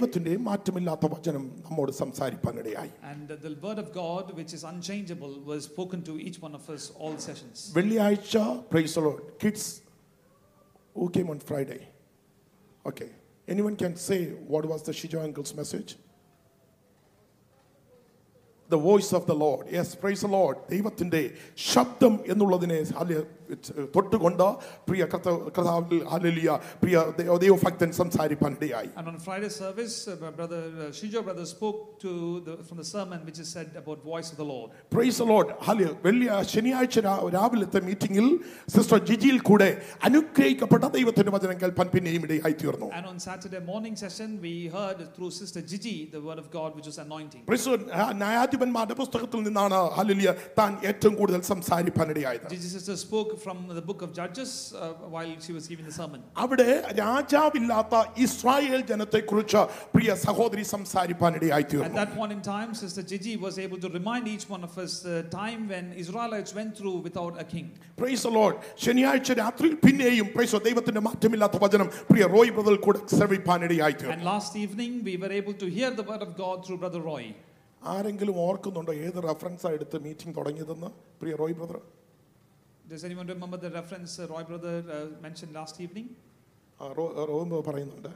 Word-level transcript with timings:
ദൈവത്തിൻ്റെ 0.01 0.37
മാറ്റമില്ലാത്ത 0.39 1.05
വചനം 1.07 1.43
നമ്മോട് 1.65 1.91
സംസാരിപ്പാനിടയായി 1.93 2.91
And 3.11 3.27
the 3.45 3.53
word 3.61 3.79
of 3.79 3.89
God, 3.95 4.25
which 4.39 4.53
is 4.53 4.63
unchangeable, 4.65 5.33
was 5.45 5.61
spoken 5.63 6.01
to 6.03 6.13
each 6.19 6.39
one 6.41 6.55
of 6.55 6.65
us 6.69 6.85
all 6.97 7.15
sessions. 7.27 7.57
വെള്ളിയാഴ്ച 7.77 8.33
praise 8.71 8.97
Lord 8.99 9.21
kids 9.43 9.69
who 10.95 11.07
came 11.09 11.29
on 11.29 11.39
Friday? 11.41 11.81
Okay. 12.85 13.09
Anyone 13.47 13.75
can 13.75 13.95
say 13.99 14.19
what 14.47 14.65
was 14.65 14.81
the 14.81 14.91
Shijo 14.91 15.19
uncle's 15.21 15.53
message? 15.53 15.89
The 18.69 18.77
voice 18.79 19.13
of 19.13 19.25
the 19.25 19.35
Lord. 19.35 19.67
Yes, 19.69 19.95
praise 19.95 20.21
the 20.21 20.27
Lord. 20.29 20.57
ദൈവത്തിൻ്റെ 20.69 21.21
ശബ്ദം 21.67 22.13
എന്നുള്ളതിനെ 22.27 22.79
ഹല്ലെ- 22.91 23.25
തൊട്ടുകൊണ്ട് 23.96 24.46
പ്രിയ 24.88 25.02
കർത്താവ് 25.06 25.38
കർത്താവിൽ 25.50 26.00
hallelujah, 26.06 26.50
പ്രിയ 26.82 26.96
ദൈവ- 27.18 27.38
ദൈവഭക്തൻ 27.38 27.90
സംസാരിപ്പാൻ 27.92 28.52
ഇടയായി 28.54 28.90
And 28.98 29.08
on 29.08 29.18
Friday 29.20 29.50
service, 29.56 29.96
uh, 30.06 30.30
brother 30.32 30.60
uh, 30.76 30.90
Shijo 30.92 31.22
brother 31.22 31.46
spoke 31.46 31.78
to 32.00 32.12
the, 32.40 32.54
from 32.60 32.76
the 32.76 32.86
sermon 32.86 33.20
which 33.22 33.38
is 33.38 33.48
said 33.48 33.70
about 33.76 33.98
voice 34.06 34.28
of 34.32 34.38
the 34.38 34.46
Lord. 34.46 34.68
Praise 34.92 35.18
the 35.18 35.26
Lord. 35.26 35.48
ഹല്ലെ 35.66 35.88
വെള്ളി 36.04 36.26
ശനിയാഴ്ച 36.52 36.96
രാവിലത്തെ 37.34 37.80
മീറ്റിംഗിൽ 37.80 38.26
സിസ്റ്റർ 38.68 38.98
ജിജിയിൽ 39.08 39.38
കൂടെ 39.42 39.70
അനുഗ്രഹിക്കപ്പെട്ട 40.06 40.84
ദൈവത്തിന്റെ 40.96 41.30
വചനം 41.30 41.58
കേൾപ്പാൻ 41.62 41.86
പിന്നെയും 41.88 42.24
ഇടയായി 42.24 42.56
തീർന്നു 42.62 42.88
And 42.92 43.06
on 43.06 43.18
Saturday 43.20 43.62
morning 43.64 43.94
session, 43.96 44.30
we 44.40 44.54
heard 44.68 45.00
through 45.14 45.30
Sister 45.32 45.62
Gigi 45.64 45.96
the 46.12 46.20
word 46.20 46.38
of 46.38 46.48
God, 46.50 46.70
which 46.76 46.88
was 46.90 46.98
anointing. 46.98 47.42
ന്യായാധിപന്മാരുടെ 48.22 48.94
പുസ്തകത്തിൽ 48.94 49.42
നിന്നാണ് 49.42 49.78
ഹല്ലേലൂയ 49.96 50.30
താൻ 50.58 50.72
ഏറ്റവും 50.84 51.14
കൂടുതൽ 51.14 51.40
സംസാരിപ്പാനിടയായത് 51.50 52.46
Gigi 52.52 52.70
sister 52.70 52.96
spoke 52.98 53.32
from 53.41 53.67
the 53.69 53.81
book 53.81 54.01
of 54.01 54.13
Judges 54.13 54.51
uh, 54.75 54.79
while 55.09 55.31
she 55.39 55.51
was 55.51 55.65
giving 55.67 55.85
the 55.85 55.91
sermon. 55.91 56.19
അവിടെ 56.35 56.67
രാജാവില്ലാത്ത 56.99 57.93
Israel 58.17 58.81
ജനത്തെ 58.91 59.19
കുറിച്ച് 59.29 59.61
പ്രിയ 59.95 60.09
സഹോദരി 60.25 60.63
സംസാരിപ്പാനിടയായി 60.73 61.65
At 61.65 61.71
തീർന്നു 61.71 61.97
that 61.99 62.13
point 62.15 62.31
in 62.31 62.41
time, 62.47 62.69
Sister 62.75 63.03
Gigi 63.03 63.33
was 63.37 63.57
able 63.57 63.79
to 63.85 63.89
remind 63.89 64.27
each 64.27 64.45
one 64.49 64.63
of 64.63 64.75
us 64.77 64.93
the 65.01 65.17
time 65.33 65.61
when 65.73 65.87
Israelites 66.03 66.53
went 66.59 66.73
through 66.79 66.95
without 67.07 67.35
a 67.37 67.47
king. 67.53 67.67
Price 67.99 68.23
the 68.27 68.33
Lord. 68.39 68.55
ശനിയാഴ്ച 68.85 69.31
രാത്രിയിൽ 69.41 69.75
പിന്നെയും 69.85 70.29
price 70.35 70.63
ദൈവത്തിന്റെ 70.67 71.03
മാറ്റമില്ലാത്ത 71.07 71.57
വചനം 71.65 71.89
പ്രിയ 72.11 72.25
റോയ് 72.35 72.53
ബ്രദർ 72.57 72.77
കൂടെ 72.85 73.01
ശ്രവിപ്പാനിടയായി 73.17 73.97
തീർന്നു 73.99 74.15
And 74.17 74.29
last 74.33 74.55
evening, 74.57 74.93
we 75.03 75.15
were 75.17 75.33
able 75.41 75.57
to 75.63 75.69
hear 75.77 75.91
the 75.93 76.07
word 76.11 76.23
of 76.27 76.33
God 76.37 76.57
through 76.65 76.79
Brother 76.85 77.03
Roy. 77.11 77.25
ആരെങ്കിലും 77.81 78.37
ഓർക്കുന്നുണ്ടോ 78.45 78.93
ഏത് 79.05 79.17
റെഫറൻസാണ് 79.25 79.75
എടുത്ത് 79.77 79.97
മീറ്റിംഗ് 80.05 80.33
തുടങ്ങിയതെന്ന് 80.37 80.89
പ്രിയ 81.21 81.33
Roy 81.41 81.55
brother 81.59 81.77
Does 82.91 83.03
anyone 83.03 83.27
remember 83.27 83.57
the 83.57 83.69
reference 83.71 84.17
uh, 84.19 84.27
Roy 84.27 84.43
brother 84.43 84.75
uh, 84.89 85.21
mentioned 85.21 85.53
last 85.53 85.77
evening? 85.85 86.07
Roy 86.79 87.13
brother 87.19 87.63
പറയുന്നുണ്ട് 87.67 88.11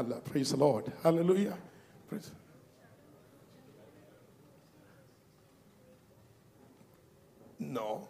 അല്ല 0.00 0.14
price 0.28 0.56
load 0.62 0.90
hallelujah 1.04 1.48
praise 2.10 2.30
No. 7.60 8.08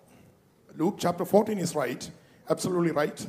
Luke 0.76 0.96
chapter 0.98 1.24
14 1.24 1.58
is 1.58 1.74
right. 1.74 2.02
Absolutely 2.48 2.92
right. 2.92 3.20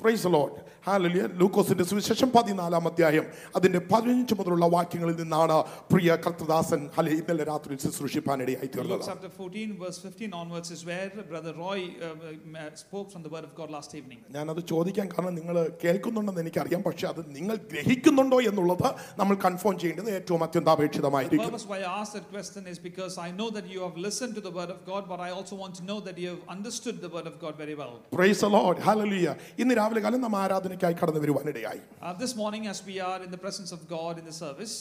price 0.00 0.22
the 0.26 0.30
Lord. 0.78 0.78
Hallelujah. 0.82 1.28
ലൂക്കോസിന്റെ 1.40 1.84
സുവിശേഷം 1.90 2.28
പതിനാലാം 2.34 2.84
അധ്യായം 2.90 3.26
അതിന്റെ 3.58 3.80
പതിനഞ്ച് 3.90 4.34
മുതലുള്ള 4.38 4.66
വാക്യങ്ങളിൽ 4.74 5.16
നിന്നാണ് 5.22 5.56
പ്രിയ 5.92 6.10
കർത്തദാസൻ 6.24 6.80
ഹലെ 6.96 7.12
ഇന്നലെ 7.20 7.44
രാത്രി 7.50 7.78
ശുശ്രൂഷിപ്പാനിടയായി 7.84 8.60
Luke 8.64 8.74
തീർന്നത് 8.74 9.04
chapter 9.08 9.30
14, 9.30 9.78
verse 9.84 9.98
15 10.04 10.32
onwards 10.34 10.70
is 10.70 10.82
where 10.84 11.06
Brother 11.32 11.54
Roy 11.56 11.78
uh, 12.00 12.12
uh, 12.56 12.68
spoke 12.76 13.08
from 13.12 13.22
the 13.22 13.32
word 13.34 13.44
of 13.44 13.54
God 13.54 13.70
last 13.70 13.92
evening. 14.00 14.20
ഞാനത് 14.36 14.62
ചോദിക്കാൻ 14.72 15.06
കാരണം 15.12 15.34
നിങ്ങൾ 15.40 15.56
കേൾക്കുന്നുണ്ടെന്ന് 15.84 16.42
എനിക്കറിയാം 16.44 16.82
പക്ഷെ 16.88 17.06
അത് 17.12 17.22
നിങ്ങൾ 17.38 17.56
ഗ്രഹിക്കുന്നുണ്ടോ 17.72 18.38
എന്നുള്ളത് 18.50 18.88
നമ്മൾ 19.20 19.34
കൺഫേം 19.46 19.76
ചെയ്യേണ്ടത് 19.82 20.10
ഏറ്റവും 20.18 20.40
The 20.40 20.48
അത്യന്താപേക്ഷിതമായിരിക്കും 20.48 21.44
purpose 21.46 21.66
why 21.72 21.80
I 21.82 21.90
asked 22.00 22.14
that 22.18 22.28
question 22.36 22.62
is 22.72 22.78
because 22.90 23.14
I 23.26 23.30
know 23.38 23.48
that 23.56 23.66
you 23.74 23.80
have 23.86 23.96
listened 24.06 24.34
to 24.38 24.44
the 24.48 24.54
word 24.58 24.70
of 24.70 24.80
God, 24.84 25.02
but 25.12 25.20
I 25.20 25.32
also 25.38 25.54
want 25.56 25.74
to 25.80 25.84
know 25.84 25.98
that 26.08 26.16
you 26.18 26.28
have 26.34 26.42
understood 26.48 26.96
the 27.00 27.12
word 27.16 27.26
of 27.26 27.36
God 27.38 27.54
very 27.56 27.74
well. 27.74 27.94
Price 28.14 28.40
the 28.40 28.52
Lord. 28.58 28.76
Hallelujah. 28.88 29.34
ഇന്ന് 29.62 29.74
രാവിലെ 29.80 30.00
കാലം 30.06 30.22
നാം 30.26 30.36
ആരാധനയ്ക്കായി 30.68 30.96
കടന്നു 31.00 31.20
വരുവാനിടയായി 31.24 31.82
Uh, 32.02 32.12
this 32.24 32.34
morning, 32.34 32.64
as 32.72 32.80
we 32.90 32.96
are 33.02 33.20
in 33.26 33.30
the 33.30 33.40
presence 33.44 33.72
of 33.76 33.80
God 33.90 34.14
in 34.20 34.26
the 34.30 34.36
service, 34.44 34.74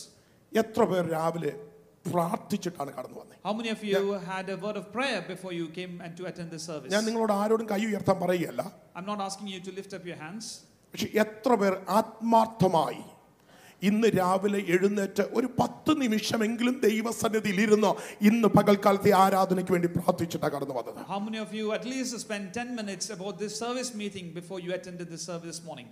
എത്ര 0.52 0.84
പേർ 0.91 1.03
രാവിലെ 1.16 1.52
പ്രാർത്ഥിച്ചിട്ടാണ് 2.06 2.91
കടന്നു 2.97 3.18
വന്നത് 3.22 3.38
how 3.46 3.53
many 3.59 3.69
of 3.75 3.81
you 3.90 4.00
had 4.31 4.46
a 4.50 4.58
word 4.58 4.78
of 4.81 4.86
prayer 4.97 5.19
before 5.30 5.53
you 5.59 5.68
came 5.78 5.94
and 6.06 6.12
to 6.19 6.24
attend 6.30 6.50
the 6.52 6.62
service? 6.69 6.91
ഞാൻ 6.96 7.03
നിങ്ങളോട് 7.08 7.34
ആരോടും 7.41 7.68
കൈ 7.74 7.81
ഉയർത്താൻ 7.91 8.18
പറയുകയല്ല 8.24 8.64
I'm 8.96 9.08
not 9.14 9.22
asking 9.28 9.50
you 9.53 9.59
to 9.68 9.74
lift 9.80 9.94
up 10.00 10.06
your 10.12 10.19
hands. 10.25 10.46
പക്ഷെ 10.94 11.08
എത്ര 11.24 11.52
പേർ 11.62 11.74
ആത്മാർത്ഥമായി 12.00 13.03
ഇന്ന് 13.83 14.09
രാവിലെ 14.19 14.61
എഴുന്നേറ്റ് 14.75 15.25
ഒരു 15.33 15.49
പത്ത് 15.59 15.93
നിമിഷമെങ്കിലും 16.00 16.75
ദൈവസന്നിധിയിൽ 16.81 17.59
ഇരുന്ന് 17.61 17.91
ഇന്ന് 18.21 18.49
പകൽക്കാലത്തെ 18.49 19.12
ആരാധനയ്ക്ക് 19.25 19.72
വേണ്ടി 19.72 19.91
പ്രാർത്ഥിച്ചിട്ടാണ് 19.99 20.55
കടന്നു 20.55 20.77
വന്നത് 20.78 21.00
How 21.09 21.21
many 21.21 21.39
of 21.39 21.53
you 21.53 21.66
at 21.78 21.84
least 21.84 22.19
spent 22.19 22.47
10 22.56 22.78
minutes 22.81 23.09
about 23.11 23.34
this 23.39 23.55
service 23.59 23.93
meeting 23.94 24.28
before 24.33 24.61
you 24.61 24.72
attended 24.72 25.09
this 25.09 25.25
service 25.31 25.50
this 25.53 25.62
morning? 25.65 25.89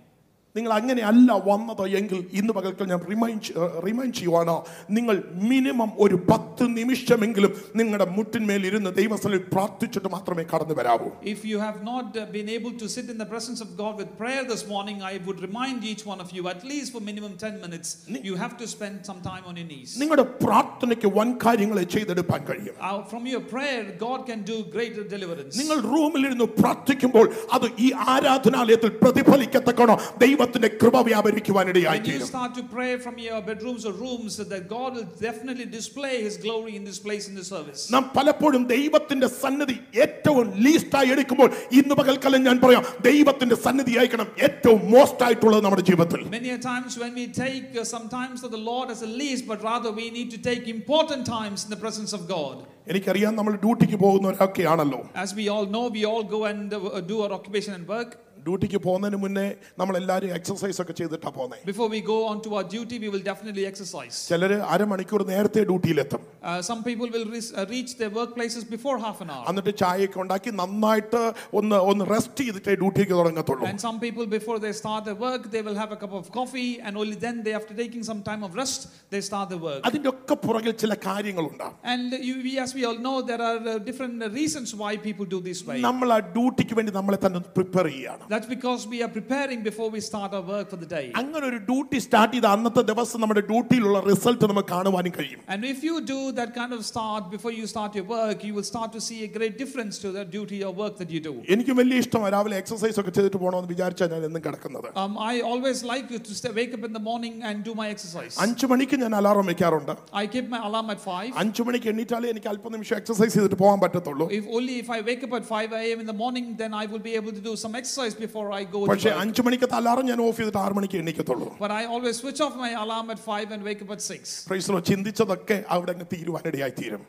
നിങ്ങൾ 0.57 0.71
അങ്ങനെ 0.79 1.01
അല്ല 1.11 1.29
വന്നത് 1.49 1.83
എങ്കിൽ 1.99 2.19
ഇന്ന് 2.39 2.53
പകൽക്കൽ 2.57 2.85
ഞാൻ 2.93 3.01
റിമൈൻഡ് 3.11 3.53
റിമൈൻഡ് 3.87 4.15
ചെയ്യുവാണ് 4.19 4.55
നിങ്ങൾ 4.97 5.15
മിനിമം 5.49 5.91
ഒരു 6.05 6.17
പത്ത് 6.29 6.65
നിമിഷമെങ്കിലും 6.77 7.51
നിങ്ങളുടെ 7.79 8.07
മുട്ടിന്മേൽ 8.17 8.63
ഇരുന്ന് 8.69 8.91
ദൈവസ്ഥലിൽ 8.99 9.41
പ്രാർത്ഥിച്ചിട്ട് 9.53 10.09
മാത്രമേ 10.15 10.43
കടന്നു 10.51 10.75
വരാവൂ. 10.79 11.09
If 11.33 11.43
you 11.51 11.57
have 11.65 11.79
not 11.89 12.23
been 12.35 12.49
able 12.57 12.71
to 12.81 12.87
sit 12.95 13.11
in 13.13 13.19
the 13.23 13.27
presence 13.33 13.61
of 13.65 13.73
God 13.81 13.97
with 14.01 14.15
prayer 14.21 14.43
this 14.51 14.65
morning 14.73 15.03
I 15.11 15.13
would 15.27 15.43
remind 15.47 15.85
each 15.91 16.05
one 16.11 16.19
of 16.25 16.33
you 16.37 16.43
at least 16.53 16.93
for 16.95 17.03
minimum 17.09 17.33
10 17.43 17.61
minutes 17.65 17.93
you 18.29 18.35
have 18.43 18.55
to 18.61 18.67
spend 18.73 18.99
some 19.09 19.19
time 19.29 19.41
on 19.49 19.55
your 19.61 19.69
knees 19.73 19.95
നിങ്ങളുടെ 20.03 20.25
പ്രാർത്ഥനയ്ക്ക് 20.45 21.11
വൻ 21.17 21.29
കാര്യങ്ങളെ 21.45 21.85
ചെയ്തെടുക്കാൻ 21.95 22.41
കഴിയും. 22.49 22.75
From 23.11 23.23
your 23.31 23.45
prayer 23.53 23.83
God 24.05 24.25
can 24.29 24.41
do 24.51 24.57
greater 24.75 25.03
deliverance 25.13 25.55
നിങ്ങൾ 25.61 25.77
റൂമിൽ 25.93 26.21
ഇരുന്ന് 26.29 26.49
പ്രാർത്ഥിക്കുമ്പോൾ 26.59 27.25
അത് 27.57 27.67
ഈ 27.85 27.89
ആരാധനാലയത്തിൽ 28.07 28.91
പ്രതിഫലിക്കത്തക്കണോ? 29.03 29.95
ദൈവ 30.23 30.39
ദൈവത്തിന്റെ 30.46 30.68
കൃപ 30.80 30.96
വ്യാപരിക്കുവാനിടയായി 31.08 31.98
When 31.98 32.06
you 32.06 32.12
തീരും 32.12 32.28
start 32.28 32.52
to 32.54 32.64
pray 32.74 32.90
from 33.04 33.16
your 33.20 33.38
bedrooms 33.42 33.82
or 33.84 33.94
rooms, 34.02 34.32
that 34.44 34.62
God 34.68 34.90
will 34.96 35.08
definitely 35.20 35.66
display 35.76 36.14
His 36.26 36.36
glory 36.44 36.72
in 36.78 36.84
this 36.84 36.98
place 36.98 37.24
in 37.30 37.34
the 37.40 37.46
service. 37.46 37.80
നാം 37.94 38.04
പലപ്പോഴും 38.16 38.62
ദൈവത്തിന്റെ 38.74 39.28
സന്നിധി 39.36 39.76
ഏറ്റവും 40.04 40.46
ലീസ്റ്റായി 40.66 41.10
എടുക്കുമ്പോൾ 41.14 41.48
ഇന്ന് 41.80 41.96
പകൽക്കാലം 42.00 42.42
ഞാൻ 42.48 42.58
പറയാം 42.64 42.84
ദൈവത്തിന്റെ 43.08 43.58
സന്നിധി 43.58 43.94
അയക്കണം 44.02 44.28
ഏറ്റവും 44.48 44.82
മോസ്റ്റ് 44.94 45.24
ആയിട്ടുള്ളത് 45.28 45.64
നമ്മുടെ 45.66 45.86
ജീവിതത്തിൽ 45.90 46.20
Many 46.36 46.50
a 46.50 46.62
times 46.62 46.92
when 47.02 47.14
we 47.14 47.26
take 47.42 47.68
uh, 47.74 47.86
sometimes 47.94 48.38
of 48.46 48.50
the 48.50 48.62
Lord 48.70 48.88
as 48.94 49.02
a 49.02 49.12
least, 49.22 49.44
but 49.46 49.60
rather 49.64 49.90
we 49.92 50.08
need 50.10 50.30
to 50.30 50.40
take 50.42 50.62
important 50.72 51.24
times 51.36 51.58
in 51.66 51.70
the 51.70 51.80
presence 51.84 52.12
of 52.12 52.24
God. 52.28 52.56
എനിക്കറിയാം 52.88 53.32
നമ്മൾ 53.38 53.52
ഡ്യൂട്ടിക്ക് 53.64 53.98
പോകുന്നവരൊക്കെയാണല്ലോ 54.04 55.00
As 55.24 55.32
we 55.34 55.46
all 55.48 55.66
know, 55.66 55.84
we 55.90 56.04
all 56.04 56.24
go 56.28 56.42
and 56.46 56.68
uh, 56.72 56.80
do 57.12 57.18
our 57.24 57.32
occupation 57.32 57.72
and 57.74 57.86
work. 57.88 58.10
ഡ്യൂട്ടിക്ക് 58.47 58.81
പോകുന്നതിന് 58.87 59.19
മുന്നേ 59.23 59.47
നമ്മൾ 59.81 59.95
എല്ലാവരും 60.01 60.33
exercise 60.39 60.79
ഒക്കെ 60.83 60.95
ചെയ്തിട്ടാണ് 60.99 61.35
പോകുന്നത് 61.37 61.65
before 61.71 61.87
we 61.95 62.01
go 62.11 62.17
on 62.31 62.39
to 62.45 62.51
our 62.53 62.65
duty 62.73 62.97
we 63.03 63.09
will 63.15 63.23
definitely 63.29 63.65
exercise 63.71 64.19
ചിലർ 64.31 64.53
അര 64.73 64.83
മണിക്കൂർ 64.93 65.23
നേരത്തെ 65.31 65.63
ഡ്യൂട്ടിയിൽ 65.69 65.99
എത്തും 66.05 66.23
some 66.69 66.79
people 66.87 67.07
will 67.15 67.25
reach 67.73 67.95
the 68.01 68.11
work 68.17 68.35
places 68.37 68.67
before 68.73 68.95
half 69.05 69.21
an 69.25 69.31
hour 69.35 69.47
എന്നിട്ട് 69.51 69.73
ചായയൊക്കെ 69.81 70.19
ഉണ്ടാക്കി 70.23 70.51
നന്നായിട്ട് 70.61 71.21
ഒന്ന് 71.59 71.77
ഒന്ന് 71.91 72.03
റെസ്റ്റ് 72.13 72.41
ചെയ്തിട്ട് 72.45 72.71
ഡ്യൂട്ടിക്ക് 72.81 73.13
തുടങ്ങത്തുള്ളൂ. 73.19 73.65
And 73.71 73.83
some 73.85 73.95
people 74.03 74.25
before 74.35 74.55
they 74.65 74.71
start 74.79 75.05
the 75.09 75.15
work 75.23 75.49
they 75.55 75.61
will 75.67 75.77
have 75.81 75.93
a 75.95 75.99
cup 76.03 76.17
of 76.21 76.31
coffee 76.37 76.65
and 76.87 76.97
only 77.01 77.17
then 77.25 77.35
they 77.47 77.53
after 77.59 77.75
taking 77.81 78.07
some 78.09 78.19
time 78.29 78.41
of 78.47 78.55
rest 78.61 78.83
they 79.15 79.21
start 79.27 79.51
the 79.53 79.59
work 79.65 79.83
അതിന്റെ 79.89 80.09
ഒക്കെ 80.13 80.37
പുറകിൽ 80.45 80.75
ചില 80.83 80.93
കാര്യങ്ങൾ 81.07 81.45
ഉണ്ട് 81.51 81.67
and 81.93 82.19
you 82.29 82.35
we 82.47 82.53
as 82.65 82.75
we 82.79 82.85
all 82.91 82.99
know 83.09 83.15
there 83.31 83.43
are 83.49 83.57
different 83.89 84.29
reasons 84.37 84.75
why 84.83 84.93
people 85.07 85.27
do 85.35 85.41
this 85.49 85.63
why 85.69 85.77
നമ്മൾ 85.89 86.07
ആ 86.17 86.19
ഡ്യൂട്ടിക്ക് 86.37 86.75
വേണ്ടി 86.79 86.93
നമ്മളെ 86.99 87.19
തന്നെ 87.25 87.41
പ്രിപ്പയർ 87.57 87.85
ചെയ്യുകയാണ്. 87.89 88.23
That's 88.36 88.46
because 88.46 88.82
we 88.86 88.98
are 89.04 89.10
preparing 89.10 89.60
before 89.62 89.88
we 89.90 90.00
start 90.00 90.30
our 90.34 90.46
work 90.52 90.66
for 90.72 90.78
the 90.82 90.88
day. 90.94 91.04
അങ്ങനെ 91.20 91.44
ഒരു 91.50 91.58
ഡ്യൂട്ടി 91.70 91.98
സ്റ്റാർട്ട് 92.06 92.34
ചെയ്ത 92.36 92.48
അന്നത്തെ 92.56 92.82
ദിവസം 92.90 93.20
നമ്മുടെ 93.24 93.42
ഡ്യൂട്ടിയിലുള്ള 93.50 94.00
റിസൾട്ട് 94.10 94.44
നമുക്ക് 94.52 94.70
കാണുവാനും 94.74 95.14
കഴിയും 95.18 95.40
And 95.54 95.62
if 95.72 95.78
you 95.88 95.94
do 96.14 96.20
that 96.38 96.50
kind 96.58 96.72
of 96.76 96.82
start 96.92 97.22
before 97.36 97.52
you 97.58 97.66
start 97.74 97.92
your 97.98 98.06
work, 98.16 98.38
you 98.48 98.52
will 98.58 98.68
start 98.72 98.90
to 98.96 99.02
see 99.08 99.18
a 99.28 99.32
great 99.38 99.56
difference 99.62 99.94
to 100.04 100.10
the 100.16 100.24
duty 100.36 100.60
or 100.66 100.72
work 100.82 100.96
that 101.02 101.10
you 101.16 101.22
do. 101.28 101.34
എനിക്ക് 101.56 101.74
വലിയ 101.80 102.02
ഇഷ്ടമാണ് 102.04 102.32
രാവിലെ 102.36 102.56
എക്സസൈസ് 102.62 102.98
ഒക്കെ 103.02 103.14
ചെയ്തിട്ട് 103.18 103.38
പോകണമെന്ന് 103.42 103.70
വിചാരിച്ചാൽ 103.74 104.10
ഞാൻ 104.14 104.24
എന്നും 104.30 104.44
കിടക്കുന്നത് 104.48 104.88
Um, 105.02 105.12
I 105.30 105.40
always 105.50 105.78
like 105.84 106.06
to 106.28 106.34
stay, 106.40 106.52
wake 106.52 106.72
up 106.76 106.84
in 106.88 106.92
the 106.92 107.04
morning 107.08 107.36
and 107.48 107.56
do 107.68 107.74
my 107.80 107.88
exercise. 107.94 108.34
അഞ്ചു 108.44 108.66
മണിക്ക് 108.72 108.96
ഞാൻ 109.04 109.12
അലാറം 109.20 109.46
വെക്കാറുണ്ട് 109.52 109.92
I 110.22 110.26
keep 110.34 110.48
my 110.54 110.60
alarm 110.68 110.88
at 110.94 111.00
5. 111.08 111.32
അഞ്ചു 111.42 111.62
മണിക്ക് 111.68 111.88
എണ്ണീറ്റാലേ 111.92 112.28
എനിക്ക് 112.34 112.50
അല്പം 112.52 112.72
നിമിഷം 112.76 112.96
എക്സസൈസ് 113.00 113.34
ചെയ്തിട്ട് 113.36 113.60
പോകാൻ 113.64 113.78
പറ്റത്തുള്ളൂ 113.84 114.26
If 114.40 114.46
only 114.56 114.74
if 114.82 114.90
I 114.96 115.02
wake 115.10 115.22
up 115.28 115.34
at 115.40 115.46
5 115.60 115.78
a.m. 115.82 115.98
in 116.04 116.08
the 116.12 116.18
morning, 116.24 116.46
then 116.62 116.72
I 116.82 116.86
will 116.92 117.04
be 117.08 117.14
able 117.20 117.32
to 117.38 117.44
do 117.50 117.54
some 117.64 117.74
exercise 117.80 118.14
before 118.18 118.46
I 118.52 118.64
go 118.66 118.80
to 118.80 118.90
പക്ഷേ 118.90 119.10
work. 119.10 119.20
അഞ്ചു 119.22 119.42
മണിക്കത്തെ 119.42 119.74
alarm 119.74 120.06
ഞാൻ 120.06 120.20
of 120.20 120.36
ചെയ്തിട്ട് 120.36 120.60
ആറ് 120.64 120.74
മണിക്ക് 120.74 120.96
എണ്ണിക്കത്തുള്ളൂ 120.96 121.48
But 121.58 121.72
I 121.80 121.84
always 121.86 122.16
switch 122.22 122.40
off 122.40 122.54
my 122.56 122.70
alarm 122.84 123.08
at 123.10 123.20
5 123.30 123.52
and 123.54 123.62
wake 123.62 123.82
up 123.84 123.90
at 123.90 124.02
6. 124.10 124.26
പ്രൈസലോ 124.48 124.80
ചിന്തിച്ചതൊക്കെ 124.90 125.58
അവിടെ 125.68 125.92
അങ്ങ് 125.96 126.06
തീരുവാനിടയായി 126.14 126.74
തീരും 126.80 127.02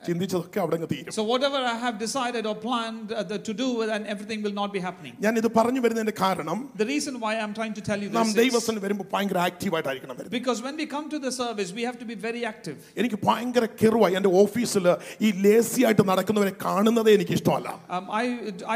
ചിന്തിച്ചതൊക്കെ 0.00 0.58
അവിടെ 0.62 0.76
അങ്ങ് 0.76 0.88
തീരും 0.92 1.12
So 1.16 1.22
whatever 1.30 1.58
I 1.72 1.76
have 1.82 1.96
decided 1.98 2.44
or 2.50 2.54
planned 2.64 3.08
uh, 3.10 3.22
the, 3.30 3.36
to 3.48 3.52
do, 3.54 3.66
then 3.90 4.02
everything 4.14 4.40
will 4.46 4.56
not 4.60 4.70
be 4.76 4.80
happening. 4.86 5.12
ഞാൻ 5.24 5.34
ഇത് 5.40 5.48
പറഞ്ഞു 5.58 5.80
വരുന്നതിന്റെ 5.84 6.14
കാരണം 6.22 6.58
The 6.80 6.86
reason 6.92 7.14
why 7.24 7.32
I'm 7.42 7.52
trying 7.58 7.74
to 7.78 7.84
tell 7.88 8.00
you 8.04 8.08
നാം 8.16 8.26
this 8.28 8.34
is 8.34 8.40
ദൈവത്തിന് 8.42 8.82
വരുമ്പോൾ 8.86 9.06
ഭയങ്കര 9.12 9.38
ആക്റ്റീവായിട്ടായിരിക്കണം 9.48 10.16
വരുന്നത് 10.18 10.34
because 10.38 10.60
when 10.66 10.74
we 10.82 10.86
come 10.94 11.06
to 11.14 11.20
the 11.26 11.32
service, 11.38 11.70
we 11.78 11.84
have 11.88 11.98
to 12.02 12.08
be 12.10 12.16
very 12.26 12.42
active. 12.52 12.78
എനിക്ക് 13.02 13.20
ഭയങ്കര 13.28 13.66
കെറുവായി 13.82 14.16
എൻ്റെ 14.20 14.32
ഓഫീസിൽ 14.42 14.88
ഈ 15.26 15.30
ലേസി 15.46 15.84
ആയിട്ട് 15.90 16.06
നടക്കുന്നവരെ 16.10 16.54
കാണുന്നതേ 16.66 17.14
എനിക്ക് 17.18 17.36
ഇഷ്ടമല്ല 17.38 17.68
Um, 17.96 18.04
I, 18.22 18.26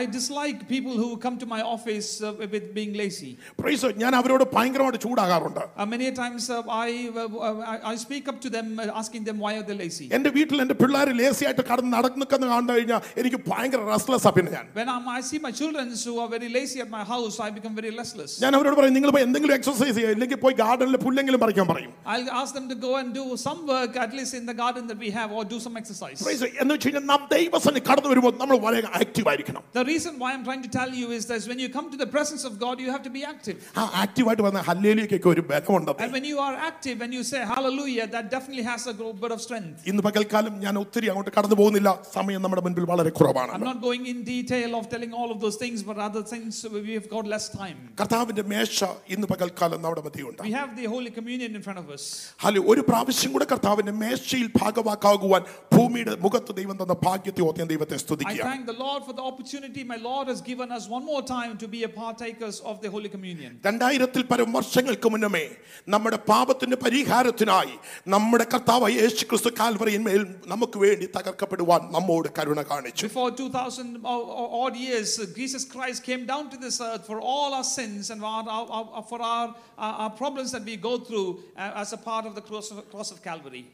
I 0.00 0.06
dislike 0.18 0.60
people 0.68 0.94
who 1.02 1.10
come 1.16 1.38
to 1.42 1.48
my 1.54 1.60
office 1.74 2.10
uh, 2.20 2.34
with 2.54 2.66
being 2.78 2.94
lazy. 3.02 3.32
Price 3.62 3.92
ഞാൻ 4.04 4.12
അവരോട് 4.20 4.46
ഭയങ്കരമായിട്ട് 4.56 5.02
ചൂടാകാറുണ്ട് 5.06 5.62
Uh, 5.82 5.88
many 5.96 6.10
times 6.22 6.46
uh, 6.50 6.62
I, 6.86 6.90
uh, 7.24 7.28
I, 7.74 7.78
I 7.92 7.96
speak 8.06 8.24
up 8.34 8.40
to 8.46 8.52
them 8.56 8.70
uh, 8.78 9.00
asking 9.02 9.24
them 9.30 9.38
why 9.46 9.54
are 9.60 9.66
they 9.72 9.78
lazy. 9.84 10.08
എൻ്റെ 10.18 10.32
വീട്ടിൽ 10.38 10.58
എൻ്റെ 10.66 10.78
പിള്ളേർ 10.84 11.09
lazy 11.20 11.44
ആയിട്ട് 11.44 11.64
കടന്ന് 11.70 11.90
നടക്കുന്ന 11.96 12.24
കണ്ടു 12.54 12.72
കഴിഞ്ഞാൽ 12.72 13.00
എനിക്ക് 13.20 13.40
ഭയങ്കര 13.50 13.80
റെസ്ലെസ് 13.92 14.32
പിന്നെ 14.36 14.50
ഞാൻ 14.50 14.66
When 14.74 14.88
I'm, 14.88 15.06
I 15.08 15.20
see 15.20 15.38
my 15.38 15.52
children 15.52 15.86
who 16.04 16.14
are 16.18 16.28
very 16.28 16.48
lazy 16.48 16.78
at 16.80 16.90
my 16.90 17.04
house, 17.04 17.36
I 17.40 17.50
become 17.50 17.74
very 17.74 17.92
restless. 18.00 18.32
ഞാൻ 18.44 18.52
അവരോട് 18.56 18.76
പറയും 18.78 18.94
നിങ്ങൾ 18.96 19.10
പോയി 19.10 19.24
എന്തെങ്കിലും 19.28 19.54
എക്സസൈസ് 19.54 19.94
ചെയ്യുക 19.98 20.14
ഇല്ലെങ്കിൽ 20.16 20.38
പോയി 20.44 20.56
ഗാർഡനിൽ 20.62 20.96
പുല്ലെങ്കിലും 21.06 21.40
പറിക്കാൻ 21.44 21.66
പറയും 21.72 21.92
I'll 22.06 22.30
ask 22.40 22.52
them 22.54 22.68
to 22.68 22.78
go 22.78 22.92
and 22.96 23.08
do 23.14 23.24
some 23.38 23.60
work, 23.66 23.96
at 23.96 24.12
least 24.12 24.34
in 24.34 24.46
the 24.46 24.56
garden 24.62 24.86
that 24.86 24.98
we 24.98 25.10
have, 25.10 25.30
or 25.32 25.44
do 25.44 25.58
some 25.66 25.76
exercise. 25.82 26.18
Praise 26.26 26.42
God. 26.44 26.54
എന്ന് 26.62 26.72
വെച്ച് 26.74 26.86
കഴിഞ്ഞാൽ 26.86 27.06
നാം 27.12 27.22
ദൈവസന് 27.34 27.82
കടന്നു 27.88 28.10
വരുമ്പോൾ 28.12 28.34
നമ്മൾ 28.42 28.56
വളരെ 28.58 28.82
ആക്റ്റീവ് 29.00 29.28
ആയിരിക്കണം 29.32 29.62
The 29.72 29.84
reason 29.84 30.14
why 30.22 30.30
I'm 30.34 30.44
trying 30.44 30.62
to 30.62 30.72
tell 30.78 30.92
you 30.92 31.08
is 31.10 31.24
that 31.26 31.48
when 31.52 31.58
you 31.58 31.68
come 31.68 31.88
to 31.90 31.96
the 31.96 32.08
presence 32.08 32.44
of 32.44 32.54
God, 32.58 32.76
you 32.84 32.90
have 32.90 33.04
to 33.08 33.14
be 33.18 33.24
active. 33.26 33.58
ആ 33.80 33.84
ആക്റ്റീവായിട്ട് 34.02 34.44
വന്ന 34.48 34.62
ഹല്ലേലിയൊക്കെ 34.68 35.20
ഒരു 35.34 35.44
ബലമുണ്ട് 35.50 35.92
And 36.04 36.12
when 36.12 36.24
you 36.24 36.38
are 36.38 36.54
active 36.70 36.98
and 37.00 37.12
you 37.12 37.24
say 37.24 37.42
hallelujah, 37.52 38.06
that 38.08 38.26
definitely 38.30 38.64
has 38.64 38.82
a 38.86 38.96
gro- 39.00 39.14
bit 39.24 39.32
of 39.32 39.40
strength. 39.40 39.76
ഇന്ന് 39.90 40.02
പകൽക്കാലം 40.08 40.54
ഞാൻ 40.64 40.74
ഒത്തിരി 40.82 40.99
അങ്ങോട്ട് 41.00 41.32
കടന്നു 41.36 41.56
പോകുന്നില്ല 41.56 41.90
സമയം 42.14 42.40
നമ്മുടെ 42.44 42.62
മുൻപിൽ 42.66 42.84
വളരെ 42.92 43.10
കുറവാണ് 43.18 43.52
I'm 43.56 43.64
not 43.64 43.80
going 43.80 44.04
in 44.06 44.18
detail 44.26 44.70
of 44.78 44.84
telling 44.88 45.12
all 45.12 45.30
of 45.30 45.38
those 45.40 45.56
things, 45.56 45.78
but 45.82 45.96
other 46.00 46.22
things 46.24 46.52
we 46.78 46.92
have 46.94 47.08
got 47.08 47.24
less 47.26 47.46
time. 47.52 47.78
കർത്താവിന്റെ 48.00 48.44
മേശ 48.52 48.78
ഇന്ന് 49.14 49.26
പകൽക്കാലം 49.32 49.80
നമ്മുടെ 49.84 50.02
മധ്യയുണ്ട് 50.06 50.40
We 50.46 50.54
have 50.60 50.70
the 50.80 50.86
Holy 50.94 51.10
Communion 51.10 51.50
in 51.58 51.62
front 51.62 51.80
of 51.82 51.88
us. 51.90 52.04
Hello 52.44 52.62
ഒരു 52.72 52.82
പ്രാവശ്യം 52.90 53.32
കൂടെ 53.34 53.48
കർത്താവിന്റെ 53.52 53.94
മേശയിൽ 54.02 54.48
ഭാഗവാക്കാകുവാൻ 54.60 55.42
ഭൂമിയുടെ 55.76 56.14
മുഖത്ത് 56.24 56.52
ദൈവം 56.60 56.76
തന്ന 56.82 56.96
ഭാഗ്യത്തെ 57.06 57.42
ഓർത്ത് 57.46 57.60
ഞാൻ 57.62 57.70
ദൈവത്തെ 57.74 57.96
I 57.96 58.02
സ്തുതിക്കുക 58.04 58.42
thank 58.50 58.64
the 58.66 58.78
Lord 58.78 59.00
for 59.08 59.14
the 59.14 59.26
opportunity 59.30 59.84
my 59.84 60.00
Lord 60.08 60.26
has 60.32 60.40
given 60.42 60.68
us 60.70 60.84
one 60.88 61.04
more 61.04 61.22
time 61.28 61.52
to 61.62 61.68
be 61.68 61.82
a 61.82 61.92
partakers 61.96 62.58
of 62.70 62.76
the 62.84 62.90
Holy 62.96 63.10
Communion. 63.14 63.52
രണ്ടായിരത്തിൽ 63.68 64.22
പരം 64.30 64.50
വർഷങ്ങൾക്ക് 64.58 65.08
മുന്നമേ 65.14 65.44
നമ്മുടെ 65.88 66.18
പാപത്തിന്റെ 66.30 66.76
പരിഹാരത്തിനായി 66.84 67.74
നമ്മുടെ 68.14 68.46
കർത്താവ് 68.52 68.88
യേശു 68.96 69.22
ക്രിസ്തു 69.30 69.50
കാൽവറിയിന്മേൽ 69.58 70.22
നമുക്ക് 70.46 70.78
വേണ്ടി 70.78 70.89
തകർക്കപ്പെടുവാൻ 71.16 71.82
നമ്മോട് 71.96 72.28
കരുണ 72.38 72.60
കാണിച്ചു 72.70 73.06
Before 73.06 73.30
2000 73.30 73.88
o- 74.04 74.26
o- 74.40 74.50
odd 74.62 74.76
years, 74.76 75.18
uh, 75.18 75.26
Jesus 75.40 75.64
Christ 75.64 76.02
came 76.02 76.26
down 76.26 76.50
to 76.50 76.56
this 76.56 76.80
earth 76.80 77.06
for 77.06 77.18
all 77.20 77.54
our 77.54 77.68
sins 77.78 78.10
and 78.10 78.22
our, 78.24 78.44
our, 78.56 78.66
our- 78.76 79.02
for 79.10 79.20
our, 79.22 79.46
our, 79.78 79.94
our 80.02 80.10
problems 80.10 80.50
that 80.52 80.64
we 80.64 80.76
go 80.88 80.98
through 80.98 81.28
uh, 81.56 81.82
as 81.82 81.92
a 81.92 82.00
part 82.10 82.26
of 82.26 82.34
the 82.34 82.44
cross 82.50 82.70
of, 82.70 82.90
cross 82.90 83.10
of 83.10 83.22
Calvary. 83.22 83.64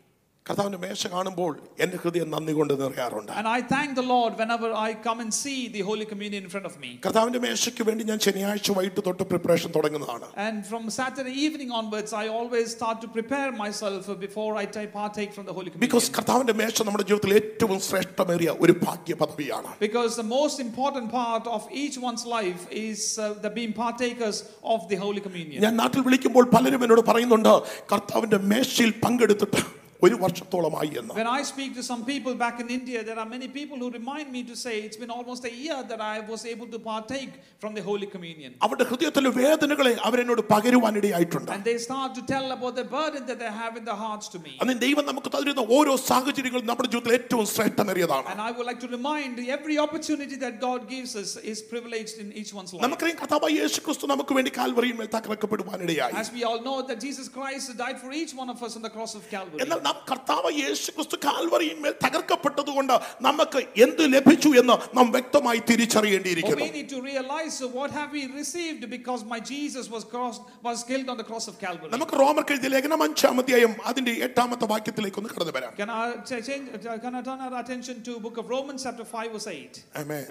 കർത്താവിന്റെ 0.47 0.79
മേശ 0.83 1.07
കാണുമ്പോൾ 1.07 1.51
എന്റെ 1.83 1.97
ഹൃദയം 2.03 2.29
നന്ദി 2.33 2.53
കൊണ്ട് 2.53 2.73
നിറയാറുണ്ട് 2.81 3.29
And 3.41 3.49
I 3.49 3.61
thank 3.73 3.91
the 3.99 4.05
Lord 4.07 4.33
whenever 4.41 4.69
I 4.79 4.95
come 5.05 5.19
and 5.25 5.33
see 5.35 5.59
the 5.69 5.83
Holy 5.89 6.07
Communion 6.13 6.41
in 6.43 6.51
front 6.55 6.67
of 6.71 6.75
me. 6.83 6.89
കർത്താവിന്റെ 7.05 7.41
മേശയ്ക്ക് 7.45 7.83
വേണ്ടി 7.89 8.05
ഞാൻ 8.09 8.19
ശനിയാഴ്ച 8.25 8.73
വൈകിട്ട് 8.79 9.03
തൊട്ട് 9.09 9.25
പ്രിപ്പറേഷൻ 9.31 9.71
തുടങ്ങുന്നതാണ് 9.77 10.27
And 10.47 10.57
from 10.71 10.83
Saturday 10.97 11.35
evening 11.45 11.71
onwards, 11.81 12.13
I 12.23 12.33
always 12.39 12.67
start 12.77 12.97
to 13.05 13.11
prepare 13.17 13.51
myself 13.61 14.09
before 14.25 14.51
I 14.63 14.67
ta- 14.77 14.89
partake 14.97 15.31
from 15.37 15.45
the 15.49 15.55
Holy 15.59 15.69
Communion. 15.69 15.85
Because 15.87 16.09
കർത്താവിന്റെ 16.19 16.55
മേശ 16.61 16.77
നമ്മുടെ 16.83 17.07
ജീവിതത്തിൽ 17.11 17.35
ഏറ്റവും 17.39 17.79
ശ്രേഷ്ഠമേറിയ 17.89 18.57
ഒരു 18.65 18.75
ഭാഗ്യ 18.85 19.17
പദവിയാണ് 19.23 19.71
Because 19.87 20.17
the 20.17 20.29
most 20.33 20.59
important 20.67 21.07
part 21.13 21.47
of 21.57 21.63
each 21.83 21.99
one's 22.09 22.25
life 22.37 22.65
is 22.83 22.99
uh, 23.19 23.29
the 23.47 23.53
being 23.59 23.75
partakers 23.85 24.41
of 24.75 24.81
the 24.91 24.99
Holy 25.05 25.23
Communion. 25.29 25.61
ഞാൻ 25.67 25.77
നാട്ടിൽ 25.83 26.03
വിളിക്കുമ്പോൾ 26.09 26.47
പലരും 26.57 26.83
എന്നോട് 26.87 27.05
പറയുന്നുണ്ട് 27.11 27.55
കർത്താവിന്റെ 27.95 28.41
മേശയിൽ 28.53 28.93
പങ്കെടുത്തിട്ട് 29.05 29.63
ഒരു 30.03 30.17
വർഷത്തോളമായി 30.23 30.93
എന്ന് 31.01 31.13
When 31.19 31.29
I 31.31 31.43
speak 31.51 31.71
to 31.79 31.83
some 31.89 32.01
people 32.05 32.33
back 32.43 32.57
in 32.63 32.69
India, 32.77 32.99
there 33.09 33.19
are 33.23 33.29
many 33.35 33.49
people 33.59 33.77
who 33.83 33.89
remind 33.99 34.27
me 34.37 34.41
to 34.49 34.55
say 34.63 34.73
it's 34.87 34.99
been 35.03 35.13
almost 35.17 35.43
a 35.51 35.55
year 35.65 35.77
that 35.91 36.01
I 36.07 36.19
was 36.31 36.41
able 36.53 36.69
to 36.75 36.79
partake 36.89 37.33
from 37.63 37.73
the 37.79 37.85
Holy 37.89 38.09
Communion. 38.15 38.51
അവരുടെ 38.67 38.85
ഹൃദയത്തിലെ 38.91 39.31
വേദനകളെ 39.37 39.93
അവരെന്നോട് 40.09 40.43
പകരുവാനിടയായിട്ടുണ്ട് 40.53 41.53
And 41.57 41.65
they 41.71 41.77
start 41.87 42.11
to 42.19 42.25
tell 42.33 42.47
about 42.57 42.75
the 42.81 42.87
burden 42.97 43.23
that 43.31 43.39
they 43.45 43.53
have 43.61 43.77
in 43.81 43.85
their 43.91 44.01
hearts 44.05 44.27
to 44.35 44.41
me. 44.47 44.55
അന്ന് 44.65 44.77
ദൈവം 44.87 45.07
നമുക്ക് 45.11 45.33
തരുന്ന 45.37 45.65
ഓരോ 45.79 45.95
സാഹചര്യങ്ങളും 46.11 46.67
നമ്മുടെ 46.71 46.91
ജീവിതത്തിൽ 46.95 47.15
ഏറ്റവും 47.19 47.47
ശ്രേഷ്ഠമേറിയതാണ് 47.55 48.27
And 48.35 48.43
I 48.49 48.53
would 48.57 48.69
like 48.71 48.83
to 48.87 48.91
remind 48.97 49.39
every 49.59 49.79
opportunity 49.87 50.39
that 50.45 50.57
God 50.69 50.83
gives 50.95 51.15
us 51.23 51.31
is 51.53 51.61
privileged 51.75 52.19
in 52.25 52.31
each 52.43 52.53
one's 52.59 52.73
life. 52.75 52.85
നമുക്കറിയാം 52.87 53.21
കർത്താവ് 53.23 53.53
യേശു 53.61 53.81
ക്രിസ്തു 53.87 54.11
നമുക്ക് 54.15 54.35
വേണ്ടി 54.41 54.53
കാൽവറിയിൽ 54.59 54.99
തകർക്കപ്പെടുവാനിടയായി 55.17 56.15
As 56.17 56.31
we 56.39 56.43
all 56.51 56.61
know 56.61 56.79
that 56.91 57.01
Jesus 57.01 57.29
Christ 57.39 57.71
died 57.77 58.01
for 58.05 58.13
each 58.23 58.35
one 58.35 58.51
of 58.51 58.61
us 58.69 58.75
on 58.81 58.85
the 58.89 58.95
cross 58.99 59.15
of 59.21 59.25
Calvary. 59.37 59.63
എന്നാൽ 59.65 59.81
നാം 59.88 59.98
കർത്താവ് 60.10 60.50
യേശു 60.62 60.90
ക്രിസ്തു 60.96 61.18
കാൽവറിയിന്മേൽ 61.26 61.94
തകർക്കപ്പെട്ടതുകൊണ്ട് 62.04 62.94
നമുക്ക് 63.28 63.60
എന്ത് 63.86 64.04
ലഭിച്ചു 64.16 64.50
എന്ന് 64.62 64.76
നാം 64.98 65.08
വ്യക്തമായി 65.16 65.62
തിരിച്ചറിയേണ്ടിയിരിക്കുന്നു 65.70 66.64
we 66.64 66.74
need 66.78 66.90
to 66.90 67.02
realize 67.10 67.58
what 67.78 67.92
have 67.92 68.12
we 68.12 68.24
received 68.34 68.84
because 68.90 69.22
my 69.34 69.40
Jesus 69.52 69.86
was 69.88 70.04
crossed, 70.06 70.42
was 70.62 70.80
killed 70.84 71.10
on 71.10 71.18
the 71.18 71.28
cross 71.30 71.48
of 71.52 71.56
Calvary. 71.60 71.92
നമുക്ക് 71.96 72.18
റോമർ 72.24 72.44
എഴുതിയ 72.56 72.72
ലേഖനം 72.76 73.04
അഞ്ചാം 73.08 73.40
അധ്യായം 73.42 73.74
അതിന്റെ 73.90 74.14
എട്ടാമത്തെ 74.28 74.68
വാക്യത്തിലേക്ക് 74.74 75.20
ഒന്ന് 75.22 75.32
കടന്നു 75.34 75.56
വരാം 75.58 75.74
Can 75.78 75.92
I, 75.98 76.08
change, 76.28 76.68
can 77.06 77.14
I 77.14 77.24
turn 77.24 77.42
our 77.42 77.56
attention 77.64 77.98
to 78.08 78.14
book 78.20 78.38
of 78.38 78.48
Romans 78.50 78.84
chapter 78.88 79.08
5 79.16 79.34
verse 79.36 79.50
8? 79.54 79.82
amen 80.04 80.28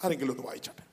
ആരെങ്കിലും 0.00 0.32
ഒന്ന് 0.34 0.46
വായിച്ചോട്ടെ 0.50 0.84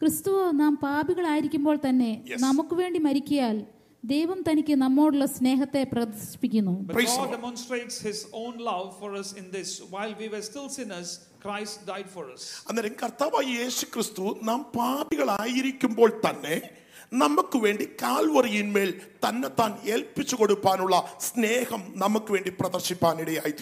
ക്രിസ്തു 0.00 0.32
നാം 0.58 0.72
പാപികളായിരിക്കുമ്പോൾ 0.82 1.76
തന്നെ 1.84 2.10
Yes. 2.26 2.40
നമുക്ക് 2.42 2.74
വേണ്ടി 2.74 2.98
മരിക്കിയാൽ 3.06 3.56
ദൈവം 4.04 4.44
തനിക്ക് 4.50 4.74
നമ്മോടുള്ള 4.74 5.26
സ്നേഹത്തെ 5.26 5.82
പ്രദർശിപ്പിക്കുന്നു. 5.92 6.86
അന്നേരം 12.68 12.94
കർത്താവായ 13.02 13.44
യേശു 13.44 13.84
ക്രിസ്തു 13.84 14.38
നാം 14.42 14.64
പാപികളായിരിക്കുമ്പോൾ 14.76 16.20
തന്നെ 16.30 16.70
നമുക്ക് 17.12 17.58
വേണ്ടി 17.58 17.84
കാൽവറിയിന്മേൽ 18.02 19.00
തന്നെത്താൻ 19.26 19.78
ഏൽപ്പിച്ചു 19.84 20.36
കൊടുക്കാനുള്ള 20.36 21.16
സ്നേഹം 21.20 21.92
നമുക്ക് 21.96 22.32
വേണ്ടി 22.32 22.50
പ്രദർശിപ്പാൻ 22.50 23.20
ഇടയായി 23.20 23.52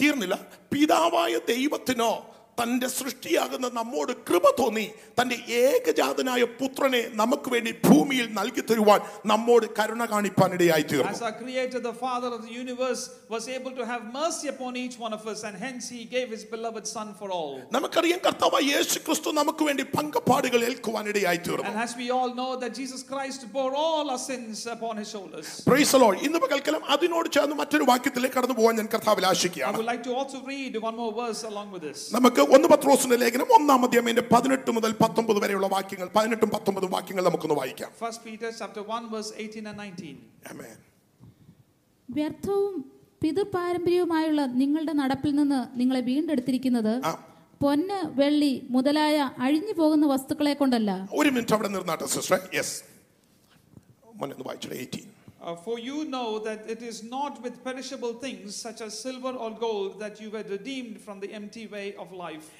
തീർന്നില്ല. 0.00 0.38
പിതാവായ 0.72 1.38
ദൈവത്തിനോ 1.38 2.26
തന്റെ 2.57 2.87
സൃഷ്ടിയാകുന്ന 2.95 3.67
നമ്മോട് 3.77 4.11
കൃപ 4.27 4.45
തോന്നി 4.57 4.83
തന്റെ 5.17 5.35
ഏകജാതനായ 5.61 6.43
പുത്രനെ 6.59 6.99
നമുക്ക് 7.21 7.49
വേണ്ടി 7.53 7.71
ഭൂമിയിൽ 7.85 8.27
നൽകി 8.35 8.63
തരുവാൻ 8.69 8.99
നമ്മോട് 9.31 9.65
കരുണ 9.77 10.03
കാണിപ്പാനിടയായി 10.11 10.83
As 10.83 10.89
തീർന്നു 10.91 11.23
our 11.23 11.35
Creator, 11.39 11.79
the 11.87 11.95
Father 12.03 12.29
of 12.35 12.41
the 12.45 12.53
universe, 12.55 13.01
was 13.33 13.43
able 13.49 13.73
to 13.79 13.85
have 13.91 14.03
mercy 14.17 14.47
upon 14.53 14.73
each 14.75 14.97
one 15.05 15.13
of 15.17 15.23
us, 15.25 15.39
and 15.43 15.55
hence 15.57 15.85
He 15.95 16.01
gave 16.15 16.27
His 16.35 16.43
beloved 16.45 16.85
Son 16.87 17.07
for 17.19 17.29
all. 17.37 17.55
നമുക്കറിയാം 17.75 18.21
കർത്താവ് 18.27 18.59
യേശു 18.69 19.01
ക്രിസ്തു 19.07 19.31
നമുക്ക് 19.39 19.65
വേണ്ടി 19.69 19.85
പങ്കപ്പാടുകൾ 19.95 20.59
ഏൽക്കുവാനിടയായി 20.69 21.41
തീർന്നു 21.47 21.67
And 21.71 21.81
as 21.87 21.95
we 21.95 22.07
all 22.17 22.31
know 22.33 22.51
that 22.63 22.71
Jesus 22.81 23.03
Christ 23.05 23.41
bore 23.51 23.73
all 23.77 24.05
our 24.09 24.21
sins 24.29 24.61
upon 24.67 24.93
His 25.01 25.09
shoulders. 25.15 25.49
Praise 25.71 25.91
the 25.95 26.03
Lord. 26.05 26.17
ഇന്ന് 26.27 26.41
പകൽക്കാലം 26.45 26.85
അതിനോട് 26.95 27.29
ചേർന്ന് 27.37 27.57
മറ്റൊരു 27.63 27.87
വാക്യത്തിലേക്ക് 27.91 28.37
കടന്നു 28.37 28.57
പോകാൻ 28.61 28.75
ഞാൻ 28.81 28.91
കർത്താവിൽ 28.95 29.25
I 29.25 29.33
ആശിക്കുകയാണ് 29.33 29.77
would 29.81 29.91
like 29.93 30.05
to 30.05 30.15
also 30.19 30.39
read 30.53 30.73
one 30.89 30.97
more 31.03 31.11
verse 31.15 31.43
along 31.51 31.69
with 31.75 31.85
this. 31.89 31.99
നമുക്ക് 32.17 32.39
ഒന്ന് 32.48 32.68
പത്രോസിന്റെ 32.68 33.16
ലേഖനം 33.16 33.48
ഒന്നാം 33.56 33.80
അധ്യായത്തിന്റെ 33.84 34.24
പതിനെട്ട് 34.32 34.70
മുതൽ 34.76 34.92
പത്തൊമ്പത് 35.00 35.38
വരെയുള്ള 35.40 35.68
വാക്യങ്ങൾ 35.68 36.08
പതിനെട്ടും 36.16 36.50
പത്തൊമ്പതും 36.50 36.90
വാക്യങ്ങൾ 36.90 37.24
നമുക്കൊന്ന് 37.24 37.56
വായിക്കാം 37.60 37.90
First 37.98 38.20
Peter 38.24 38.50
chapter 38.52 38.82
1, 38.90 39.08
verse 39.08 39.30
18 39.38 39.66
and 39.66 39.78
19. 39.78 40.14
Amen. 40.52 40.76
വ്യർത്ഥവും 42.08 42.74
പിതൃപാരമ്പര്യവുമായുള്ള 43.22 44.42
നിങ്ങളുടെ 44.54 44.92
നടപ്പിൽ 44.92 45.32
നിന്ന് 45.34 45.60
നിങ്ങളെ 45.76 46.00
വീണ്ടെടുത്തിരിക്കുന്നത്. 46.00 46.92
പൊന്ന് 47.60 47.98
വെള്ളി 48.14 48.52
മുതലായ 48.70 49.16
അഴിഞ്ഞു 49.38 49.72
പോകുന്ന 49.72 50.06
വസ്തുക്കളെ 50.06 50.52
കൊണ്ടല്ല 50.54 50.90
ഒരു 51.12 51.30
മിനിറ്റ് 51.30 51.54
അവിടെ 51.54 51.68
നിർന്നാട്ടെ 51.68 52.06
സിസ്റ്റർ 52.12 52.38
യെസ് 52.54 52.76
മോനെ 54.14 54.26
വായിച്ചു 54.28 54.44
വായിച്ചോളെ 54.44 54.76
eighteen 54.76 55.06
Uh, 55.40 55.54
for 55.54 55.78
you 55.78 56.04
know 56.04 56.40
that 56.40 56.68
it 56.68 56.82
is 56.82 57.04
not 57.04 57.40
with 57.42 57.62
perishable 57.62 58.12
things 58.12 58.56
such 58.56 58.80
as 58.80 58.98
silver 58.98 59.30
or 59.30 59.52
gold 59.52 60.00
that 60.00 60.20
you 60.20 60.30
were 60.30 60.42
redeemed 60.42 61.00
from 61.00 61.20
the 61.20 61.32
empty 61.32 61.68
way 61.68 61.94
of 61.94 62.12
life. 62.12 62.50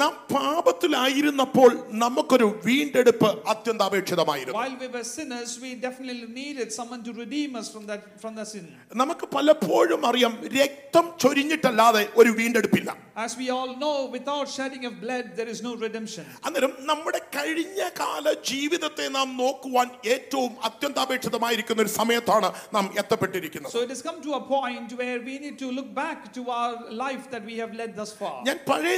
നാം 0.00 0.12
പാപത്തിലായിരുന്നപ്പോൾ 0.32 1.70
നമുക്കൊരു 2.02 2.46
വീണ്ടെടുപ്പ് 2.64 3.30
അത്യന്താപേക്ഷിതമായിരുന്നു 3.52 4.58
While 4.58 4.76
we 4.82 4.88
were 4.88 5.04
sinners, 5.16 5.52
we 5.64 5.70
definitely 5.86 6.28
needed 6.42 6.72
someone 6.72 7.02
to 7.08 7.12
redeem 7.22 7.56
us 7.56 7.68
from 7.74 7.86
that 7.90 8.02
from 8.22 8.34
the 8.34 8.44
sin. 8.44 8.66
നമുക്ക് 9.02 9.26
പലപ്പോഴും 9.36 10.04
അറിയാം 10.10 10.34
രക്തം 10.58 11.06
ചൊരിഞ്ഞിട്ടല്ലാതെ 11.24 12.04
ഒരു 12.16 12.32
വീണ്ടെടുപ്പില്ല 12.40 12.92
As 13.18 13.34
we 13.34 13.46
all 13.48 13.70
know, 13.82 13.94
without 14.16 14.46
shedding 14.46 14.82
of 14.84 14.94
blood, 15.00 15.26
there 15.38 15.50
is 15.54 15.60
no 15.62 15.72
redemption. 15.84 16.24
അന്നേരം 16.46 16.72
നമ്മുടെ 16.90 17.20
കഴിഞ്ഞ 17.36 17.80
കാല 18.00 18.34
ജീവിതത്തെ 18.50 19.06
നാം 19.08 19.28
നോക്കുവാൻ 19.36 19.88
ഏറ്റവും 20.14 20.52
അത്യന്താപേക്ഷിതമായിരിക്കുന്ന 20.68 21.82
ഒരു 21.82 21.92
സമയത്താണ് 22.00 22.50
നാം 22.76 22.86
എത്തപ്പെട്ടിരിക്കുന്നത് 23.02 23.72
So 23.76 23.82
it 23.86 23.92
has 23.94 24.02
come 24.08 24.20
to 24.28 24.32
a 24.40 24.44
point 24.56 24.92
where 25.02 25.18
we 25.28 25.36
need 25.44 25.58
to 25.64 25.70
look 25.78 25.90
back 26.02 26.20
to 26.38 26.44
our 26.58 26.74
life 27.04 27.24
that 27.34 27.44
we 27.50 27.56
have 27.62 27.72
led 27.82 27.92
thus 28.00 28.12
far. 28.20 28.36
ഞാൻ 28.50 28.58
പഴയ 28.70 28.96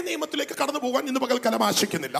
അവിടേക്ക് 0.49 0.63
കടന്നു 0.63 0.81
പോകാൻ 0.85 1.03
ഇന്ന് 1.11 1.21
പകൽക്കാലം 1.21 1.63
ആശിക്കുന്നില്ല. 1.69 2.19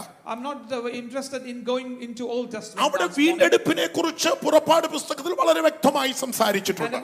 അവിടെ 2.85 3.07
വീണ്ടെടുപ്പിനെ 3.17 3.85
കുറിച്ച് 3.97 4.29
പുറപ്പാട് 4.43 4.87
പുസ്തകത്തിൽ 4.95 5.33
വളരെ 5.41 5.61
വ്യക്തമായി 5.67 6.11
സംസാരിച്ചിട്ടുണ്ട്. 6.23 6.97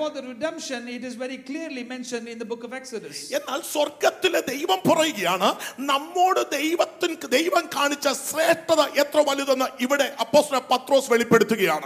എന്നാൽ 3.40 3.60
സ്വർഗത്തിലെ 3.74 4.42
ദൈവം 4.54 4.80
പറയുകയാണ് 4.90 5.50
നമ്മോട് 5.92 6.42
ദൈവത്തിന് 6.58 7.16
ദൈവം 7.38 7.66
കാണിച്ച 7.76 8.08
ശ്രേഷ്ഠത 8.28 8.82
എത്ര 9.04 9.20
വലുതെന്ന് 9.30 9.68
ഇവിടെ 9.86 10.08
പത്രോസ് 10.72 11.10
വെളിപ്പെടുത്തുകയാണ്. 11.14 11.86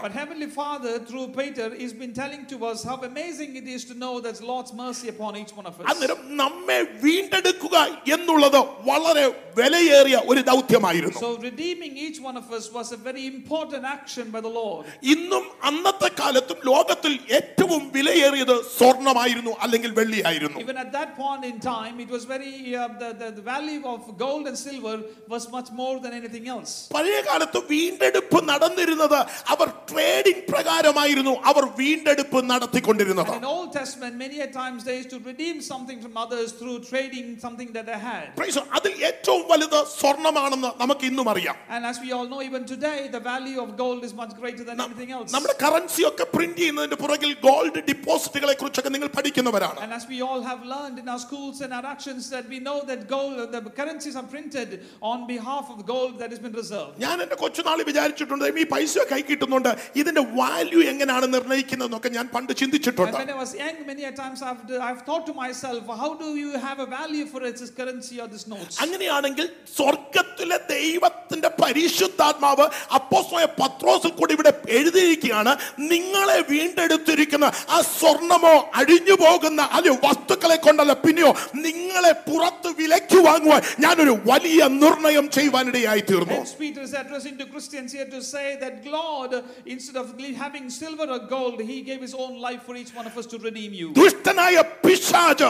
നമ്മെ 6.43 6.79
വീണ്ടെടുക്കുക 7.03 7.77
എന്നുള്ളത് 8.15 8.59
വളരെ 8.89 9.18
വിലയേറിയ 9.58 10.16
ഒരു 10.30 10.40
ദൗത്യമായിരുന്നു 10.48 11.18
So 11.24 11.30
redeeming 11.48 11.92
each 12.06 12.18
one 12.28 12.36
of 12.36 12.46
us 12.56 12.64
was 12.76 12.88
a 12.92 13.00
very 13.08 13.24
important 13.32 13.84
action 13.96 14.26
by 14.34 14.40
the 14.46 14.52
Lord. 14.60 14.84
ഇന്നും 15.14 15.44
അന്നത്തെ 15.68 16.10
കാലത്തും 16.20 16.58
ലോകത്തിൽ 16.70 17.12
ഏറ്റവും 17.38 17.82
വിലയേറിയത് 17.96 18.54
സ്വർണമായിരുന്നു 18.78 19.52
അല്ലെങ്കിൽ 19.64 19.92
വെള്ളിയായിരുന്നു 20.00 20.58
Even 20.64 20.78
at 20.84 20.90
that 20.98 21.10
point 21.22 21.44
in 21.50 21.56
time, 21.68 21.94
it 22.06 22.10
was 22.16 22.24
very, 22.34 22.52
uh, 22.74 22.88
the, 23.02 23.10
the, 23.22 23.28
the 23.38 23.44
value 23.52 23.82
of 23.94 24.00
gold 24.24 24.44
and 24.50 24.58
silver 24.66 24.96
was 25.34 25.44
much 25.56 25.70
more 25.82 25.96
than 26.04 26.14
anything 26.20 26.46
else. 26.56 26.72
പഴയ 26.96 27.18
കാലത്ത് 27.28 27.60
വീണ്ടെടുപ്പ് 27.72 28.40
നടന്നിരുന്നത് 28.50 29.18
അവർ 29.54 29.68
ട്രേഡിംഗ് 29.92 30.44
പ്രകാരമായിരുന്നു 30.52 31.34
അവർ 31.52 31.66
വീണ്ടെടുപ്പ് 31.80 32.40
നടത്തിക്കൊണ്ടിരുന്നത് 32.52 33.32
And 33.34 33.42
in 33.42 33.50
Old 33.56 33.70
Testament, 33.80 34.14
many 34.26 34.38
a 34.40 34.50
times 34.60 34.80
they 34.88 34.96
used 35.00 35.12
to 35.16 35.22
redeem 35.30 35.56
something 35.72 36.00
from 36.04 36.14
others 36.24 36.48
through 36.58 36.78
trading 36.90 37.26
something 37.46 37.70
that 37.76 37.86
they 37.90 38.00
had. 38.10 38.26
Praise 38.40 38.56
God. 38.58 38.68
അതിൽ 38.78 38.92
ഏറ്റവും 39.08 39.42
വലുത് 39.50 39.78
സ്വർണമാണെന്ന് 39.98 40.70
നമുക്ക് 40.82 41.04
ഇന്നും 41.10 41.28
അറിയാം 41.32 41.56
And 41.74 41.82
as 41.90 41.98
we 42.04 42.10
all 42.16 42.26
know, 42.32 42.40
even 42.48 42.62
today, 42.72 42.98
the 43.16 43.22
value 43.32 43.58
of 43.64 43.68
gold 43.82 44.02
is 44.08 44.14
much 44.22 44.32
greater 44.40 44.64
than 44.68 44.78
anything 44.80 45.12
else. 45.16 45.30
നമ്മുടെ 45.36 45.54
currency 45.62 46.02
ഒക്കെ 46.10 46.26
print 46.34 46.60
ചെയ്യുന്നതിന്റെ 46.62 46.98
പുറകിൽ 47.02 47.32
ഗോൾഡ് 47.48 47.82
ഡിപ്പോസിറ്റുകളെ 47.90 48.54
കുറിച്ചൊക്കെ 48.60 48.92
നിങ്ങൾ 48.96 49.10
പഠിക്കുന്നവരാണ് 49.18 49.78
And 49.86 49.94
as 49.98 50.06
we 50.14 50.18
all 50.28 50.42
have 50.50 50.62
learned 50.74 50.98
in 51.02 51.08
our 51.14 51.22
schools 51.26 51.56
and 51.66 51.72
our 51.78 51.86
actions, 51.94 52.22
that 52.34 52.46
we 52.54 52.60
know 52.68 52.78
that 52.90 53.02
gold, 53.16 53.38
the 53.56 53.62
currencies 53.80 54.16
are 54.22 54.28
printed 54.34 54.70
on 55.12 55.20
behalf 55.34 55.66
of 55.74 55.78
gold 55.94 56.14
that 56.22 56.30
has 56.34 56.42
been 56.46 56.56
reserved. 56.62 56.94
ഞാൻ 57.06 57.16
എന്റെ 57.26 57.38
കൊച്ചുനാളിൽ 57.42 57.86
വിചാരിച്ചിട്ടുണ്ട് 57.90 58.46
ഈ 58.64 58.66
പൈസ 58.74 59.06
കൈ 59.12 59.20
കിട്ടുന്നുണ്ട് 59.30 59.70
ഇതിന്റെ 60.02 60.24
വാല്യൂ 60.40 60.80
എങ്ങനെയാണ് 60.92 61.28
നിർണ്ണയിക്കുന്നതെന്നൊക്കെ 61.36 62.12
ഞാൻ 62.18 62.26
പണ്ട് 62.36 62.50
And 62.50 62.60
ചിന്തിച്ചിട്ടുണ്ട് 62.62 63.16
when 63.16 63.32
I 63.36 63.40
was 63.44 63.52
young, 63.62 63.78
many 63.90 64.04
a 64.04 64.12
times 64.22 64.40
I've, 64.48 64.62
I've 64.88 65.02
thought 65.08 65.24
to 65.30 65.34
myself, 65.44 65.82
how 66.02 66.10
do 66.24 66.28
you 66.42 66.50
have 66.66 66.78
a 66.86 66.88
value 66.98 67.26
for 67.32 67.40
it, 67.48 67.56
this 67.62 67.72
currency 67.80 68.16
or 68.22 68.28
this 68.34 68.46
notes? 68.54 68.76
അങ്ങനെയാണെങ്കിൽ 69.01 69.45
സ്വർഗത്തിലെ 69.75 70.55
ദൈവത്തിന്റെ 70.71 71.49
പരിശുദ്ധാത്മാവ് 71.59 72.65
അപ്പോസ്തലനായ 72.97 73.47
പത്രോസിൽ 73.59 74.11
കൂടി 74.19 74.33
ഇവിടെ 74.37 74.51
എഴുതിയിരിക്കുകയാണ് 74.77 75.51
നിങ്ങളെ 75.91 76.37
വീണ്ടെടുത്തിരിക്കുന്ന 76.51 77.45
ആ 77.75 77.77
സ്വർണമോ 77.91 78.53
അഴിഞ്ഞു 78.79 79.15
പോകുന്ന 79.21 79.61
അല്ലെ 79.77 79.93
വസ്തുക്കളെ 80.05 80.57
കൊണ്ടല്ല 80.65 80.93
പിന്നെയോ 81.05 81.31
നിങ്ങളെ 81.65 82.13
പുറത്ത് 82.27 82.71
വിലയ്ക്ക് 82.79 83.19
വാങ്ങുവാൻ 83.27 83.61
ഞാനൊരു 83.85 84.15
വലിയ 84.31 84.61
നിർണയം 84.83 85.27
ചെയ്യുവാനിടയായി 85.37 86.03
തീർന്നു 86.11 86.39
Hence, 86.39 86.53
Peter 86.57 86.81
is 86.81 86.93
addressing 86.95 87.37
to 87.37 87.47
Christians 87.53 87.89
here 87.97 88.09
to 88.09 88.21
say 88.25 88.47
that 88.57 88.75
God, 88.89 89.31
instead 89.67 89.97
of 89.97 90.07
having 90.37 90.65
silver 90.73 91.07
or 91.09 91.21
gold, 91.29 91.57
he 91.63 91.77
gave 91.83 92.01
his 92.01 92.15
own 92.15 92.35
life 92.41 92.61
for 92.67 92.75
each 92.75 92.93
one 92.93 93.07
of 93.07 93.15
us 93.17 93.27
to 93.27 93.39
redeem 93.47 93.71
you. 93.73 93.87
ദുഷ്ടനായ 94.01 94.55
പിശാജ് 94.83 95.49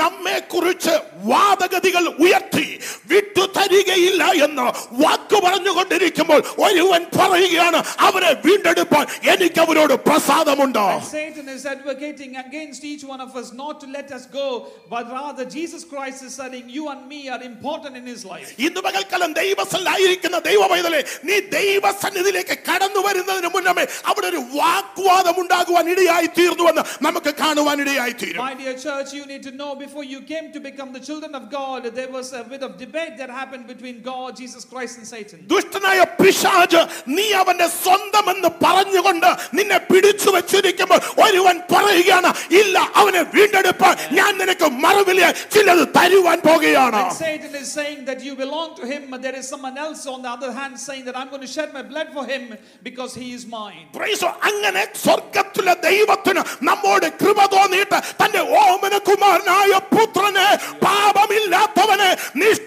നമ്മെ 0.00 0.36
കുറിച്ച് 0.52 0.94
വാദഗതികൾ 1.30 2.04
ഉയർത്തി 2.24 2.68
വിട്ടു 3.11 3.43
തരികയില്ല 3.57 4.23
എന്ന് 4.45 4.65
വാക്ക് 5.03 5.37
പറഞ്ഞുകൊണ്ടിരിക്കുമ്പോൾ 5.45 6.39
ഒരുവൻ 6.65 7.03
പറയുകയാണ് 7.17 7.79
അവരെ 8.07 8.31
വീണ്ടെടുപ്പാൻ 8.45 9.05
എനിക്ക് 9.33 9.61
അവരോട് 9.65 9.95
പ്രസാദമുണ്ട് 10.09 10.73
And 10.87 11.03
Satan 11.11 11.47
is 11.49 11.63
advocating 11.67 12.31
against 12.37 12.81
each 12.85 13.03
one 13.05 13.21
of 13.21 13.31
us 13.35 13.47
not 13.55 13.75
to 13.81 13.87
let 13.89 14.09
us 14.11 14.25
go, 14.33 14.47
but 14.89 15.05
rather 15.11 15.43
Jesus 15.49 15.83
Christ 15.85 16.19
is 16.23 16.33
saying, 16.33 16.65
You 16.69 16.85
and 16.89 17.03
me 17.07 17.21
are 17.29 17.41
important 17.45 17.93
in 17.95 18.05
his 18.05 18.21
life. 18.25 18.49
ഇന്ന് 18.65 18.81
പകൽക്കാലം 18.85 19.31
ദൈവസല്ലായിരിക്കുന്ന 19.39 20.37
ദൈവ 20.47 20.61
പൈതലെ 20.67 20.99
നീ 21.27 21.35
ദൈവസന്നിധിയിലേക്ക് 21.57 22.57
കടന്നു 22.67 23.01
വരുന്നതിന് 23.07 23.49
മുന്നമേ 23.55 23.85
അവിടെ 24.09 24.27
ഒരു 24.31 24.41
വാഗ്വാദം 24.59 25.37
ഉണ്ടാകുവാൻ 25.43 25.87
ഇടയായി 25.93 26.29
തീർന്നുവെന്ന് 26.37 26.83
നമുക്ക് 27.07 27.33
കാണുവാൻ 27.41 27.77
ഇടയായി 27.85 28.15
തീരും 28.21 28.41
My 28.41 28.53
dear 28.55 28.75
church, 28.79 29.09
you 29.13 29.25
need 29.25 29.43
to 29.43 29.53
know 29.53 29.71
before 29.77 30.05
you 30.05 30.21
came 30.23 30.47
to 30.51 30.59
become 30.61 30.91
the 30.93 31.03
children 31.07 31.33
of 31.35 31.45
God, 31.51 31.83
there 31.95 32.11
was 32.11 32.27
a 32.33 32.43
bit 32.45 32.61
of 32.61 32.71
debate 32.79 33.13
that 33.17 33.29
happened 33.31 33.65
between 33.67 34.01
God, 34.03 34.35
Jesus 34.35 34.63
Christ, 34.65 34.95
and 34.99 35.07
Satan. 35.07 35.39
ദുഷ്ടനായ 35.53 35.99
പിശാജ് 36.19 36.81
നീ 37.15 37.27
അവന്റെ 37.41 37.67
സ്വന്തമെന്ന് 37.75 38.49
പറഞ്ഞുകൊണ്ട് 38.63 39.27
നിന്നെ 39.57 39.79
പിടിച്ചു 39.89 40.29
വെച്ചിരിക്കുമ്പോൾ 40.35 40.99
ഒരുവൻ 41.25 41.57
പറയുകയാണ് 41.73 42.29
ഇല്ല 42.61 42.75
അവനെ 43.01 43.21
വീണ്ടെടുപ്പാൻ 43.35 43.93
ഞാൻ 44.19 44.31
നിനക്ക് 44.41 44.69
മറുവില 44.85 45.21
ചിലത് 45.55 45.85
തരുവാൻ 45.97 46.39
പോകുകയാണ് 46.47 47.01
And 47.01 47.17
Satan 47.21 47.53
is 47.55 47.69
saying 47.71 48.01
that 48.05 48.19
you 48.21 48.33
belong 48.37 48.69
to 48.79 48.85
him, 48.85 49.01
but 49.11 49.21
there 49.21 49.35
is 49.35 49.47
someone 49.47 49.77
else 49.77 50.03
on 50.07 50.19
the 50.21 50.31
other 50.35 50.51
hand 50.51 50.73
saying 50.79 51.03
that 51.07 51.17
I'm 51.19 51.29
going 51.29 51.41
to 51.41 51.51
shed 51.55 51.69
my 51.73 51.83
blood 51.83 52.09
for 52.17 52.25
him 52.25 52.43
because 52.83 53.11
he 53.15 53.27
is 53.37 53.43
mine. 53.49 53.83
Praise 53.93 54.21
God. 54.21 54.35
അങ്ങനെ 54.49 54.83
സ്വർഗത്തിലെ 55.03 55.73
ദൈവത്തിന് 55.87 56.41
നമ്മോട് 56.69 57.07
കൃപ 57.21 57.39
തോന്നിയിട്ട് 57.53 57.99
തന്റെ 58.21 58.41
ഓമന 58.61 58.95
കുമാരനായ 59.07 59.71
പുത്രനെ 59.93 60.47
പാപമില്ലാത്തവനെ 60.85 62.09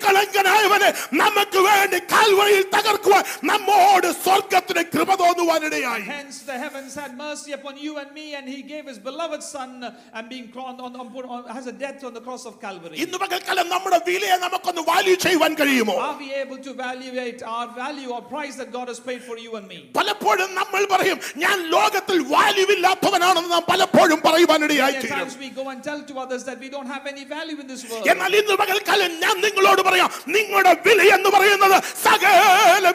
നിഷ്കളങ്കനായവനെ 0.02 0.88
നമുക്ക് 1.22 1.60
വേണ്ടി 1.68 1.98
കാൽവഴിയിൽ 2.12 2.64
തകർക്കുവാൻ 2.74 3.22
നമ്മോട് 3.50 4.08
സ്വർഗത്തിന് 4.24 4.82
കൃപ 4.94 5.10
തോന്നുവാനിടയായി 5.22 6.04
Hence, 6.10 6.36
the 6.44 6.58
heavens 6.58 6.92
had 6.94 7.12
mercy 7.18 7.50
upon 7.52 7.74
you 7.78 7.92
and 7.98 8.10
me, 8.12 8.26
and 8.38 8.46
He 8.48 8.60
gave 8.64 8.84
His 8.90 8.98
beloved 9.00 9.42
Son 9.44 9.70
and 10.16 10.24
being 10.28 10.46
crowned 10.48 10.80
on, 10.80 10.92
on, 10.96 11.08
on 11.28 11.42
as 11.58 11.66
a 11.66 11.76
death 11.76 12.02
on 12.02 12.14
the 12.14 12.24
cross 12.26 12.44
of 12.46 12.54
Calvary. 12.64 12.96
ഇന്ന് 13.04 13.18
പകൽക്കാലം 13.22 13.66
നമ്മുടെ 13.74 13.98
വിലയെ 14.08 14.36
നമുക്കൊന്ന് 14.44 14.84
വാല്യൂ 14.90 15.14
ചെയ്യുവാൻ 15.24 15.52
കഴിയുമോ 15.60 15.96
Are 16.02 16.18
we 16.18 16.30
able 16.42 16.60
to 16.66 16.72
evaluate 16.78 17.42
our 17.54 17.68
value 17.82 18.10
or 18.16 18.22
price 18.34 18.56
that 18.60 18.70
God 18.72 18.88
has 18.92 19.00
paid 19.08 19.22
for 19.28 19.36
you 19.44 19.52
and 19.60 19.66
me? 19.72 19.80
പലപ്പോഴും 19.98 20.50
നമ്മൾ 20.60 20.82
പറയും 20.94 21.18
ഞാൻ 21.44 21.56
ലോകത്തിൽ 21.76 22.18
വാല്യൂ 22.34 22.66
ഇല്ലാത്തവനാണെന്ന് 22.76 23.52
നാം 23.56 23.64
പലപ്പോഴും 23.72 24.18
പറയുവാനിടയായി 24.28 24.94
Many 24.94 25.04
തീരും 25.04 25.18
times 25.18 25.36
we 25.38 25.50
go 25.52 25.66
and 25.72 25.80
tell 25.82 26.00
to 26.10 26.16
others 26.24 26.42
that 26.48 26.58
we 26.58 26.68
don't 26.68 26.90
have 26.94 27.06
any 27.06 27.24
value 27.36 27.58
in 27.62 27.68
this 27.72 27.82
world. 27.90 28.06
എന്നാൽ 28.14 28.32
ഇന്ന് 28.40 28.56
പകൽക്കാലം 28.62 29.12
ഞാൻ 29.24 29.34
നിങ്ങളോട് 29.46 29.82
പറയാം 29.92 30.08
നിങ്ങളുടെ 30.28 30.72
വില 30.86 31.00
എന്ന് 31.16 31.30
പറയുന്നത് 31.30 31.76
സകല 32.04 32.36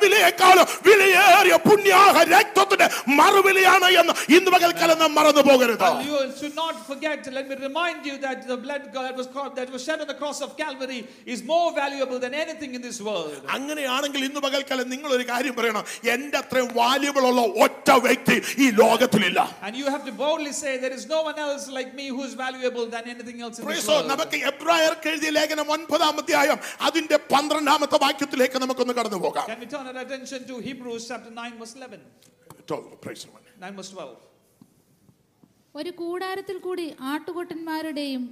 വിലയെക്കാളും 0.03 0.65
വിലയേറിയ 0.87 1.55
പുണ്യാഹ 1.65 2.15
രക്തത്തിന്റെ 2.33 2.87
മറുവിലയാണ് 3.19 3.89
എന്ന് 4.01 4.13
ഇന്ന് 4.35 4.51
പകൽക്കാലം 4.51 4.99
നാം 4.99 5.13
മറന്നു 5.15 5.43
പോകരുത് 5.43 5.85
And 5.85 6.05
you 6.05 6.19
should 6.39 6.55
not 6.57 6.75
forget, 6.87 7.19
let 7.33 7.45
me 7.49 7.55
remind 7.59 8.01
you 8.05 8.15
that 8.19 8.37
the 8.47 8.57
blood 8.57 8.83
that 8.95 9.15
was, 9.17 9.27
cro- 9.27 9.51
that 9.55 9.69
was 9.69 9.81
shed 9.83 9.99
on 9.99 10.07
the 10.07 10.15
cross 10.15 10.39
of 10.41 10.51
Calvary 10.57 10.99
is 11.27 11.39
more 11.45 11.69
valuable 11.75 12.19
than 12.19 12.33
anything 12.35 12.71
in 12.73 12.81
this 12.81 12.99
world. 13.01 13.33
അങ്ങനെയാണെങ്കിൽ 13.57 14.21
ഇന്ന് 14.27 14.41
പകൽക്കാലം 14.45 14.87
നിങ്ങൾ 14.93 15.09
ഒരു 15.13 15.25
കാര്യം 15.25 15.55
പറയണം 15.55 15.83
എന്റെ 16.13 16.37
അത്രയും 16.41 16.69
valuable 16.75 17.25
ഉള്ള 17.31 17.41
ഒറ്റ 17.65 17.89
വ്യക്തി 18.05 18.35
ഈ 18.57 18.67
ലോകത്തിലില്ല 18.81 19.39
And 19.63 19.75
you 19.75 19.87
have 19.87 20.03
to 20.05 20.13
boldly 20.15 20.53
say, 20.53 20.73
There 20.77 20.93
is 20.93 21.05
no 21.07 21.21
one 21.23 21.37
else 21.39 21.65
like 21.69 21.91
me 21.93 22.07
who 22.07 22.23
is 22.23 22.35
valuable 22.37 22.85
than 22.87 23.03
anything 23.07 23.37
else 23.41 23.55
in 23.55 23.61
this 23.61 23.69
Praise 23.69 23.85
God. 23.85 23.95
world. 23.95 24.09
നമുക്ക് 24.13 24.37
എബ്രായർക്ക് 24.51 25.07
എഴുതിയ 25.13 25.31
ലേഖനം 25.31 25.67
ഒൻപതാം 25.75 26.17
അധ്യായം 26.21 26.59
അതിന്റെ 26.88 27.16
പന്ത്രണ്ടാമത്തെ 27.32 27.98
വാക്യത്തിലേക്ക് 28.06 28.58
നമുക്കൊന്ന് 28.64 28.94
കടന്നു 28.98 29.20
പോകാം 29.26 29.46
Can 29.48 29.60
we 29.60 29.68
turn 29.74 29.86
our 29.90 29.98
attention 30.04 30.40
to 30.50 30.56
Hebrews 30.68 31.04
chapter 31.10 31.30
9, 31.32 31.58
verse 31.60 31.74
11? 31.76 32.00
12, 32.66 33.00
praise 33.04 33.22
the 33.24 33.30
Lord. 33.32 33.44
9 33.60 33.76
verse 33.78 33.92
12. 33.92 34.16
ഒരു 35.74 35.90
കൂടാരത്തിൽ 35.98 36.56
കൂടി 36.58 36.84
ആട്ടുകൊട്ടന്മാരുടെയും 37.10 38.22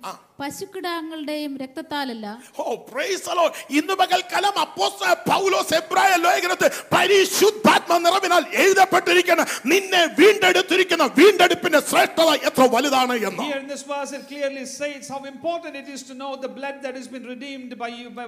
പശുക്കിടാങ്ങളുടെയും 0.40 1.52
രക്തത്താലല്ല. 1.62 2.26
Oh 2.62 2.64
praise 2.90 3.28
Lord 3.28 3.38
Lord. 3.38 3.74
ഇന്ന് 3.78 3.94
പകൽക്കാലം 4.00 4.54
അപ്പോസ്തല 4.64 5.10
പൗലോസ് 5.28 5.74
എബ്രായ 5.80 6.12
ലേഖനത്തിൽ 6.24 6.70
പരിശുദ്ധാത്മ 6.94 7.98
നിറവിനാൽ 8.06 8.42
എഴുതപ്പെട്ടിരിക്കുന്ന. 8.62 9.42
നിന്നെ 9.72 10.02
വീണ്ടെടുത്തിരിക്കുന്ന 10.20 11.04
വീണ്ടെടുപ്പിന്റെ 11.18 11.80
ശ്രേഷ്ഠത 11.90 12.30
എത്ര 12.48 12.62
വലുതാണ് 12.74 13.14
എന്ന്. 13.28 13.46
Here 13.50 13.60
in 13.64 13.68
this 13.74 13.84
verse, 13.92 14.12
it 14.18 14.24
clearly 14.32 14.64
says 14.80 15.04
how 15.14 15.20
important 15.34 15.72
it 15.82 15.88
is 15.96 16.02
to 16.10 16.16
know 16.20 16.32
the 16.46 16.52
blood 16.58 16.76
that 16.86 16.96
has 17.00 17.08
been 17.14 17.26
redeemed 17.34 17.72
by 17.84 17.90
you, 17.98 18.08
by 18.18 18.26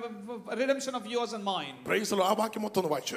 redemption 0.63 0.95
of 1.01 1.05
yours 1.17 1.33
and 1.39 1.45
mine. 1.53 1.75
Praise 1.91 2.11
the 2.15 2.25
ആ 2.31 2.33
വാക്യം 2.43 2.63
മൊത്തം 2.67 2.81
ഒന്ന് 2.83 2.93
വായിച്ചു. 2.95 3.17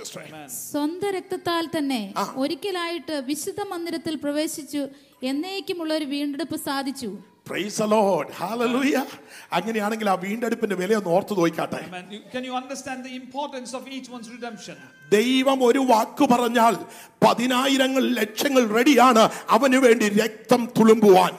സ്വന്തം 0.72 1.10
രക്തത്താൽ 1.20 1.64
തന്നെ 1.78 2.02
ഒരിക്കലായിട്ട് 2.44 3.18
വിശുദ്ധ 3.32 3.62
മന്ദിരത്തിൽ 3.74 4.16
പ്രവേശിച്ചു 4.26 4.84
എന്നേക്കുമുള്ള 5.22 5.92
ഒരു 6.00 6.08
വീണ്ടെടുപ്പ് 6.14 6.60
സാധിച്ചു 6.70 7.12
Praise 7.46 7.78
ലോർഡ് 7.84 7.94
Lord. 7.94 8.28
Hallelujah. 8.42 9.04
അങ്ങനെയാണെങ്കിൽ 9.52 10.08
ആ 10.10 10.16
വീണ്ടെടുപ്പിന്റെ 10.16 10.76
വില 10.76 10.92
ഒന്ന് 10.96 11.10
ഓർത്തു 11.16 11.34
നോക്കാട്ടെ 11.40 11.80
Can 12.34 12.44
you 12.44 12.56
understand 12.56 13.00
the 13.08 13.14
importance 13.16 13.72
of 13.74 13.84
each 13.90 14.10
one's 14.16 14.28
redemption? 14.36 14.78
ദൈവം 15.12 15.60
ഒരു 15.70 15.82
വാക്ക് 15.92 16.26
പറഞ്ഞാൽ 16.34 16.76
പതിനായിരങ്ങൾ 17.26 18.04
ലക്ഷങ്ങൾ 18.20 18.64
റെഡിയാണ് 18.78 19.24
അവന് 19.50 19.80
വേണ്ടി 19.86 20.08
രക്തം 20.22 20.62
തുളുമ്പുവാൻ 20.78 21.34